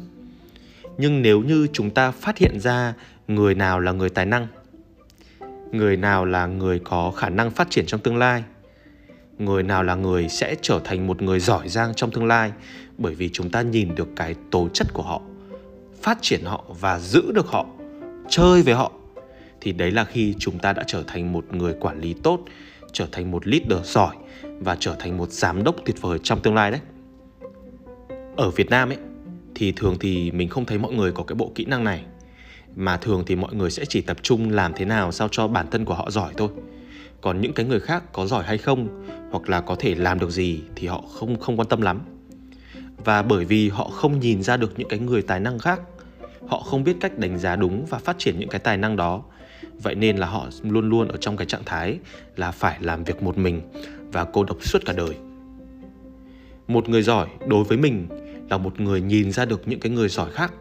nhưng 0.98 1.22
nếu 1.22 1.40
như 1.40 1.66
chúng 1.72 1.90
ta 1.90 2.10
phát 2.10 2.38
hiện 2.38 2.60
ra 2.60 2.94
người 3.28 3.54
nào 3.54 3.80
là 3.80 3.92
người 3.92 4.10
tài 4.10 4.26
năng, 4.26 4.46
người 5.72 5.96
nào 5.96 6.24
là 6.24 6.46
người 6.46 6.78
có 6.78 7.10
khả 7.10 7.28
năng 7.28 7.50
phát 7.50 7.70
triển 7.70 7.86
trong 7.86 8.00
tương 8.00 8.16
lai, 8.16 8.44
người 9.38 9.62
nào 9.62 9.82
là 9.82 9.94
người 9.94 10.28
sẽ 10.28 10.54
trở 10.62 10.80
thành 10.84 11.06
một 11.06 11.22
người 11.22 11.40
giỏi 11.40 11.68
giang 11.68 11.94
trong 11.94 12.10
tương 12.10 12.26
lai 12.26 12.52
bởi 12.98 13.14
vì 13.14 13.28
chúng 13.32 13.50
ta 13.50 13.62
nhìn 13.62 13.94
được 13.94 14.08
cái 14.16 14.34
tố 14.50 14.68
chất 14.74 14.86
của 14.92 15.02
họ, 15.02 15.20
phát 16.02 16.18
triển 16.20 16.44
họ 16.44 16.64
và 16.80 16.98
giữ 16.98 17.32
được 17.32 17.46
họ, 17.46 17.66
chơi 18.28 18.62
với 18.62 18.74
họ 18.74 18.92
thì 19.60 19.72
đấy 19.72 19.90
là 19.90 20.04
khi 20.04 20.34
chúng 20.38 20.58
ta 20.58 20.72
đã 20.72 20.84
trở 20.86 21.02
thành 21.06 21.32
một 21.32 21.44
người 21.54 21.74
quản 21.80 22.00
lý 22.00 22.14
tốt, 22.22 22.40
trở 22.92 23.06
thành 23.12 23.30
một 23.30 23.46
leader 23.46 23.86
giỏi 23.94 24.16
và 24.42 24.76
trở 24.80 24.96
thành 24.98 25.16
một 25.16 25.30
giám 25.30 25.64
đốc 25.64 25.76
tuyệt 25.84 26.00
vời 26.00 26.18
trong 26.22 26.40
tương 26.40 26.54
lai 26.54 26.70
đấy. 26.70 26.80
Ở 28.36 28.50
Việt 28.50 28.70
Nam 28.70 28.88
ấy, 28.88 28.98
thì 29.54 29.72
thường 29.72 29.96
thì 30.00 30.30
mình 30.30 30.48
không 30.48 30.64
thấy 30.64 30.78
mọi 30.78 30.92
người 30.92 31.12
có 31.12 31.22
cái 31.24 31.34
bộ 31.36 31.52
kỹ 31.54 31.64
năng 31.64 31.84
này, 31.84 32.04
mà 32.76 32.96
thường 32.96 33.22
thì 33.26 33.36
mọi 33.36 33.54
người 33.54 33.70
sẽ 33.70 33.84
chỉ 33.84 34.00
tập 34.00 34.16
trung 34.22 34.50
làm 34.50 34.72
thế 34.76 34.84
nào 34.84 35.12
sao 35.12 35.28
cho 35.30 35.48
bản 35.48 35.66
thân 35.70 35.84
của 35.84 35.94
họ 35.94 36.10
giỏi 36.10 36.32
thôi. 36.36 36.48
Còn 37.20 37.40
những 37.40 37.52
cái 37.52 37.66
người 37.66 37.80
khác 37.80 38.12
có 38.12 38.26
giỏi 38.26 38.44
hay 38.44 38.58
không, 38.58 39.04
hoặc 39.30 39.48
là 39.48 39.60
có 39.60 39.76
thể 39.78 39.94
làm 39.94 40.18
được 40.18 40.30
gì 40.30 40.60
thì 40.76 40.86
họ 40.86 41.00
không 41.00 41.40
không 41.40 41.56
quan 41.56 41.68
tâm 41.68 41.80
lắm. 41.80 42.00
Và 43.04 43.22
bởi 43.22 43.44
vì 43.44 43.68
họ 43.68 43.88
không 43.88 44.20
nhìn 44.20 44.42
ra 44.42 44.56
được 44.56 44.78
những 44.78 44.88
cái 44.88 44.98
người 44.98 45.22
tài 45.22 45.40
năng 45.40 45.58
khác, 45.58 45.80
họ 46.48 46.60
không 46.60 46.84
biết 46.84 46.96
cách 47.00 47.18
đánh 47.18 47.38
giá 47.38 47.56
đúng 47.56 47.86
và 47.86 47.98
phát 47.98 48.18
triển 48.18 48.38
những 48.38 48.48
cái 48.48 48.58
tài 48.58 48.76
năng 48.76 48.96
đó 48.96 49.22
vậy 49.82 49.94
nên 49.94 50.16
là 50.16 50.26
họ 50.26 50.48
luôn 50.62 50.88
luôn 50.88 51.08
ở 51.08 51.16
trong 51.16 51.36
cái 51.36 51.46
trạng 51.46 51.64
thái 51.64 51.98
là 52.36 52.50
phải 52.50 52.78
làm 52.80 53.04
việc 53.04 53.22
một 53.22 53.38
mình 53.38 53.60
và 54.12 54.24
cô 54.24 54.44
độc 54.44 54.56
suốt 54.60 54.78
cả 54.86 54.92
đời. 54.92 55.16
Một 56.68 56.88
người 56.88 57.02
giỏi 57.02 57.28
đối 57.46 57.64
với 57.64 57.78
mình 57.78 58.06
là 58.50 58.58
một 58.58 58.80
người 58.80 59.00
nhìn 59.00 59.32
ra 59.32 59.44
được 59.44 59.68
những 59.68 59.80
cái 59.80 59.92
người 59.92 60.08
giỏi 60.08 60.30
khác. 60.30 60.52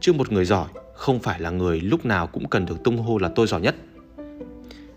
Chứ 0.00 0.12
một 0.12 0.32
người 0.32 0.44
giỏi 0.44 0.68
không 0.94 1.18
phải 1.18 1.40
là 1.40 1.50
người 1.50 1.80
lúc 1.80 2.06
nào 2.06 2.26
cũng 2.26 2.48
cần 2.48 2.66
được 2.66 2.84
tung 2.84 2.98
hô 2.98 3.18
là 3.18 3.28
tôi 3.28 3.46
giỏi 3.46 3.60
nhất. 3.60 3.74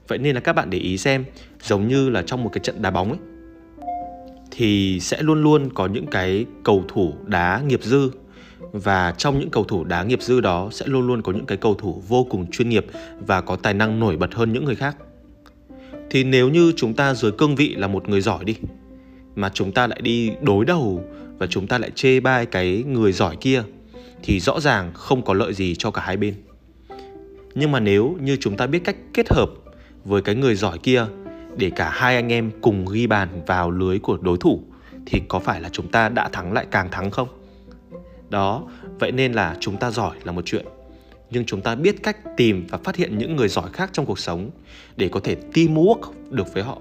Vậy 0.07 0.17
nên 0.17 0.35
là 0.35 0.41
các 0.41 0.53
bạn 0.53 0.69
để 0.69 0.77
ý 0.77 0.97
xem, 0.97 1.25
giống 1.61 1.87
như 1.87 2.09
là 2.09 2.21
trong 2.21 2.43
một 2.43 2.49
cái 2.53 2.59
trận 2.59 2.81
đá 2.81 2.91
bóng 2.91 3.09
ấy, 3.09 3.19
thì 4.51 4.99
sẽ 4.99 5.21
luôn 5.21 5.43
luôn 5.43 5.69
có 5.73 5.87
những 5.87 6.07
cái 6.07 6.45
cầu 6.63 6.83
thủ 6.87 7.13
đá 7.25 7.61
nghiệp 7.67 7.83
dư 7.83 8.09
và 8.71 9.13
trong 9.17 9.39
những 9.39 9.49
cầu 9.49 9.63
thủ 9.63 9.83
đá 9.83 10.03
nghiệp 10.03 10.21
dư 10.21 10.41
đó 10.41 10.69
sẽ 10.71 10.85
luôn 10.87 11.07
luôn 11.07 11.21
có 11.21 11.31
những 11.31 11.45
cái 11.45 11.57
cầu 11.57 11.73
thủ 11.73 12.03
vô 12.07 12.27
cùng 12.29 12.51
chuyên 12.51 12.69
nghiệp 12.69 12.85
và 13.27 13.41
có 13.41 13.55
tài 13.55 13.73
năng 13.73 13.99
nổi 13.99 14.17
bật 14.17 14.33
hơn 14.33 14.53
những 14.53 14.65
người 14.65 14.75
khác. 14.75 14.97
Thì 16.09 16.23
nếu 16.23 16.49
như 16.49 16.73
chúng 16.75 16.93
ta 16.93 17.13
dưới 17.13 17.31
cương 17.31 17.55
vị 17.55 17.75
là 17.75 17.87
một 17.87 18.09
người 18.09 18.21
giỏi 18.21 18.45
đi, 18.45 18.55
mà 19.35 19.49
chúng 19.53 19.71
ta 19.71 19.87
lại 19.87 19.99
đi 20.01 20.31
đối 20.41 20.65
đầu 20.65 21.03
và 21.37 21.47
chúng 21.47 21.67
ta 21.67 21.77
lại 21.77 21.91
chê 21.95 22.19
bai 22.19 22.45
cái 22.45 22.83
người 22.87 23.11
giỏi 23.11 23.35
kia, 23.35 23.63
thì 24.23 24.39
rõ 24.39 24.59
ràng 24.59 24.91
không 24.93 25.21
có 25.21 25.33
lợi 25.33 25.53
gì 25.53 25.75
cho 25.75 25.91
cả 25.91 26.01
hai 26.01 26.17
bên. 26.17 26.33
Nhưng 27.55 27.71
mà 27.71 27.79
nếu 27.79 28.17
như 28.21 28.37
chúng 28.39 28.57
ta 28.57 28.67
biết 28.67 28.79
cách 28.83 28.95
kết 29.13 29.29
hợp 29.29 29.49
với 30.05 30.21
cái 30.21 30.35
người 30.35 30.55
giỏi 30.55 30.77
kia 30.77 31.05
để 31.57 31.69
cả 31.69 31.89
hai 31.89 32.15
anh 32.15 32.31
em 32.31 32.51
cùng 32.61 32.85
ghi 32.91 33.07
bàn 33.07 33.29
vào 33.47 33.71
lưới 33.71 33.99
của 33.99 34.17
đối 34.17 34.37
thủ, 34.37 34.63
thì 35.05 35.21
có 35.27 35.39
phải 35.39 35.61
là 35.61 35.69
chúng 35.69 35.87
ta 35.87 36.09
đã 36.09 36.29
thắng 36.29 36.53
lại 36.53 36.65
càng 36.71 36.91
thắng 36.91 37.11
không? 37.11 37.27
Đó 38.29 38.63
vậy 38.99 39.11
nên 39.11 39.33
là 39.33 39.57
chúng 39.59 39.77
ta 39.77 39.91
giỏi 39.91 40.17
là 40.23 40.31
một 40.31 40.45
chuyện 40.45 40.65
nhưng 41.29 41.45
chúng 41.45 41.61
ta 41.61 41.75
biết 41.75 42.03
cách 42.03 42.17
tìm 42.37 42.65
và 42.69 42.77
phát 42.77 42.95
hiện 42.95 43.17
những 43.17 43.35
người 43.35 43.47
giỏi 43.47 43.69
khác 43.73 43.89
trong 43.93 44.05
cuộc 44.05 44.19
sống 44.19 44.49
để 44.95 45.09
có 45.09 45.19
thể 45.19 45.37
teamwork 45.53 45.99
được 46.29 46.53
với 46.53 46.63
họ 46.63 46.77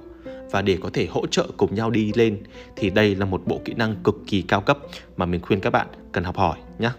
và 0.50 0.62
để 0.62 0.78
có 0.80 0.90
thể 0.92 1.06
hỗ 1.10 1.26
trợ 1.26 1.46
cùng 1.56 1.74
nhau 1.74 1.90
đi 1.90 2.12
lên 2.14 2.42
thì 2.76 2.90
đây 2.90 3.14
là 3.14 3.24
một 3.24 3.42
bộ 3.46 3.60
kỹ 3.64 3.74
năng 3.74 3.96
cực 4.04 4.14
kỳ 4.26 4.42
cao 4.42 4.60
cấp 4.60 4.78
mà 5.16 5.26
mình 5.26 5.40
khuyên 5.40 5.60
các 5.60 5.70
bạn 5.70 5.86
cần 6.12 6.24
học 6.24 6.36
hỏi 6.36 6.58
nhé. 6.78 6.90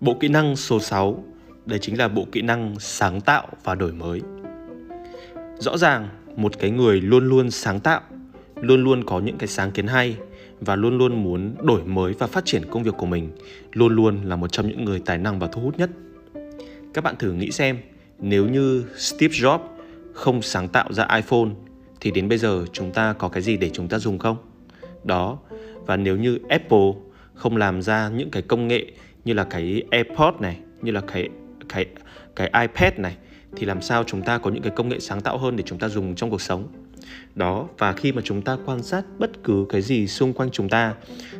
Bộ 0.00 0.16
kỹ 0.20 0.28
năng 0.28 0.56
số 0.56 0.80
6 0.80 1.24
đây 1.66 1.78
chính 1.78 1.98
là 1.98 2.08
bộ 2.08 2.26
kỹ 2.32 2.42
năng 2.42 2.74
sáng 2.78 3.20
tạo 3.20 3.48
và 3.64 3.74
đổi 3.74 3.92
mới. 3.92 4.20
Rõ 5.58 5.76
ràng 5.76 6.08
một 6.36 6.58
cái 6.58 6.70
người 6.70 7.00
luôn 7.00 7.28
luôn 7.28 7.50
sáng 7.50 7.80
tạo, 7.80 8.00
luôn 8.56 8.84
luôn 8.84 9.04
có 9.04 9.20
những 9.20 9.38
cái 9.38 9.48
sáng 9.48 9.70
kiến 9.70 9.86
hay 9.86 10.16
và 10.60 10.76
luôn 10.76 10.98
luôn 10.98 11.22
muốn 11.22 11.54
đổi 11.62 11.84
mới 11.84 12.12
và 12.12 12.26
phát 12.26 12.44
triển 12.44 12.62
công 12.70 12.82
việc 12.82 12.94
của 12.98 13.06
mình 13.06 13.30
luôn 13.72 13.96
luôn 13.96 14.24
là 14.24 14.36
một 14.36 14.52
trong 14.52 14.68
những 14.68 14.84
người 14.84 15.02
tài 15.04 15.18
năng 15.18 15.38
và 15.38 15.46
thu 15.52 15.62
hút 15.62 15.78
nhất. 15.78 15.90
Các 16.94 17.04
bạn 17.04 17.14
thử 17.18 17.32
nghĩ 17.32 17.50
xem, 17.50 17.78
nếu 18.18 18.48
như 18.48 18.84
Steve 18.96 19.34
Jobs 19.34 19.60
không 20.12 20.42
sáng 20.42 20.68
tạo 20.68 20.92
ra 20.92 21.08
iPhone 21.14 21.48
thì 22.00 22.10
đến 22.10 22.28
bây 22.28 22.38
giờ 22.38 22.64
chúng 22.72 22.92
ta 22.92 23.12
có 23.12 23.28
cái 23.28 23.42
gì 23.42 23.56
để 23.56 23.70
chúng 23.70 23.88
ta 23.88 23.98
dùng 23.98 24.18
không? 24.18 24.36
Đó, 25.04 25.38
và 25.86 25.96
nếu 25.96 26.16
như 26.16 26.38
Apple 26.48 26.92
không 27.34 27.56
làm 27.56 27.82
ra 27.82 28.08
những 28.08 28.30
cái 28.30 28.42
công 28.42 28.68
nghệ 28.68 28.86
như 29.24 29.32
là 29.32 29.44
cái 29.44 29.82
AirPod 29.90 30.34
này, 30.40 30.56
như 30.82 30.92
là 30.92 31.00
cái 31.00 31.28
cái 31.68 31.86
cái 32.36 32.50
iPad 32.60 32.92
này 32.96 33.16
thì 33.56 33.66
làm 33.66 33.82
sao 33.82 34.04
chúng 34.04 34.22
ta 34.22 34.38
có 34.38 34.50
những 34.50 34.62
cái 34.62 34.72
công 34.76 34.88
nghệ 34.88 35.00
sáng 35.00 35.20
tạo 35.20 35.38
hơn 35.38 35.56
để 35.56 35.64
chúng 35.66 35.78
ta 35.78 35.88
dùng 35.88 36.14
trong 36.14 36.30
cuộc 36.30 36.40
sống 36.40 36.68
đó 37.34 37.68
và 37.78 37.92
khi 37.92 38.12
mà 38.12 38.22
chúng 38.24 38.42
ta 38.42 38.56
quan 38.66 38.82
sát 38.82 39.04
bất 39.18 39.30
cứ 39.44 39.66
cái 39.68 39.82
gì 39.82 40.06
xung 40.06 40.32
quanh 40.32 40.50
chúng 40.50 40.68
ta 40.68 40.94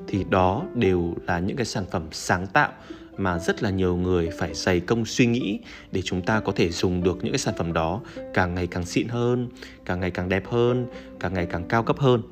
thì 0.07 0.25
đó 0.31 0.65
đều 0.75 1.15
là 1.27 1.39
những 1.39 1.57
cái 1.57 1.67
sản 1.67 1.85
phẩm 1.91 2.03
sáng 2.13 2.47
tạo 2.47 2.73
mà 3.17 3.39
rất 3.39 3.63
là 3.63 3.71
nhiều 3.71 3.97
người 3.97 4.31
phải 4.39 4.55
dày 4.55 4.81
công 4.81 5.05
suy 5.05 5.27
nghĩ 5.27 5.61
để 5.93 6.03
chúng 6.05 6.23
ta 6.23 6.41
có 6.41 6.53
thể 6.57 6.71
dùng 6.71 7.03
được 7.03 7.19
những 7.23 7.33
cái 7.33 7.39
sản 7.39 7.55
phẩm 7.57 7.73
đó 7.73 8.01
càng 8.35 8.55
ngày 8.55 8.67
càng 8.67 8.85
xịn 8.85 9.09
hơn, 9.09 9.49
càng 9.85 10.01
ngày 10.01 10.11
càng 10.11 10.29
đẹp 10.29 10.47
hơn, 10.47 10.87
càng 11.21 11.35
ngày 11.35 11.47
càng 11.47 11.65
cao 11.69 11.83
cấp 11.83 11.99
hơn. 11.99 12.23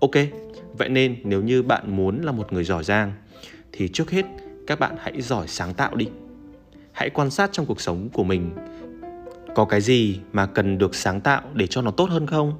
Ok, 0.00 0.14
vậy 0.78 0.88
nên 0.88 1.16
nếu 1.24 1.42
như 1.42 1.62
bạn 1.62 1.96
muốn 1.96 2.22
là 2.22 2.32
một 2.32 2.52
người 2.52 2.64
giỏi 2.64 2.84
giang 2.84 3.12
thì 3.72 3.88
trước 3.88 4.10
hết 4.10 4.24
các 4.66 4.78
bạn 4.78 4.96
hãy 4.98 5.22
giỏi 5.22 5.48
sáng 5.48 5.74
tạo 5.74 5.94
đi. 5.94 6.08
Hãy 6.92 7.10
quan 7.10 7.30
sát 7.30 7.50
trong 7.52 7.66
cuộc 7.66 7.80
sống 7.80 8.08
của 8.12 8.24
mình 8.24 8.50
có 9.54 9.64
cái 9.64 9.80
gì 9.80 10.20
mà 10.32 10.46
cần 10.46 10.78
được 10.78 10.94
sáng 10.94 11.20
tạo 11.20 11.42
để 11.54 11.66
cho 11.66 11.82
nó 11.82 11.90
tốt 11.90 12.10
hơn 12.10 12.26
không? 12.26 12.52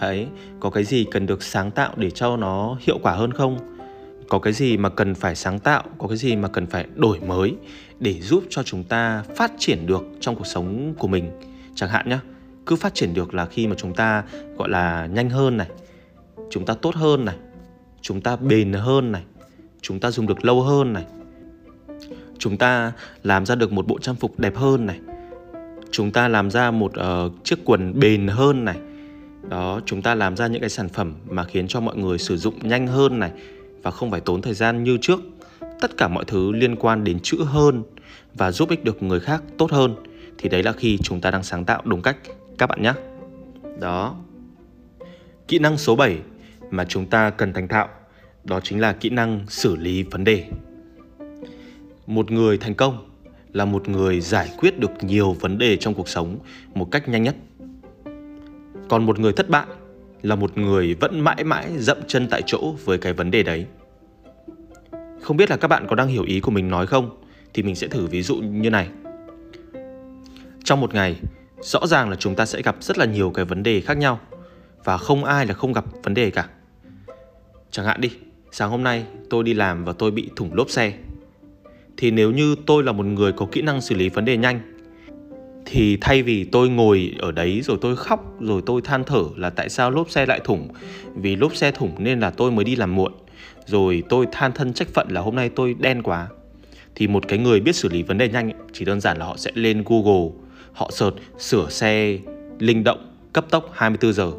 Đấy, 0.00 0.26
có 0.60 0.70
cái 0.70 0.84
gì 0.84 1.06
cần 1.10 1.26
được 1.26 1.42
sáng 1.42 1.70
tạo 1.70 1.92
để 1.96 2.10
cho 2.10 2.36
nó 2.36 2.76
hiệu 2.80 2.98
quả 3.02 3.12
hơn 3.12 3.32
không? 3.32 3.58
Có 4.28 4.38
cái 4.38 4.52
gì 4.52 4.76
mà 4.76 4.88
cần 4.88 5.14
phải 5.14 5.34
sáng 5.34 5.58
tạo, 5.58 5.82
có 5.98 6.08
cái 6.08 6.16
gì 6.16 6.36
mà 6.36 6.48
cần 6.48 6.66
phải 6.66 6.86
đổi 6.94 7.20
mới 7.20 7.54
để 8.00 8.20
giúp 8.20 8.44
cho 8.50 8.62
chúng 8.62 8.84
ta 8.84 9.22
phát 9.36 9.52
triển 9.58 9.86
được 9.86 10.04
trong 10.20 10.36
cuộc 10.36 10.46
sống 10.46 10.94
của 10.98 11.08
mình? 11.08 11.30
Chẳng 11.74 11.90
hạn 11.90 12.08
nhé 12.08 12.18
cứ 12.66 12.76
phát 12.76 12.94
triển 12.94 13.14
được 13.14 13.34
là 13.34 13.46
khi 13.46 13.66
mà 13.66 13.74
chúng 13.78 13.94
ta, 13.94 14.24
gọi 14.56 14.68
là, 14.68 15.06
nhanh 15.06 15.30
hơn 15.30 15.56
này, 15.56 15.68
chúng 16.50 16.66
ta 16.66 16.74
tốt 16.74 16.94
hơn 16.94 17.24
này, 17.24 17.36
chúng 18.00 18.20
ta 18.20 18.36
bền 18.36 18.72
hơn 18.72 19.12
này, 19.12 19.22
chúng 19.80 20.00
ta 20.00 20.10
dùng 20.10 20.26
được 20.26 20.44
lâu 20.44 20.62
hơn 20.62 20.92
này, 20.92 21.04
chúng 22.38 22.56
ta 22.56 22.92
làm 23.22 23.46
ra 23.46 23.54
được 23.54 23.72
một 23.72 23.86
bộ 23.86 23.98
trang 23.98 24.14
phục 24.14 24.38
đẹp 24.38 24.56
hơn 24.56 24.86
này 24.86 25.00
chúng 25.96 26.10
ta 26.10 26.28
làm 26.28 26.50
ra 26.50 26.70
một 26.70 26.92
uh, 27.00 27.44
chiếc 27.44 27.58
quần 27.64 28.00
bền 28.00 28.26
hơn 28.26 28.64
này. 28.64 28.76
Đó 29.48 29.80
chúng 29.86 30.02
ta 30.02 30.14
làm 30.14 30.36
ra 30.36 30.46
những 30.46 30.60
cái 30.60 30.70
sản 30.70 30.88
phẩm 30.88 31.14
mà 31.28 31.44
khiến 31.44 31.68
cho 31.68 31.80
mọi 31.80 31.96
người 31.96 32.18
sử 32.18 32.36
dụng 32.36 32.54
nhanh 32.62 32.86
hơn 32.86 33.18
này 33.18 33.30
và 33.82 33.90
không 33.90 34.10
phải 34.10 34.20
tốn 34.20 34.42
thời 34.42 34.54
gian 34.54 34.84
như 34.84 34.98
trước. 35.00 35.20
Tất 35.80 35.96
cả 35.96 36.08
mọi 36.08 36.24
thứ 36.24 36.52
liên 36.52 36.76
quan 36.76 37.04
đến 37.04 37.18
chữ 37.22 37.36
hơn 37.44 37.82
và 38.34 38.52
giúp 38.52 38.70
ích 38.70 38.84
được 38.84 39.02
người 39.02 39.20
khác 39.20 39.42
tốt 39.58 39.70
hơn. 39.70 39.94
Thì 40.38 40.48
đấy 40.48 40.62
là 40.62 40.72
khi 40.72 40.98
chúng 41.02 41.20
ta 41.20 41.30
đang 41.30 41.42
sáng 41.42 41.64
tạo 41.64 41.82
đúng 41.84 42.02
cách 42.02 42.16
các 42.58 42.66
bạn 42.66 42.82
nhé. 42.82 42.92
Đó. 43.80 44.16
Kỹ 45.48 45.58
năng 45.58 45.78
số 45.78 45.96
7 45.96 46.18
mà 46.70 46.84
chúng 46.84 47.06
ta 47.06 47.30
cần 47.30 47.52
thành 47.52 47.68
thạo 47.68 47.88
đó 48.44 48.60
chính 48.60 48.80
là 48.80 48.92
kỹ 48.92 49.10
năng 49.10 49.44
xử 49.48 49.76
lý 49.76 50.02
vấn 50.02 50.24
đề. 50.24 50.44
Một 52.06 52.30
người 52.30 52.58
thành 52.58 52.74
công 52.74 53.13
là 53.54 53.64
một 53.64 53.88
người 53.88 54.20
giải 54.20 54.50
quyết 54.58 54.78
được 54.78 54.90
nhiều 55.00 55.32
vấn 55.32 55.58
đề 55.58 55.76
trong 55.76 55.94
cuộc 55.94 56.08
sống 56.08 56.38
một 56.74 56.90
cách 56.90 57.08
nhanh 57.08 57.22
nhất. 57.22 57.36
Còn 58.88 59.06
một 59.06 59.18
người 59.18 59.32
thất 59.32 59.50
bại 59.50 59.66
là 60.22 60.34
một 60.34 60.58
người 60.58 60.94
vẫn 60.94 61.20
mãi 61.20 61.44
mãi 61.44 61.70
dậm 61.78 61.98
chân 62.06 62.28
tại 62.30 62.42
chỗ 62.46 62.74
với 62.84 62.98
cái 62.98 63.12
vấn 63.12 63.30
đề 63.30 63.42
đấy. 63.42 63.66
Không 65.22 65.36
biết 65.36 65.50
là 65.50 65.56
các 65.56 65.68
bạn 65.68 65.86
có 65.88 65.96
đang 65.96 66.08
hiểu 66.08 66.24
ý 66.24 66.40
của 66.40 66.50
mình 66.50 66.70
nói 66.70 66.86
không? 66.86 67.22
Thì 67.54 67.62
mình 67.62 67.74
sẽ 67.74 67.86
thử 67.86 68.06
ví 68.06 68.22
dụ 68.22 68.36
như 68.36 68.70
này. 68.70 68.88
Trong 70.64 70.80
một 70.80 70.94
ngày, 70.94 71.16
rõ 71.60 71.86
ràng 71.86 72.10
là 72.10 72.16
chúng 72.16 72.34
ta 72.34 72.46
sẽ 72.46 72.62
gặp 72.62 72.76
rất 72.80 72.98
là 72.98 73.04
nhiều 73.04 73.30
cái 73.30 73.44
vấn 73.44 73.62
đề 73.62 73.80
khác 73.80 73.96
nhau 73.98 74.20
và 74.84 74.98
không 74.98 75.24
ai 75.24 75.46
là 75.46 75.54
không 75.54 75.72
gặp 75.72 75.84
vấn 76.02 76.14
đề 76.14 76.30
cả. 76.30 76.48
Chẳng 77.70 77.86
hạn 77.86 78.00
đi, 78.00 78.10
sáng 78.52 78.70
hôm 78.70 78.82
nay 78.82 79.04
tôi 79.30 79.44
đi 79.44 79.54
làm 79.54 79.84
và 79.84 79.92
tôi 79.92 80.10
bị 80.10 80.30
thủng 80.36 80.54
lốp 80.54 80.70
xe 80.70 80.92
thì 81.96 82.10
nếu 82.10 82.30
như 82.30 82.56
tôi 82.66 82.82
là 82.82 82.92
một 82.92 83.06
người 83.06 83.32
có 83.32 83.46
kỹ 83.52 83.62
năng 83.62 83.80
xử 83.80 83.94
lý 83.94 84.08
vấn 84.08 84.24
đề 84.24 84.36
nhanh, 84.36 84.60
thì 85.66 85.98
thay 86.00 86.22
vì 86.22 86.44
tôi 86.44 86.68
ngồi 86.68 87.14
ở 87.18 87.32
đấy 87.32 87.60
rồi 87.64 87.78
tôi 87.80 87.96
khóc 87.96 88.36
rồi 88.40 88.62
tôi 88.66 88.80
than 88.84 89.04
thở 89.04 89.22
là 89.36 89.50
tại 89.50 89.68
sao 89.68 89.90
lốp 89.90 90.10
xe 90.10 90.26
lại 90.26 90.40
thủng, 90.44 90.68
vì 91.14 91.36
lốp 91.36 91.56
xe 91.56 91.70
thủng 91.70 91.94
nên 91.98 92.20
là 92.20 92.30
tôi 92.30 92.50
mới 92.50 92.64
đi 92.64 92.76
làm 92.76 92.94
muộn, 92.94 93.12
rồi 93.66 94.02
tôi 94.08 94.26
than 94.32 94.52
thân 94.52 94.72
trách 94.72 94.88
phận 94.88 95.08
là 95.10 95.20
hôm 95.20 95.36
nay 95.36 95.48
tôi 95.48 95.74
đen 95.78 96.02
quá, 96.02 96.28
thì 96.94 97.06
một 97.06 97.28
cái 97.28 97.38
người 97.38 97.60
biết 97.60 97.76
xử 97.76 97.88
lý 97.88 98.02
vấn 98.02 98.18
đề 98.18 98.28
nhanh 98.28 98.50
chỉ 98.72 98.84
đơn 98.84 99.00
giản 99.00 99.18
là 99.18 99.24
họ 99.24 99.36
sẽ 99.36 99.50
lên 99.54 99.84
Google, 99.86 100.30
họ 100.72 100.90
search, 100.92 101.16
sửa 101.38 101.68
xe 101.70 102.18
linh 102.58 102.84
động, 102.84 103.10
cấp 103.32 103.46
tốc 103.50 103.70
24 103.72 104.12
giờ, 104.12 104.32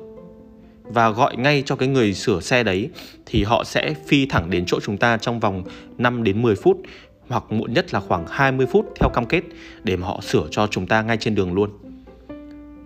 và 0.83 1.09
gọi 1.09 1.35
ngay 1.37 1.63
cho 1.65 1.75
cái 1.75 1.87
người 1.87 2.13
sửa 2.13 2.39
xe 2.39 2.63
đấy 2.63 2.89
thì 3.25 3.43
họ 3.43 3.63
sẽ 3.63 3.93
phi 4.07 4.25
thẳng 4.25 4.49
đến 4.49 4.63
chỗ 4.67 4.79
chúng 4.83 4.97
ta 4.97 5.17
trong 5.17 5.39
vòng 5.39 5.63
5 5.97 6.23
đến 6.23 6.41
10 6.41 6.55
phút 6.55 6.77
hoặc 7.27 7.43
muộn 7.49 7.73
nhất 7.73 7.93
là 7.93 7.99
khoảng 7.99 8.25
20 8.29 8.65
phút 8.65 8.85
theo 8.99 9.09
cam 9.09 9.25
kết 9.25 9.43
để 9.83 9.95
mà 9.95 10.07
họ 10.07 10.21
sửa 10.21 10.47
cho 10.51 10.67
chúng 10.67 10.87
ta 10.87 11.01
ngay 11.01 11.17
trên 11.17 11.35
đường 11.35 11.53
luôn. 11.53 11.69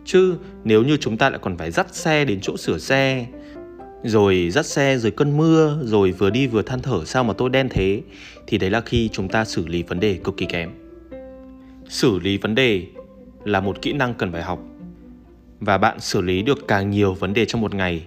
Chứ 0.06 0.38
nếu 0.64 0.84
như 0.84 0.98
chúng 0.98 1.18
ta 1.18 1.30
lại 1.30 1.40
còn 1.42 1.58
phải 1.58 1.72
dắt 1.72 1.96
xe 1.96 2.26
đến 2.26 2.40
chỗ 2.42 2.58
sửa 2.58 2.78
xe 2.78 3.26
rồi 4.04 4.50
dắt 4.52 4.66
xe 4.66 4.98
rồi 4.98 5.12
cơn 5.12 5.38
mưa 5.38 5.80
rồi 5.84 6.12
vừa 6.12 6.30
đi 6.30 6.48
vừa 6.48 6.62
than 6.62 6.82
thở 6.82 7.06
sao 7.06 7.24
mà 7.24 7.34
tôi 7.34 7.50
đen 7.50 7.70
thế 7.70 8.02
thì 8.48 8.58
đấy 8.58 8.70
là 8.70 8.82
khi 8.82 9.10
chúng 9.10 9.28
ta 9.28 9.46
xử 9.46 9.68
lý 9.68 9.84
vấn 9.84 10.00
đề 10.00 10.20
cực 10.24 10.38
kỳ 10.38 10.46
kém. 10.46 10.72
Xử 11.90 12.20
lý 12.20 12.38
vấn 12.38 12.56
đề 12.56 12.86
là 13.44 13.60
một 13.60 13.82
kỹ 13.82 13.94
năng 13.94 14.14
cần 14.14 14.32
phải 14.32 14.42
học 14.42 14.60
và 15.60 15.78
bạn 15.78 16.00
xử 16.00 16.22
lý 16.22 16.42
được 16.42 16.68
càng 16.68 16.90
nhiều 16.90 17.14
vấn 17.14 17.34
đề 17.34 17.46
trong 17.46 17.62
một 17.62 17.76
ngày 17.76 18.06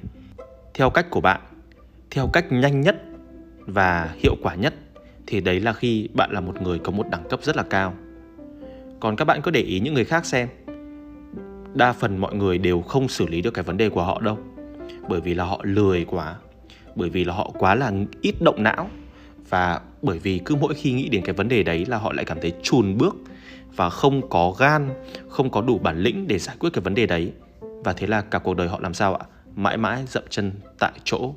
theo 0.74 0.90
cách 0.90 1.10
của 1.10 1.20
bạn, 1.20 1.40
theo 2.10 2.26
cách 2.32 2.52
nhanh 2.52 2.80
nhất 2.80 3.02
và 3.66 4.14
hiệu 4.18 4.36
quả 4.42 4.54
nhất 4.54 4.74
thì 5.32 5.40
đấy 5.40 5.60
là 5.60 5.72
khi 5.72 6.08
bạn 6.14 6.30
là 6.32 6.40
một 6.40 6.62
người 6.62 6.78
có 6.78 6.92
một 6.92 7.06
đẳng 7.10 7.24
cấp 7.28 7.40
rất 7.42 7.56
là 7.56 7.62
cao. 7.62 7.94
Còn 9.00 9.16
các 9.16 9.24
bạn 9.24 9.42
có 9.42 9.50
để 9.50 9.60
ý 9.60 9.80
những 9.80 9.94
người 9.94 10.04
khác 10.04 10.26
xem. 10.26 10.48
Đa 11.74 11.92
phần 11.92 12.18
mọi 12.18 12.34
người 12.34 12.58
đều 12.58 12.82
không 12.82 13.08
xử 13.08 13.26
lý 13.26 13.42
được 13.42 13.54
cái 13.54 13.62
vấn 13.64 13.76
đề 13.76 13.88
của 13.88 14.02
họ 14.02 14.20
đâu. 14.20 14.38
Bởi 15.08 15.20
vì 15.20 15.34
là 15.34 15.44
họ 15.44 15.60
lười 15.62 16.04
quá, 16.04 16.36
bởi 16.94 17.10
vì 17.10 17.24
là 17.24 17.34
họ 17.34 17.50
quá 17.58 17.74
là 17.74 17.92
ít 18.20 18.34
động 18.40 18.62
não 18.62 18.90
và 19.48 19.80
bởi 20.02 20.18
vì 20.18 20.40
cứ 20.44 20.54
mỗi 20.54 20.74
khi 20.74 20.92
nghĩ 20.92 21.08
đến 21.08 21.22
cái 21.24 21.34
vấn 21.34 21.48
đề 21.48 21.62
đấy 21.62 21.84
là 21.88 21.98
họ 21.98 22.12
lại 22.12 22.24
cảm 22.24 22.38
thấy 22.40 22.52
chùn 22.62 22.98
bước 22.98 23.16
và 23.76 23.90
không 23.90 24.28
có 24.28 24.54
gan, 24.58 24.88
không 25.28 25.50
có 25.50 25.60
đủ 25.60 25.78
bản 25.78 25.98
lĩnh 25.98 26.28
để 26.28 26.38
giải 26.38 26.56
quyết 26.58 26.70
cái 26.72 26.82
vấn 26.82 26.94
đề 26.94 27.06
đấy. 27.06 27.32
Và 27.60 27.92
thế 27.92 28.06
là 28.06 28.20
cả 28.20 28.38
cuộc 28.38 28.54
đời 28.54 28.68
họ 28.68 28.80
làm 28.82 28.94
sao 28.94 29.14
ạ? 29.14 29.26
Mãi 29.56 29.76
mãi 29.76 30.04
dậm 30.06 30.24
chân 30.30 30.52
tại 30.78 30.92
chỗ. 31.04 31.34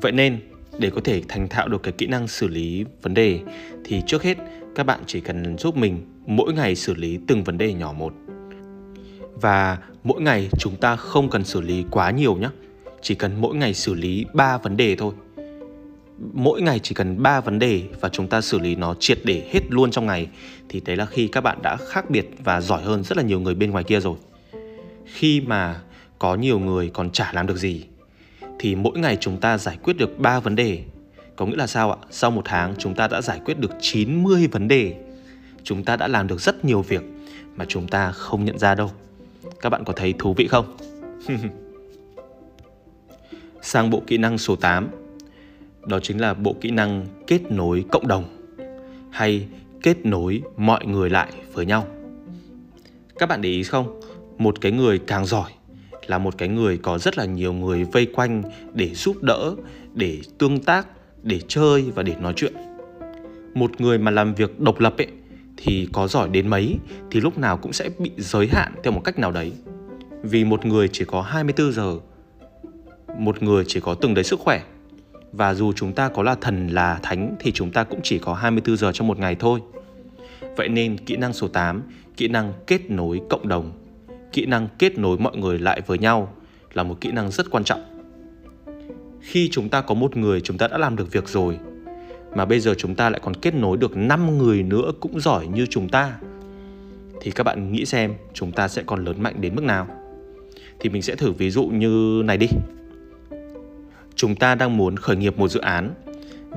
Vậy 0.00 0.12
nên 0.12 0.51
để 0.78 0.90
có 0.90 1.00
thể 1.04 1.22
thành 1.28 1.48
thạo 1.48 1.68
được 1.68 1.82
cái 1.82 1.92
kỹ 1.92 2.06
năng 2.06 2.28
xử 2.28 2.48
lý 2.48 2.84
vấn 3.02 3.14
đề, 3.14 3.40
thì 3.84 4.02
trước 4.06 4.22
hết, 4.22 4.38
các 4.74 4.86
bạn 4.86 5.00
chỉ 5.06 5.20
cần 5.20 5.58
giúp 5.58 5.76
mình 5.76 6.06
mỗi 6.26 6.52
ngày 6.52 6.74
xử 6.74 6.94
lý 6.94 7.18
từng 7.26 7.44
vấn 7.44 7.58
đề 7.58 7.72
nhỏ 7.72 7.92
một. 7.92 8.12
Và 9.34 9.78
mỗi 10.04 10.22
ngày 10.22 10.48
chúng 10.58 10.76
ta 10.76 10.96
không 10.96 11.30
cần 11.30 11.44
xử 11.44 11.60
lý 11.60 11.84
quá 11.90 12.10
nhiều 12.10 12.36
nhé. 12.36 12.48
Chỉ 13.02 13.14
cần 13.14 13.40
mỗi 13.40 13.56
ngày 13.56 13.74
xử 13.74 13.94
lý 13.94 14.24
3 14.32 14.58
vấn 14.58 14.76
đề 14.76 14.96
thôi. 14.96 15.14
Mỗi 16.32 16.62
ngày 16.62 16.78
chỉ 16.78 16.94
cần 16.94 17.22
3 17.22 17.40
vấn 17.40 17.58
đề 17.58 17.82
và 18.00 18.08
chúng 18.08 18.28
ta 18.28 18.40
xử 18.40 18.58
lý 18.58 18.74
nó 18.74 18.94
triệt 19.00 19.18
để 19.24 19.48
hết 19.50 19.60
luôn 19.68 19.90
trong 19.90 20.06
ngày, 20.06 20.28
thì 20.68 20.80
đấy 20.80 20.96
là 20.96 21.06
khi 21.06 21.28
các 21.28 21.40
bạn 21.40 21.62
đã 21.62 21.76
khác 21.76 22.10
biệt 22.10 22.26
và 22.44 22.60
giỏi 22.60 22.82
hơn 22.82 23.02
rất 23.02 23.16
là 23.16 23.22
nhiều 23.22 23.40
người 23.40 23.54
bên 23.54 23.70
ngoài 23.70 23.84
kia 23.84 24.00
rồi. 24.00 24.16
Khi 25.04 25.40
mà 25.40 25.80
có 26.18 26.34
nhiều 26.34 26.58
người 26.58 26.90
còn 26.94 27.10
chả 27.10 27.32
làm 27.32 27.46
được 27.46 27.56
gì 27.56 27.84
thì 28.62 28.74
mỗi 28.74 28.98
ngày 28.98 29.16
chúng 29.20 29.36
ta 29.40 29.58
giải 29.58 29.78
quyết 29.82 29.96
được 29.96 30.18
3 30.18 30.40
vấn 30.40 30.56
đề. 30.56 30.82
Có 31.36 31.46
nghĩa 31.46 31.56
là 31.56 31.66
sao 31.66 31.92
ạ? 31.92 31.96
Sau 32.10 32.30
một 32.30 32.42
tháng, 32.44 32.74
chúng 32.78 32.94
ta 32.94 33.08
đã 33.08 33.20
giải 33.20 33.40
quyết 33.44 33.58
được 33.58 33.70
90 33.80 34.48
vấn 34.52 34.68
đề. 34.68 34.94
Chúng 35.62 35.84
ta 35.84 35.96
đã 35.96 36.08
làm 36.08 36.26
được 36.26 36.40
rất 36.40 36.64
nhiều 36.64 36.82
việc 36.82 37.02
mà 37.56 37.64
chúng 37.68 37.88
ta 37.88 38.12
không 38.12 38.44
nhận 38.44 38.58
ra 38.58 38.74
đâu. 38.74 38.90
Các 39.60 39.68
bạn 39.68 39.84
có 39.84 39.92
thấy 39.92 40.14
thú 40.18 40.34
vị 40.34 40.48
không? 40.48 40.76
Sang 43.62 43.90
bộ 43.90 44.02
kỹ 44.06 44.18
năng 44.18 44.38
số 44.38 44.56
8. 44.56 44.88
Đó 45.86 46.00
chính 46.00 46.20
là 46.20 46.34
bộ 46.34 46.56
kỹ 46.60 46.70
năng 46.70 47.06
kết 47.26 47.40
nối 47.50 47.84
cộng 47.92 48.08
đồng 48.08 48.24
hay 49.10 49.46
kết 49.82 50.06
nối 50.06 50.42
mọi 50.56 50.86
người 50.86 51.10
lại 51.10 51.32
với 51.52 51.66
nhau. 51.66 51.86
Các 53.18 53.28
bạn 53.28 53.42
để 53.42 53.48
ý 53.48 53.62
không? 53.62 54.00
Một 54.38 54.60
cái 54.60 54.72
người 54.72 54.98
càng 54.98 55.26
giỏi 55.26 55.50
là 56.06 56.18
một 56.18 56.38
cái 56.38 56.48
người 56.48 56.78
có 56.78 56.98
rất 56.98 57.18
là 57.18 57.24
nhiều 57.24 57.52
người 57.52 57.84
vây 57.84 58.06
quanh 58.06 58.42
để 58.74 58.94
giúp 58.94 59.22
đỡ, 59.22 59.54
để 59.94 60.20
tương 60.38 60.58
tác, 60.58 60.86
để 61.22 61.40
chơi 61.48 61.82
và 61.94 62.02
để 62.02 62.14
nói 62.20 62.32
chuyện. 62.36 62.52
Một 63.54 63.80
người 63.80 63.98
mà 63.98 64.10
làm 64.10 64.34
việc 64.34 64.60
độc 64.60 64.80
lập 64.80 64.94
ấy 64.98 65.06
thì 65.56 65.88
có 65.92 66.08
giỏi 66.08 66.28
đến 66.28 66.48
mấy 66.48 66.78
thì 67.10 67.20
lúc 67.20 67.38
nào 67.38 67.56
cũng 67.56 67.72
sẽ 67.72 67.90
bị 67.98 68.10
giới 68.16 68.46
hạn 68.46 68.72
theo 68.82 68.92
một 68.92 69.00
cách 69.04 69.18
nào 69.18 69.32
đấy. 69.32 69.52
Vì 70.22 70.44
một 70.44 70.66
người 70.66 70.88
chỉ 70.88 71.04
có 71.04 71.22
24 71.22 71.72
giờ, 71.72 71.96
một 73.18 73.42
người 73.42 73.64
chỉ 73.68 73.80
có 73.80 73.94
từng 73.94 74.14
đấy 74.14 74.24
sức 74.24 74.40
khỏe. 74.40 74.62
Và 75.32 75.54
dù 75.54 75.72
chúng 75.72 75.92
ta 75.92 76.08
có 76.08 76.22
là 76.22 76.34
thần 76.34 76.68
là 76.68 77.00
thánh 77.02 77.36
thì 77.40 77.52
chúng 77.52 77.70
ta 77.70 77.84
cũng 77.84 78.00
chỉ 78.02 78.18
có 78.18 78.34
24 78.34 78.76
giờ 78.76 78.92
trong 78.92 79.08
một 79.08 79.18
ngày 79.18 79.36
thôi. 79.38 79.60
Vậy 80.56 80.68
nên 80.68 80.98
kỹ 80.98 81.16
năng 81.16 81.32
số 81.32 81.48
8, 81.48 81.82
kỹ 82.16 82.28
năng 82.28 82.52
kết 82.66 82.90
nối 82.90 83.20
cộng 83.30 83.48
đồng 83.48 83.81
kỹ 84.32 84.46
năng 84.46 84.68
kết 84.78 84.98
nối 84.98 85.18
mọi 85.18 85.36
người 85.36 85.58
lại 85.58 85.80
với 85.86 85.98
nhau 85.98 86.34
là 86.74 86.82
một 86.82 87.00
kỹ 87.00 87.12
năng 87.12 87.30
rất 87.30 87.50
quan 87.50 87.64
trọng. 87.64 87.80
Khi 89.20 89.48
chúng 89.52 89.68
ta 89.68 89.80
có 89.80 89.94
một 89.94 90.16
người 90.16 90.40
chúng 90.40 90.58
ta 90.58 90.68
đã 90.68 90.78
làm 90.78 90.96
được 90.96 91.12
việc 91.12 91.28
rồi, 91.28 91.58
mà 92.34 92.44
bây 92.44 92.60
giờ 92.60 92.74
chúng 92.78 92.94
ta 92.94 93.10
lại 93.10 93.20
còn 93.24 93.34
kết 93.34 93.54
nối 93.54 93.76
được 93.76 93.96
5 93.96 94.38
người 94.38 94.62
nữa 94.62 94.92
cũng 95.00 95.20
giỏi 95.20 95.46
như 95.46 95.66
chúng 95.70 95.88
ta, 95.88 96.18
thì 97.20 97.30
các 97.30 97.44
bạn 97.44 97.72
nghĩ 97.72 97.84
xem 97.84 98.14
chúng 98.32 98.52
ta 98.52 98.68
sẽ 98.68 98.82
còn 98.86 99.04
lớn 99.04 99.22
mạnh 99.22 99.34
đến 99.40 99.54
mức 99.54 99.64
nào? 99.64 99.86
Thì 100.80 100.90
mình 100.90 101.02
sẽ 101.02 101.16
thử 101.16 101.32
ví 101.32 101.50
dụ 101.50 101.64
như 101.66 102.22
này 102.24 102.36
đi. 102.36 102.46
Chúng 104.14 104.34
ta 104.34 104.54
đang 104.54 104.76
muốn 104.76 104.96
khởi 104.96 105.16
nghiệp 105.16 105.38
một 105.38 105.48
dự 105.48 105.60
án, 105.60 105.94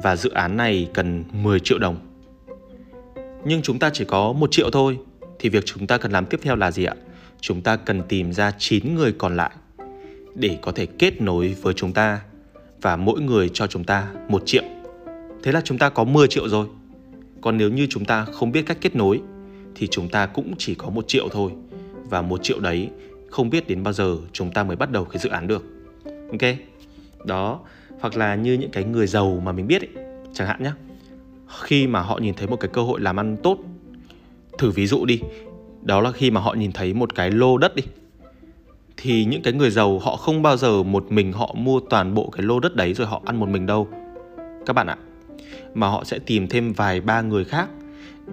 và 0.03 0.15
dự 0.15 0.29
án 0.29 0.57
này 0.57 0.89
cần 0.93 1.23
10 1.43 1.59
triệu 1.59 1.79
đồng. 1.79 1.97
Nhưng 3.45 3.61
chúng 3.61 3.79
ta 3.79 3.89
chỉ 3.89 4.05
có 4.05 4.33
một 4.33 4.51
triệu 4.51 4.69
thôi, 4.69 4.97
thì 5.39 5.49
việc 5.49 5.65
chúng 5.65 5.87
ta 5.87 5.97
cần 5.97 6.11
làm 6.11 6.25
tiếp 6.25 6.39
theo 6.43 6.55
là 6.55 6.71
gì 6.71 6.85
ạ? 6.85 6.95
Chúng 7.41 7.61
ta 7.61 7.75
cần 7.75 8.01
tìm 8.09 8.33
ra 8.33 8.51
9 8.57 8.95
người 8.95 9.11
còn 9.11 9.35
lại 9.35 9.51
để 10.35 10.57
có 10.61 10.71
thể 10.71 10.85
kết 10.85 11.21
nối 11.21 11.55
với 11.61 11.73
chúng 11.73 11.93
ta 11.93 12.21
và 12.81 12.95
mỗi 12.95 13.21
người 13.21 13.49
cho 13.53 13.67
chúng 13.67 13.83
ta 13.83 14.07
một 14.29 14.43
triệu. 14.45 14.63
Thế 15.43 15.51
là 15.51 15.61
chúng 15.61 15.77
ta 15.77 15.89
có 15.89 16.03
10 16.03 16.27
triệu 16.27 16.49
rồi. 16.49 16.67
Còn 17.41 17.57
nếu 17.57 17.69
như 17.69 17.87
chúng 17.89 18.05
ta 18.05 18.25
không 18.25 18.51
biết 18.51 18.65
cách 18.65 18.77
kết 18.81 18.95
nối 18.95 19.21
thì 19.75 19.87
chúng 19.91 20.09
ta 20.09 20.25
cũng 20.25 20.53
chỉ 20.57 20.75
có 20.75 20.89
một 20.89 21.07
triệu 21.07 21.29
thôi. 21.31 21.51
Và 22.09 22.21
một 22.21 22.43
triệu 22.43 22.59
đấy 22.59 22.89
không 23.29 23.49
biết 23.49 23.67
đến 23.67 23.83
bao 23.83 23.93
giờ 23.93 24.17
chúng 24.31 24.51
ta 24.51 24.63
mới 24.63 24.75
bắt 24.75 24.91
đầu 24.91 25.05
cái 25.05 25.19
dự 25.19 25.29
án 25.29 25.47
được. 25.47 25.65
Ok? 26.05 26.55
Đó, 27.25 27.59
hoặc 27.99 28.17
là 28.17 28.35
như 28.35 28.53
những 28.53 28.71
cái 28.71 28.83
người 28.83 29.07
giàu 29.07 29.41
mà 29.45 29.51
mình 29.51 29.67
biết 29.67 29.81
ấy, 29.81 30.05
chẳng 30.33 30.47
hạn 30.47 30.63
nhé. 30.63 30.71
Khi 31.61 31.87
mà 31.87 32.01
họ 32.01 32.17
nhìn 32.17 32.33
thấy 32.33 32.47
một 32.47 32.59
cái 32.59 32.69
cơ 32.73 32.81
hội 32.81 33.01
làm 33.01 33.19
ăn 33.19 33.37
tốt 33.43 33.57
Thử 34.57 34.71
ví 34.71 34.87
dụ 34.87 35.05
đi 35.05 35.21
đó 35.85 36.01
là 36.01 36.11
khi 36.11 36.31
mà 36.31 36.41
họ 36.41 36.53
nhìn 36.53 36.71
thấy 36.71 36.93
một 36.93 37.15
cái 37.15 37.31
lô 37.31 37.57
đất 37.57 37.75
đi. 37.75 37.83
Thì 38.97 39.25
những 39.25 39.41
cái 39.41 39.53
người 39.53 39.69
giàu, 39.69 39.99
họ 39.99 40.15
không 40.15 40.41
bao 40.41 40.57
giờ 40.57 40.83
một 40.83 41.11
mình 41.11 41.33
họ 41.33 41.55
mua 41.57 41.79
toàn 41.79 42.13
bộ 42.13 42.29
cái 42.29 42.43
lô 42.43 42.59
đất 42.59 42.75
đấy 42.75 42.93
rồi 42.93 43.07
họ 43.07 43.21
ăn 43.25 43.39
một 43.39 43.49
mình 43.49 43.65
đâu. 43.65 43.87
Các 44.65 44.73
bạn 44.73 44.87
ạ, 44.87 44.97
mà 45.73 45.87
họ 45.87 46.03
sẽ 46.03 46.19
tìm 46.19 46.47
thêm 46.47 46.73
vài 46.73 47.01
ba 47.01 47.21
người 47.21 47.45
khác 47.45 47.69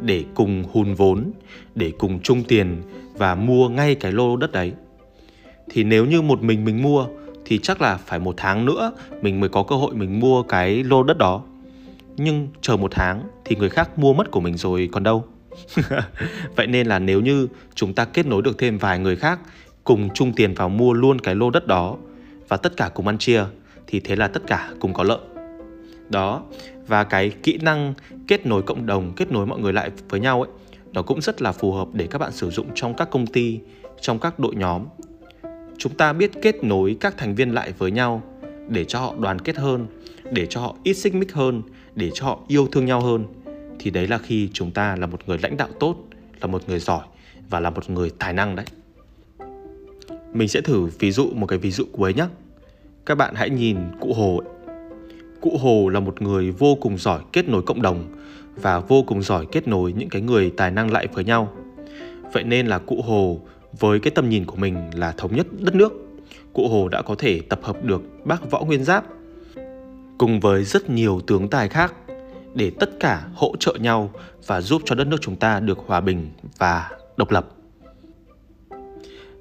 để 0.00 0.24
cùng 0.34 0.64
hùn 0.72 0.94
vốn, 0.94 1.30
để 1.74 1.92
cùng 1.98 2.20
chung 2.20 2.44
tiền 2.44 2.82
và 3.14 3.34
mua 3.34 3.68
ngay 3.68 3.94
cái 3.94 4.12
lô 4.12 4.36
đất 4.36 4.52
đấy. 4.52 4.72
Thì 5.70 5.84
nếu 5.84 6.06
như 6.06 6.22
một 6.22 6.42
mình 6.42 6.64
mình 6.64 6.82
mua, 6.82 7.06
thì 7.44 7.58
chắc 7.58 7.80
là 7.80 7.96
phải 7.96 8.18
một 8.18 8.34
tháng 8.36 8.64
nữa 8.64 8.92
mình 9.22 9.40
mới 9.40 9.48
có 9.48 9.62
cơ 9.62 9.76
hội 9.76 9.94
mình 9.94 10.20
mua 10.20 10.42
cái 10.42 10.84
lô 10.84 11.02
đất 11.02 11.18
đó. 11.18 11.42
Nhưng 12.16 12.48
chờ 12.60 12.76
một 12.76 12.90
tháng 12.94 13.22
thì 13.44 13.56
người 13.56 13.70
khác 13.70 13.98
mua 13.98 14.12
mất 14.12 14.30
của 14.30 14.40
mình 14.40 14.56
rồi 14.56 14.88
còn 14.92 15.02
đâu. 15.02 15.24
Vậy 16.56 16.66
nên 16.66 16.86
là 16.86 16.98
nếu 16.98 17.20
như 17.20 17.48
chúng 17.74 17.94
ta 17.94 18.04
kết 18.04 18.26
nối 18.26 18.42
được 18.42 18.58
thêm 18.58 18.78
vài 18.78 18.98
người 18.98 19.16
khác 19.16 19.38
cùng 19.84 20.08
chung 20.14 20.32
tiền 20.32 20.54
vào 20.54 20.68
mua 20.68 20.92
luôn 20.92 21.18
cái 21.18 21.34
lô 21.34 21.50
đất 21.50 21.66
đó 21.66 21.96
và 22.48 22.56
tất 22.56 22.76
cả 22.76 22.90
cùng 22.94 23.06
ăn 23.06 23.18
chia 23.18 23.44
thì 23.86 24.00
thế 24.00 24.16
là 24.16 24.28
tất 24.28 24.42
cả 24.46 24.70
cùng 24.80 24.92
có 24.92 25.02
lợi. 25.02 25.18
Đó, 26.08 26.42
và 26.86 27.04
cái 27.04 27.30
kỹ 27.30 27.58
năng 27.62 27.94
kết 28.28 28.46
nối 28.46 28.62
cộng 28.62 28.86
đồng, 28.86 29.12
kết 29.16 29.32
nối 29.32 29.46
mọi 29.46 29.58
người 29.58 29.72
lại 29.72 29.90
với 30.08 30.20
nhau 30.20 30.42
ấy, 30.42 30.50
nó 30.92 31.02
cũng 31.02 31.20
rất 31.20 31.42
là 31.42 31.52
phù 31.52 31.72
hợp 31.72 31.88
để 31.92 32.06
các 32.10 32.18
bạn 32.18 32.32
sử 32.32 32.50
dụng 32.50 32.66
trong 32.74 32.94
các 32.94 33.10
công 33.10 33.26
ty, 33.26 33.60
trong 34.00 34.18
các 34.18 34.38
đội 34.38 34.54
nhóm. 34.54 34.82
Chúng 35.78 35.94
ta 35.94 36.12
biết 36.12 36.30
kết 36.42 36.64
nối 36.64 36.96
các 37.00 37.16
thành 37.16 37.34
viên 37.34 37.50
lại 37.50 37.72
với 37.78 37.90
nhau 37.90 38.22
để 38.68 38.84
cho 38.84 38.98
họ 39.00 39.14
đoàn 39.18 39.38
kết 39.38 39.56
hơn, 39.56 39.86
để 40.30 40.46
cho 40.46 40.60
họ 40.60 40.76
ít 40.82 40.94
xích 40.94 41.14
mích 41.14 41.32
hơn, 41.32 41.62
để 41.94 42.10
cho 42.14 42.26
họ 42.26 42.38
yêu 42.48 42.68
thương 42.72 42.86
nhau 42.86 43.00
hơn 43.00 43.26
thì 43.78 43.90
đấy 43.90 44.06
là 44.08 44.18
khi 44.18 44.50
chúng 44.52 44.70
ta 44.70 44.96
là 44.96 45.06
một 45.06 45.20
người 45.26 45.38
lãnh 45.42 45.56
đạo 45.56 45.68
tốt, 45.80 45.96
là 46.40 46.46
một 46.46 46.68
người 46.68 46.78
giỏi 46.78 47.06
và 47.50 47.60
là 47.60 47.70
một 47.70 47.90
người 47.90 48.10
tài 48.18 48.32
năng 48.32 48.56
đấy. 48.56 48.66
Mình 50.32 50.48
sẽ 50.48 50.60
thử 50.60 50.86
ví 50.98 51.10
dụ 51.10 51.30
một 51.34 51.46
cái 51.46 51.58
ví 51.58 51.70
dụ 51.70 51.84
cuối 51.92 52.14
nhé 52.14 52.26
các 53.06 53.14
bạn 53.14 53.34
hãy 53.34 53.50
nhìn 53.50 53.76
cụ 54.00 54.12
hồ 54.12 54.36
ấy. 54.36 54.76
cụ 55.40 55.58
hồ 55.60 55.88
là 55.88 56.00
một 56.00 56.22
người 56.22 56.50
vô 56.50 56.74
cùng 56.80 56.98
giỏi 56.98 57.20
kết 57.32 57.48
nối 57.48 57.62
cộng 57.62 57.82
đồng 57.82 58.04
và 58.56 58.80
vô 58.80 59.02
cùng 59.02 59.22
giỏi 59.22 59.46
kết 59.52 59.68
nối 59.68 59.92
những 59.92 60.08
cái 60.08 60.22
người 60.22 60.52
tài 60.56 60.70
năng 60.70 60.92
lại 60.92 61.06
với 61.12 61.24
nhau. 61.24 61.52
Vậy 62.32 62.44
nên 62.44 62.66
là 62.66 62.78
cụ 62.78 63.02
hồ 63.02 63.40
với 63.80 64.00
cái 64.00 64.10
tầm 64.10 64.28
nhìn 64.28 64.44
của 64.44 64.56
mình 64.56 64.90
là 64.94 65.12
thống 65.12 65.36
nhất 65.36 65.46
đất 65.60 65.74
nước. 65.74 65.92
Cụ 66.52 66.68
hồ 66.68 66.88
đã 66.88 67.02
có 67.02 67.14
thể 67.14 67.40
tập 67.40 67.60
hợp 67.62 67.84
được 67.84 68.02
bác 68.24 68.50
võ 68.50 68.64
nguyên 68.64 68.84
giáp 68.84 69.04
cùng 70.18 70.40
với 70.40 70.64
rất 70.64 70.90
nhiều 70.90 71.20
tướng 71.26 71.48
tài 71.48 71.68
khác 71.68 71.94
để 72.54 72.72
tất 72.80 72.90
cả 73.00 73.28
hỗ 73.34 73.56
trợ 73.56 73.76
nhau 73.80 74.10
và 74.46 74.60
giúp 74.60 74.82
cho 74.84 74.94
đất 74.94 75.06
nước 75.06 75.16
chúng 75.20 75.36
ta 75.36 75.60
được 75.60 75.78
hòa 75.86 76.00
bình 76.00 76.30
và 76.58 76.90
độc 77.16 77.30
lập. 77.30 77.48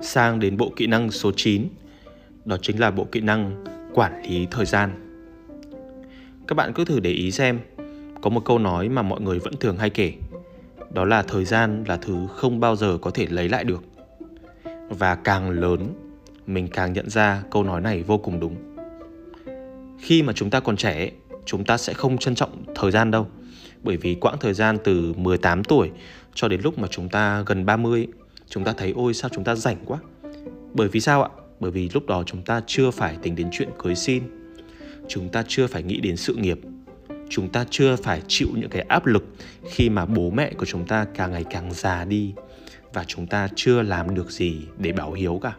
sang 0.02 0.40
đến 0.40 0.58
bộ 0.58 0.74
kỹ 0.76 0.88
năng 0.88 1.12
số 1.12 1.32
9. 1.36 1.68
Đó 2.46 2.58
chính 2.62 2.80
là 2.80 2.92
bộ 2.92 3.08
kỹ 3.12 3.22
năng 3.22 3.66
quản 3.94 4.24
lý 4.24 4.48
thời 4.52 4.66
gian. 4.66 4.92
Các 6.48 6.56
bạn 6.56 6.74
cứ 6.74 6.86
thử 6.86 7.00
để 7.00 7.12
ý 7.12 7.32
xem, 7.32 7.60
có 8.22 8.30
một 8.30 8.46
câu 8.46 8.60
nói 8.60 8.90
mà 8.90 9.02
mọi 9.02 9.22
người 9.22 9.40
vẫn 9.40 9.54
thường 9.60 9.78
hay 9.78 9.90
kể. 9.90 10.14
Đó 10.94 11.06
là 11.06 11.24
thời 11.24 11.46
gian 11.46 11.84
là 11.88 11.98
thứ 11.98 12.28
không 12.36 12.60
bao 12.60 12.76
giờ 12.76 12.98
có 13.02 13.12
thể 13.12 13.28
lấy 13.30 13.50
lại 13.50 13.64
được. 13.64 13.84
Và 14.90 15.16
càng 15.16 15.50
lớn, 15.50 15.94
mình 16.48 16.68
càng 16.68 16.94
nhận 16.94 17.10
ra 17.10 17.44
câu 17.52 17.64
nói 17.64 17.82
này 17.82 18.04
vô 18.04 18.18
cùng 18.18 18.40
đúng. 18.40 18.56
Khi 20.00 20.24
mà 20.24 20.34
chúng 20.34 20.50
ta 20.50 20.60
còn 20.60 20.78
trẻ, 20.78 21.12
chúng 21.46 21.66
ta 21.66 21.78
sẽ 21.78 21.94
không 21.94 22.18
trân 22.18 22.36
trọng 22.36 22.64
thời 22.76 22.92
gian 22.92 23.12
đâu. 23.12 23.28
Bởi 23.84 23.98
vì 23.98 24.16
quãng 24.16 24.38
thời 24.40 24.54
gian 24.54 24.78
từ 24.84 25.14
18 25.14 25.64
tuổi 25.64 25.90
cho 26.34 26.48
đến 26.48 26.62
lúc 26.64 26.80
mà 26.80 26.88
chúng 26.88 27.10
ta 27.10 27.44
gần 27.46 27.66
30 27.66 28.08
chúng 28.50 28.64
ta 28.64 28.74
thấy, 28.78 28.94
ôi, 28.96 29.14
sao 29.14 29.30
chúng 29.34 29.44
ta 29.44 29.56
rảnh 29.56 29.78
quá. 29.86 30.00
Bởi 30.74 30.88
vì 30.88 31.00
sao 31.00 31.24
ạ? 31.24 31.30
Bởi 31.60 31.72
vì 31.72 31.90
lúc 31.94 32.06
đó 32.08 32.24
chúng 32.26 32.42
ta 32.42 32.62
chưa 32.68 32.92
phải 32.92 33.18
tính 33.22 33.36
đến 33.36 33.48
chuyện 33.52 33.70
cưới 33.80 33.96
xin. 33.96 34.24
Chúng 35.08 35.30
ta 35.30 35.44
chưa 35.48 35.68
phải 35.68 35.84
nghĩ 35.84 36.00
đến 36.00 36.18
sự 36.18 36.36
nghiệp. 36.36 36.60
Chúng 37.30 37.50
ta 37.50 37.66
chưa 37.70 37.96
phải 37.96 38.22
chịu 38.28 38.48
những 38.56 38.70
cái 38.70 38.82
áp 38.82 39.06
lực 39.06 39.26
khi 39.70 39.90
mà 39.90 40.06
bố 40.06 40.30
mẹ 40.30 40.54
của 40.58 40.66
chúng 40.66 40.88
ta 40.88 41.06
càng 41.16 41.32
ngày 41.32 41.44
càng 41.50 41.74
già 41.74 42.06
đi 42.06 42.34
và 42.94 43.04
chúng 43.04 43.28
ta 43.28 43.48
chưa 43.56 43.82
làm 43.82 44.16
được 44.16 44.32
gì 44.32 44.62
để 44.78 44.92
báo 44.92 45.14
hiếu 45.14 45.40
cả. 45.44 45.54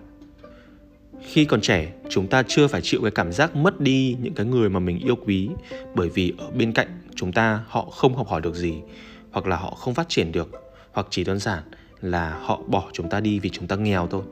Khi 1.22 1.44
còn 1.44 1.60
trẻ, 1.60 1.92
chúng 2.08 2.26
ta 2.26 2.42
chưa 2.48 2.66
phải 2.66 2.80
chịu 2.80 3.00
cái 3.02 3.10
cảm 3.10 3.32
giác 3.32 3.56
mất 3.56 3.80
đi 3.80 4.16
những 4.22 4.34
cái 4.34 4.46
người 4.46 4.68
mà 4.68 4.80
mình 4.80 4.98
yêu 4.98 5.16
quý 5.16 5.48
bởi 5.94 6.08
vì 6.08 6.32
ở 6.38 6.50
bên 6.50 6.72
cạnh 6.72 6.88
chúng 7.14 7.32
ta 7.32 7.64
họ 7.68 7.84
không 7.84 8.16
học 8.16 8.28
hỏi 8.28 8.40
được 8.40 8.54
gì 8.54 8.74
hoặc 9.30 9.46
là 9.46 9.56
họ 9.56 9.70
không 9.70 9.94
phát 9.94 10.08
triển 10.08 10.32
được 10.32 10.50
hoặc 10.92 11.06
chỉ 11.10 11.24
đơn 11.24 11.38
giản 11.38 11.62
là 12.00 12.38
họ 12.42 12.60
bỏ 12.66 12.90
chúng 12.92 13.10
ta 13.10 13.20
đi 13.20 13.38
vì 13.38 13.50
chúng 13.50 13.66
ta 13.66 13.76
nghèo 13.76 14.06
thôi. 14.06 14.22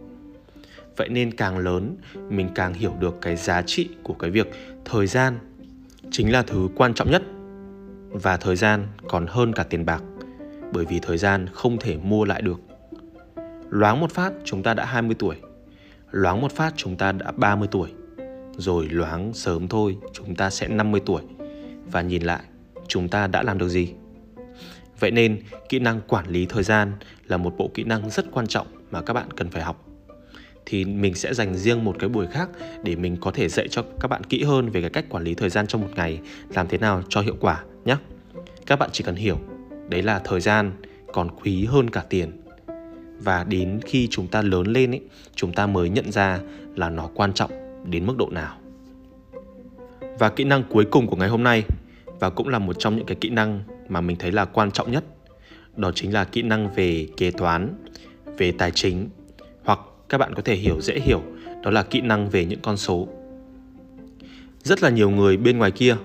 Vậy 0.97 1.09
nên 1.09 1.37
càng 1.37 1.59
lớn 1.59 1.97
mình 2.29 2.49
càng 2.55 2.75
hiểu 2.75 2.95
được 3.01 3.17
cái 3.21 3.37
giá 3.37 3.63
trị 3.63 3.89
của 4.03 4.15
cái 4.15 4.31
việc 4.31 4.51
thời 4.85 5.07
gian 5.07 5.39
chính 6.11 6.33
là 6.33 6.43
thứ 6.43 6.69
quan 6.75 6.95
trọng 6.95 7.11
nhất 7.11 7.23
và 8.11 8.37
thời 8.37 8.57
gian 8.57 8.87
còn 9.09 9.27
hơn 9.27 9.53
cả 9.53 9.63
tiền 9.63 9.87
bạc 9.87 10.03
bởi 10.73 10.85
vì 10.85 10.99
thời 10.99 11.19
gian 11.19 11.47
không 11.53 11.79
thể 11.79 11.97
mua 11.97 12.25
lại 12.25 12.43
được. 12.43 12.61
Loáng 13.71 14.01
một 14.01 14.13
phát 14.13 14.33
chúng 14.45 14.63
ta 14.63 14.75
đã 14.75 14.85
20 14.85 15.17
tuổi 15.19 15.37
loáng 16.11 16.41
một 16.41 16.53
phát 16.53 16.73
chúng 16.77 16.97
ta 16.97 17.13
đã 17.13 17.33
30 17.37 17.69
tuổi. 17.71 17.91
Rồi 18.57 18.89
loáng 18.89 19.35
sớm 19.35 19.69
thôi, 19.69 19.97
chúng 20.13 20.35
ta 20.35 20.51
sẽ 20.51 20.69
50 20.69 21.01
tuổi. 21.07 21.23
Và 21.87 22.03
nhìn 22.03 22.23
lại, 22.23 22.41
chúng 22.89 23.09
ta 23.09 23.27
đã 23.27 23.43
làm 23.43 23.59
được 23.59 23.69
gì? 23.69 23.93
Vậy 25.01 25.11
nên, 25.11 25.43
kỹ 25.69 25.79
năng 25.79 26.01
quản 26.09 26.27
lý 26.27 26.47
thời 26.47 26.63
gian 26.63 26.93
là 27.29 27.37
một 27.37 27.55
bộ 27.57 27.71
kỹ 27.75 27.85
năng 27.85 28.11
rất 28.11 28.27
quan 28.33 28.47
trọng 28.47 28.67
mà 28.91 29.03
các 29.03 29.15
bạn 29.15 29.31
cần 29.37 29.51
phải 29.51 29.63
học. 29.63 29.87
Thì 30.67 30.85
mình 30.85 31.15
sẽ 31.15 31.35
dành 31.35 31.55
riêng 31.55 31.85
một 31.85 31.97
cái 31.99 32.09
buổi 32.09 32.27
khác 32.27 32.49
để 32.83 32.97
mình 32.97 33.17
có 33.21 33.31
thể 33.31 33.49
dạy 33.49 33.69
cho 33.69 33.83
các 34.01 34.09
bạn 34.09 34.25
kỹ 34.25 34.43
hơn 34.43 34.71
về 34.71 34.81
cái 34.81 34.91
cách 34.91 35.05
quản 35.09 35.25
lý 35.25 35.35
thời 35.35 35.51
gian 35.51 35.67
trong 35.67 35.81
một 35.81 35.89
ngày, 35.97 36.21
làm 36.55 36.69
thế 36.69 36.79
nào 36.79 37.03
cho 37.09 37.21
hiệu 37.21 37.37
quả 37.41 37.65
nhé. 37.85 37.97
Các 38.67 38.79
bạn 38.79 38.91
chỉ 38.93 39.05
cần 39.05 39.15
hiểu, 39.15 39.39
đấy 39.89 40.03
là 40.03 40.19
thời 40.19 40.41
gian, 40.41 40.73
còn 41.13 41.29
quý 41.43 41.65
hơn 41.65 41.91
cả 41.91 42.05
tiền 42.09 42.43
và 43.21 43.45
đến 43.45 43.81
khi 43.87 44.09
chúng 44.11 44.27
ta 44.27 44.43
lớn 44.43 44.67
lên 44.67 44.91
ấy, 44.91 45.01
chúng 45.35 45.53
ta 45.53 45.67
mới 45.67 45.91
nhận 45.91 46.13
ra 46.13 46.41
là 46.77 46.91
nó 46.91 47.11
quan 47.15 47.33
trọng 47.33 47.51
đến 47.85 48.07
mức 48.07 48.17
độ 48.17 48.29
nào. 48.31 48.57
Và 50.19 50.29
kỹ 50.29 50.45
năng 50.45 50.65
cuối 50.65 50.85
cùng 50.91 51.07
của 51.07 51.17
ngày 51.17 51.29
hôm 51.29 51.43
nay, 51.43 51.65
và 52.07 52.31
cũng 52.31 52.49
là 52.49 52.59
một 52.59 52.77
trong 52.79 52.97
những 52.97 53.07
cái 53.07 53.17
kỹ 53.21 53.31
năng 53.31 53.61
mà 53.89 54.01
mình 54.01 54.17
thấy 54.17 54.33
là 54.33 54.45
quan 54.45 54.71
trọng 54.71 54.93
nhất, 54.93 55.05
đó 55.77 55.93
chính 55.95 56.13
là 56.13 56.25
kỹ 56.25 56.43
năng 56.43 56.75
về 56.75 57.09
kế 57.17 57.31
toán, 57.31 57.75
về 58.39 58.53
tài 58.53 58.71
chính, 58.71 59.09
hoặc 59.65 59.81
các 60.09 60.19
bạn 60.19 60.35
có 60.35 60.43
thể 60.43 60.55
hiểu, 60.55 60.81
dễ 60.81 61.01
hiểu, 61.01 61.23
đó 61.63 61.71
là 61.71 61.83
kỹ 61.83 62.01
năng 62.01 62.31
về 62.31 62.45
những 62.45 62.61
con 62.63 62.77
số. 62.77 63.09
Rất 64.63 64.83
là 64.83 64.91
nhiều 64.91 65.11
người 65.11 65.37
bên 65.37 65.59
ngoài 65.59 65.71
kia, 65.71 65.97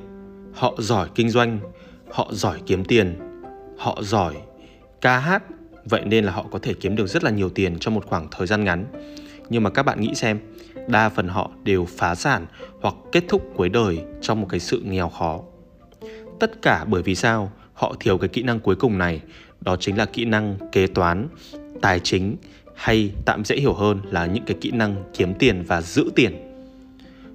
họ 0.54 0.76
giỏi 0.78 1.10
kinh 1.16 1.30
doanh, 1.30 1.60
họ 2.12 2.30
giỏi 2.32 2.62
kiếm 2.66 2.86
tiền, 2.86 3.16
họ 3.78 4.02
giỏi 4.02 4.36
ca 5.02 5.20
hát 5.20 5.44
vậy 5.86 6.02
nên 6.06 6.26
là 6.26 6.32
họ 6.32 6.46
có 6.52 6.60
thể 6.60 6.74
kiếm 6.74 6.96
được 6.96 7.08
rất 7.08 7.24
là 7.24 7.32
nhiều 7.32 7.50
tiền 7.50 7.80
trong 7.80 7.94
một 7.94 8.06
khoảng 8.06 8.28
thời 8.32 8.48
gian 8.48 8.64
ngắn. 8.64 8.86
Nhưng 9.50 9.64
mà 9.64 9.70
các 9.70 9.84
bạn 9.84 10.02
nghĩ 10.02 10.16
xem, 10.16 10.40
đa 10.88 11.10
phần 11.10 11.28
họ 11.28 11.52
đều 11.64 11.86
phá 11.86 12.16
sản 12.16 12.46
hoặc 12.82 12.96
kết 13.12 13.24
thúc 13.28 13.52
cuối 13.56 13.70
đời 13.70 14.00
trong 14.22 14.42
một 14.42 14.48
cái 14.50 14.60
sự 14.60 14.82
nghèo 14.86 15.10
khó. 15.10 15.42
Tất 16.40 16.62
cả 16.62 16.86
bởi 16.86 17.02
vì 17.04 17.16
sao? 17.16 17.52
Họ 17.74 17.96
thiếu 18.00 18.18
cái 18.18 18.28
kỹ 18.28 18.44
năng 18.44 18.60
cuối 18.60 18.76
cùng 18.76 18.98
này, 18.98 19.22
đó 19.62 19.76
chính 19.80 19.98
là 19.98 20.06
kỹ 20.06 20.26
năng 20.26 20.58
kế 20.72 20.88
toán, 20.88 21.28
tài 21.82 22.00
chính 22.00 22.36
hay 22.76 23.12
tạm 23.26 23.46
dễ 23.46 23.56
hiểu 23.56 23.74
hơn 23.74 24.02
là 24.12 24.26
những 24.26 24.44
cái 24.46 24.58
kỹ 24.62 24.72
năng 24.72 25.04
kiếm 25.14 25.34
tiền 25.34 25.64
và 25.68 25.82
giữ 25.82 26.12
tiền. 26.16 26.36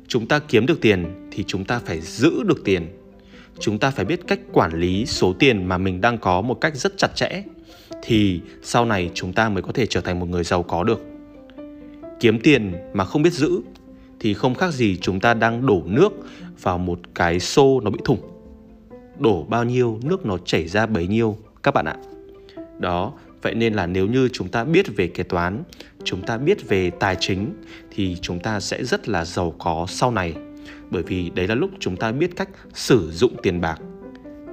Chúng 0.08 0.26
ta 0.26 0.38
kiếm 0.38 0.66
được 0.66 0.80
tiền 0.80 1.28
thì 1.30 1.44
chúng 1.46 1.64
ta 1.64 1.80
phải 1.84 2.00
giữ 2.00 2.42
được 2.42 2.64
tiền. 2.64 2.86
Chúng 3.58 3.78
ta 3.78 3.90
phải 3.90 4.04
biết 4.04 4.20
cách 4.26 4.40
quản 4.52 4.80
lý 4.80 5.06
số 5.06 5.32
tiền 5.32 5.64
mà 5.64 5.78
mình 5.78 6.00
đang 6.00 6.18
có 6.18 6.40
một 6.40 6.54
cách 6.54 6.76
rất 6.76 6.98
chặt 6.98 7.14
chẽ 7.14 7.42
thì 8.03 8.40
sau 8.62 8.85
này 8.85 9.11
chúng 9.14 9.33
ta 9.33 9.48
mới 9.48 9.62
có 9.62 9.72
thể 9.72 9.87
trở 9.87 10.00
thành 10.00 10.20
một 10.20 10.29
người 10.29 10.44
giàu 10.44 10.62
có 10.62 10.85
được. 10.85 11.00
Kiếm 12.20 12.40
tiền 12.40 12.72
mà 12.92 13.05
không 13.05 13.22
biết 13.22 13.33
giữ 13.33 13.61
thì 14.20 14.35
không 14.35 14.55
khác 14.55 14.74
gì 14.74 14.96
chúng 14.96 15.20
ta 15.20 15.35
đang 15.35 15.66
đổ 15.66 15.83
nước 15.87 16.12
vào 16.62 16.79
một 16.79 17.00
cái 17.14 17.40
xô 17.40 17.81
nó 17.81 17.90
bị 17.90 17.98
thủng. 18.05 18.20
Đổ 19.18 19.42
bao 19.42 19.64
nhiêu, 19.64 20.00
nước 20.03 20.26
nó 20.26 20.38
chảy 20.38 20.68
ra 20.68 20.87
bấy 20.87 21.07
nhiêu, 21.07 21.37
các 21.62 21.74
bạn 21.74 21.85
ạ. 21.85 21.96
Đó, 22.79 23.12
vậy 23.42 23.55
nên 23.55 23.74
là 23.74 23.87
nếu 23.87 24.07
như 24.07 24.29
chúng 24.33 24.48
ta 24.48 24.64
biết 24.64 24.96
về 24.96 25.07
kế 25.07 25.22
toán, 25.22 25.62
chúng 26.05 26.22
ta 26.22 26.38
biết 26.38 26.68
về 26.68 26.90
tài 26.90 27.16
chính 27.20 27.53
thì 27.90 28.16
chúng 28.22 28.40
ta 28.40 28.61
sẽ 28.61 28.85
rất 28.85 29.09
là 29.09 29.24
giàu 29.24 29.55
có 29.59 29.87
sau 29.88 30.11
này. 30.11 30.35
Bởi 30.90 31.03
vì 31.03 31.31
đấy 31.31 31.48
là 31.48 31.55
lúc 31.55 31.70
chúng 31.79 31.96
ta 31.96 32.12
biết 32.12 32.37
cách 32.37 32.48
sử 32.74 33.11
dụng 33.11 33.37
tiền 33.42 33.61
bạc. 33.61 33.79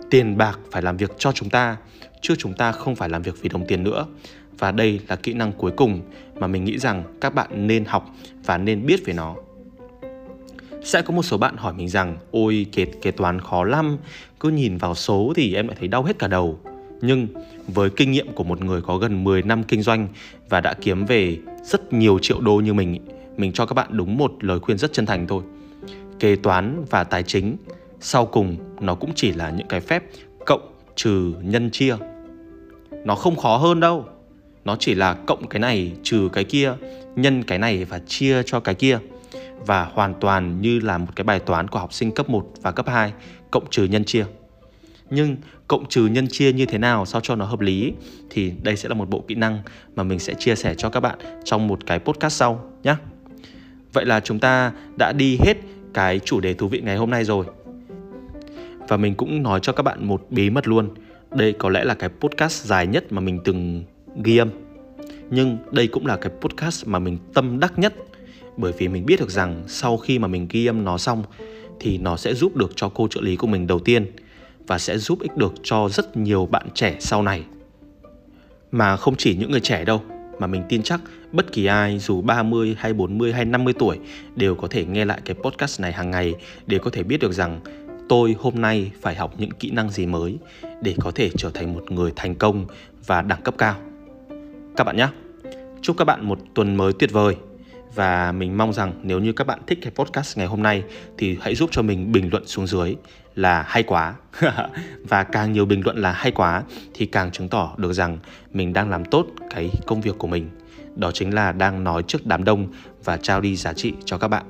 Tiền 0.09 0.37
bạc 0.37 0.59
phải 0.71 0.81
làm 0.81 0.97
việc 0.97 1.11
cho 1.17 1.31
chúng 1.31 1.49
ta 1.49 1.77
chứ 2.21 2.35
chúng 2.37 2.53
ta 2.53 2.71
không 2.71 2.95
phải 2.95 3.09
làm 3.09 3.21
việc 3.21 3.41
vì 3.41 3.49
đồng 3.49 3.65
tiền 3.67 3.83
nữa. 3.83 4.05
Và 4.59 4.71
đây 4.71 4.99
là 5.07 5.15
kỹ 5.15 5.33
năng 5.33 5.53
cuối 5.53 5.71
cùng 5.77 6.01
mà 6.39 6.47
mình 6.47 6.63
nghĩ 6.63 6.77
rằng 6.77 7.03
các 7.21 7.35
bạn 7.35 7.67
nên 7.67 7.85
học 7.85 8.15
và 8.45 8.57
nên 8.57 8.85
biết 8.85 9.05
về 9.05 9.13
nó. 9.13 9.35
Sẽ 10.83 11.01
có 11.01 11.13
một 11.13 11.23
số 11.23 11.37
bạn 11.37 11.57
hỏi 11.57 11.73
mình 11.73 11.89
rằng 11.89 12.17
ôi 12.31 12.65
kế, 12.71 12.85
kế 12.85 13.11
toán 13.11 13.41
khó 13.41 13.63
lắm 13.63 13.97
cứ 14.39 14.49
nhìn 14.49 14.77
vào 14.77 14.95
số 14.95 15.33
thì 15.35 15.55
em 15.55 15.67
lại 15.67 15.77
thấy 15.79 15.87
đau 15.87 16.03
hết 16.03 16.19
cả 16.19 16.27
đầu. 16.27 16.59
Nhưng 17.01 17.27
với 17.67 17.89
kinh 17.89 18.11
nghiệm 18.11 18.33
của 18.33 18.43
một 18.43 18.61
người 18.61 18.81
có 18.81 18.97
gần 18.97 19.23
10 19.23 19.41
năm 19.41 19.63
kinh 19.63 19.81
doanh 19.81 20.07
và 20.49 20.61
đã 20.61 20.73
kiếm 20.73 21.05
về 21.05 21.37
rất 21.63 21.93
nhiều 21.93 22.19
triệu 22.21 22.41
đô 22.41 22.55
như 22.55 22.73
mình 22.73 22.99
mình 23.37 23.51
cho 23.51 23.65
các 23.65 23.73
bạn 23.73 23.87
đúng 23.91 24.17
một 24.17 24.43
lời 24.43 24.59
khuyên 24.59 24.77
rất 24.77 24.93
chân 24.93 25.05
thành 25.05 25.27
thôi. 25.27 25.43
Kế 26.19 26.35
toán 26.35 26.85
và 26.89 27.03
tài 27.03 27.23
chính 27.23 27.57
sau 27.99 28.25
cùng 28.25 28.57
nó 28.79 28.95
cũng 28.95 29.11
chỉ 29.15 29.33
là 29.33 29.49
những 29.49 29.67
cái 29.67 29.79
phép 29.79 30.03
cộng 30.45 30.76
trừ 30.97 31.33
nhân 31.41 31.71
chia 31.71 31.95
nó 33.05 33.15
không 33.15 33.35
khó 33.35 33.57
hơn 33.57 33.79
đâu 33.79 34.05
nó 34.65 34.75
chỉ 34.79 34.95
là 34.95 35.13
cộng 35.13 35.47
cái 35.47 35.59
này 35.59 35.91
trừ 36.03 36.29
cái 36.33 36.43
kia, 36.43 36.73
nhân 37.15 37.43
cái 37.43 37.59
này 37.59 37.85
và 37.85 37.99
chia 37.99 38.43
cho 38.43 38.59
cái 38.59 38.75
kia 38.75 38.99
và 39.65 39.83
hoàn 39.83 40.13
toàn 40.13 40.61
như 40.61 40.79
là 40.79 40.97
một 40.97 41.07
cái 41.15 41.23
bài 41.23 41.39
toán 41.39 41.67
của 41.67 41.79
học 41.79 41.93
sinh 41.93 42.11
cấp 42.11 42.29
1 42.29 42.47
và 42.61 42.71
cấp 42.71 42.87
2 42.87 43.13
cộng 43.51 43.69
trừ 43.69 43.83
nhân 43.83 44.03
chia. 44.03 44.25
Nhưng 45.09 45.37
cộng 45.67 45.85
trừ 45.89 46.05
nhân 46.05 46.27
chia 46.27 46.53
như 46.53 46.65
thế 46.65 46.77
nào, 46.77 47.05
sao 47.05 47.21
cho 47.21 47.35
nó 47.35 47.45
hợp 47.45 47.59
lý, 47.59 47.93
thì 48.29 48.53
đây 48.63 48.75
sẽ 48.75 48.89
là 48.89 48.95
một 48.95 49.09
bộ 49.09 49.23
kỹ 49.27 49.35
năng 49.35 49.59
mà 49.95 50.03
mình 50.03 50.19
sẽ 50.19 50.33
chia 50.33 50.55
sẻ 50.55 50.75
cho 50.77 50.89
các 50.89 50.99
bạn 50.99 51.19
trong 51.43 51.67
một 51.67 51.79
cái 51.85 51.99
podcast 51.99 52.33
sau 52.33 52.63
nhé. 52.83 52.95
Vậy 53.93 54.05
là 54.05 54.19
chúng 54.19 54.39
ta 54.39 54.71
đã 54.97 55.11
đi 55.11 55.37
hết 55.45 55.57
cái 55.93 56.19
chủ 56.19 56.39
đề 56.39 56.53
thú 56.53 56.67
vị 56.67 56.81
ngày 56.81 56.97
hôm 56.97 57.09
nay 57.09 57.23
rồi. 57.23 57.45
Và 58.87 58.97
mình 58.97 59.15
cũng 59.15 59.43
nói 59.43 59.59
cho 59.63 59.73
các 59.73 59.83
bạn 59.83 60.07
một 60.07 60.25
bí 60.29 60.49
mật 60.49 60.67
luôn. 60.67 60.89
Đây 61.31 61.53
có 61.53 61.69
lẽ 61.69 61.83
là 61.83 61.93
cái 61.93 62.09
podcast 62.19 62.65
dài 62.65 62.87
nhất 62.87 63.11
mà 63.11 63.21
mình 63.21 63.39
từng 63.43 63.83
ghi 64.23 64.37
âm. 64.37 64.49
Nhưng 65.29 65.57
đây 65.71 65.87
cũng 65.87 66.05
là 66.05 66.17
cái 66.17 66.31
podcast 66.41 66.87
mà 66.87 66.99
mình 66.99 67.17
tâm 67.33 67.59
đắc 67.59 67.79
nhất 67.79 67.93
bởi 68.57 68.73
vì 68.77 68.87
mình 68.87 69.05
biết 69.05 69.19
được 69.19 69.29
rằng 69.29 69.63
sau 69.67 69.97
khi 69.97 70.19
mà 70.19 70.27
mình 70.27 70.47
ghi 70.49 70.65
âm 70.65 70.83
nó 70.83 70.97
xong 70.97 71.23
thì 71.79 71.97
nó 71.97 72.17
sẽ 72.17 72.33
giúp 72.33 72.55
được 72.55 72.71
cho 72.75 72.89
cô 72.89 73.07
trợ 73.07 73.21
lý 73.21 73.35
của 73.35 73.47
mình 73.47 73.67
đầu 73.67 73.79
tiên 73.79 74.05
và 74.67 74.77
sẽ 74.77 74.97
giúp 74.97 75.19
ích 75.19 75.37
được 75.37 75.53
cho 75.63 75.89
rất 75.89 76.17
nhiều 76.17 76.45
bạn 76.45 76.67
trẻ 76.73 76.95
sau 76.99 77.23
này. 77.23 77.43
Mà 78.71 78.97
không 78.97 79.15
chỉ 79.15 79.35
những 79.35 79.51
người 79.51 79.59
trẻ 79.59 79.85
đâu, 79.85 80.01
mà 80.39 80.47
mình 80.47 80.63
tin 80.69 80.83
chắc 80.83 81.01
bất 81.31 81.51
kỳ 81.51 81.65
ai 81.65 81.99
dù 81.99 82.21
30 82.21 82.75
hay 82.79 82.93
40 82.93 83.33
hay 83.33 83.45
50 83.45 83.73
tuổi 83.79 83.99
đều 84.35 84.55
có 84.55 84.67
thể 84.67 84.85
nghe 84.85 85.05
lại 85.05 85.21
cái 85.25 85.35
podcast 85.43 85.81
này 85.81 85.91
hàng 85.91 86.11
ngày 86.11 86.35
để 86.65 86.77
có 86.77 86.89
thể 86.89 87.03
biết 87.03 87.19
được 87.19 87.33
rằng 87.33 87.59
tôi 88.09 88.35
hôm 88.39 88.61
nay 88.61 88.91
phải 89.01 89.15
học 89.15 89.33
những 89.37 89.51
kỹ 89.51 89.71
năng 89.71 89.89
gì 89.89 90.05
mới 90.05 90.37
để 90.81 90.95
có 90.99 91.11
thể 91.11 91.29
trở 91.37 91.49
thành 91.49 91.73
một 91.73 91.91
người 91.91 92.11
thành 92.15 92.35
công 92.35 92.65
và 93.05 93.21
đẳng 93.21 93.41
cấp 93.41 93.55
cao. 93.57 93.75
Các 94.75 94.83
bạn 94.83 94.97
nhé. 94.97 95.07
Chúc 95.81 95.97
các 95.97 96.05
bạn 96.05 96.27
một 96.27 96.39
tuần 96.53 96.75
mới 96.75 96.93
tuyệt 96.93 97.11
vời 97.11 97.35
và 97.95 98.31
mình 98.31 98.57
mong 98.57 98.73
rằng 98.73 98.93
nếu 99.03 99.19
như 99.19 99.33
các 99.33 99.47
bạn 99.47 99.59
thích 99.67 99.79
cái 99.81 99.91
podcast 99.95 100.37
ngày 100.37 100.47
hôm 100.47 100.63
nay 100.63 100.83
thì 101.17 101.37
hãy 101.41 101.55
giúp 101.55 101.69
cho 101.73 101.81
mình 101.81 102.11
bình 102.11 102.29
luận 102.31 102.47
xuống 102.47 102.67
dưới 102.67 102.95
là 103.35 103.61
hay 103.61 103.83
quá 103.83 104.13
và 105.09 105.23
càng 105.23 105.53
nhiều 105.53 105.65
bình 105.65 105.81
luận 105.85 105.97
là 105.97 106.11
hay 106.11 106.31
quá 106.31 106.63
thì 106.93 107.05
càng 107.05 107.31
chứng 107.31 107.49
tỏ 107.49 107.75
được 107.77 107.93
rằng 107.93 108.17
mình 108.53 108.73
đang 108.73 108.89
làm 108.89 109.05
tốt 109.05 109.27
cái 109.49 109.71
công 109.85 110.01
việc 110.01 110.15
của 110.17 110.27
mình 110.27 110.49
đó 110.95 111.11
chính 111.11 111.33
là 111.33 111.51
đang 111.51 111.83
nói 111.83 112.03
trước 112.03 112.25
đám 112.25 112.43
đông 112.43 112.67
và 113.03 113.17
trao 113.17 113.41
đi 113.41 113.55
giá 113.55 113.73
trị 113.73 113.93
cho 114.05 114.17
các 114.17 114.27
bạn. 114.27 114.43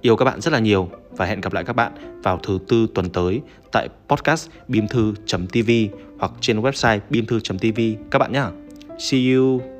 Yêu 0.00 0.16
các 0.16 0.24
bạn 0.24 0.40
rất 0.40 0.52
là 0.52 0.58
nhiều 0.58 0.90
và 1.10 1.26
hẹn 1.26 1.40
gặp 1.40 1.52
lại 1.52 1.64
các 1.64 1.76
bạn 1.76 1.92
vào 2.22 2.38
thứ 2.42 2.58
tư 2.68 2.86
tuần 2.94 3.10
tới 3.10 3.40
tại 3.72 3.88
podcast 4.08 4.48
bimthu.tv 4.68 5.70
hoặc 6.18 6.32
trên 6.40 6.60
website 6.60 6.98
bimthu.tv 7.10 7.80
các 8.10 8.18
bạn 8.18 8.32
nhé. 8.32 8.44
See 8.98 9.32
you! 9.34 9.79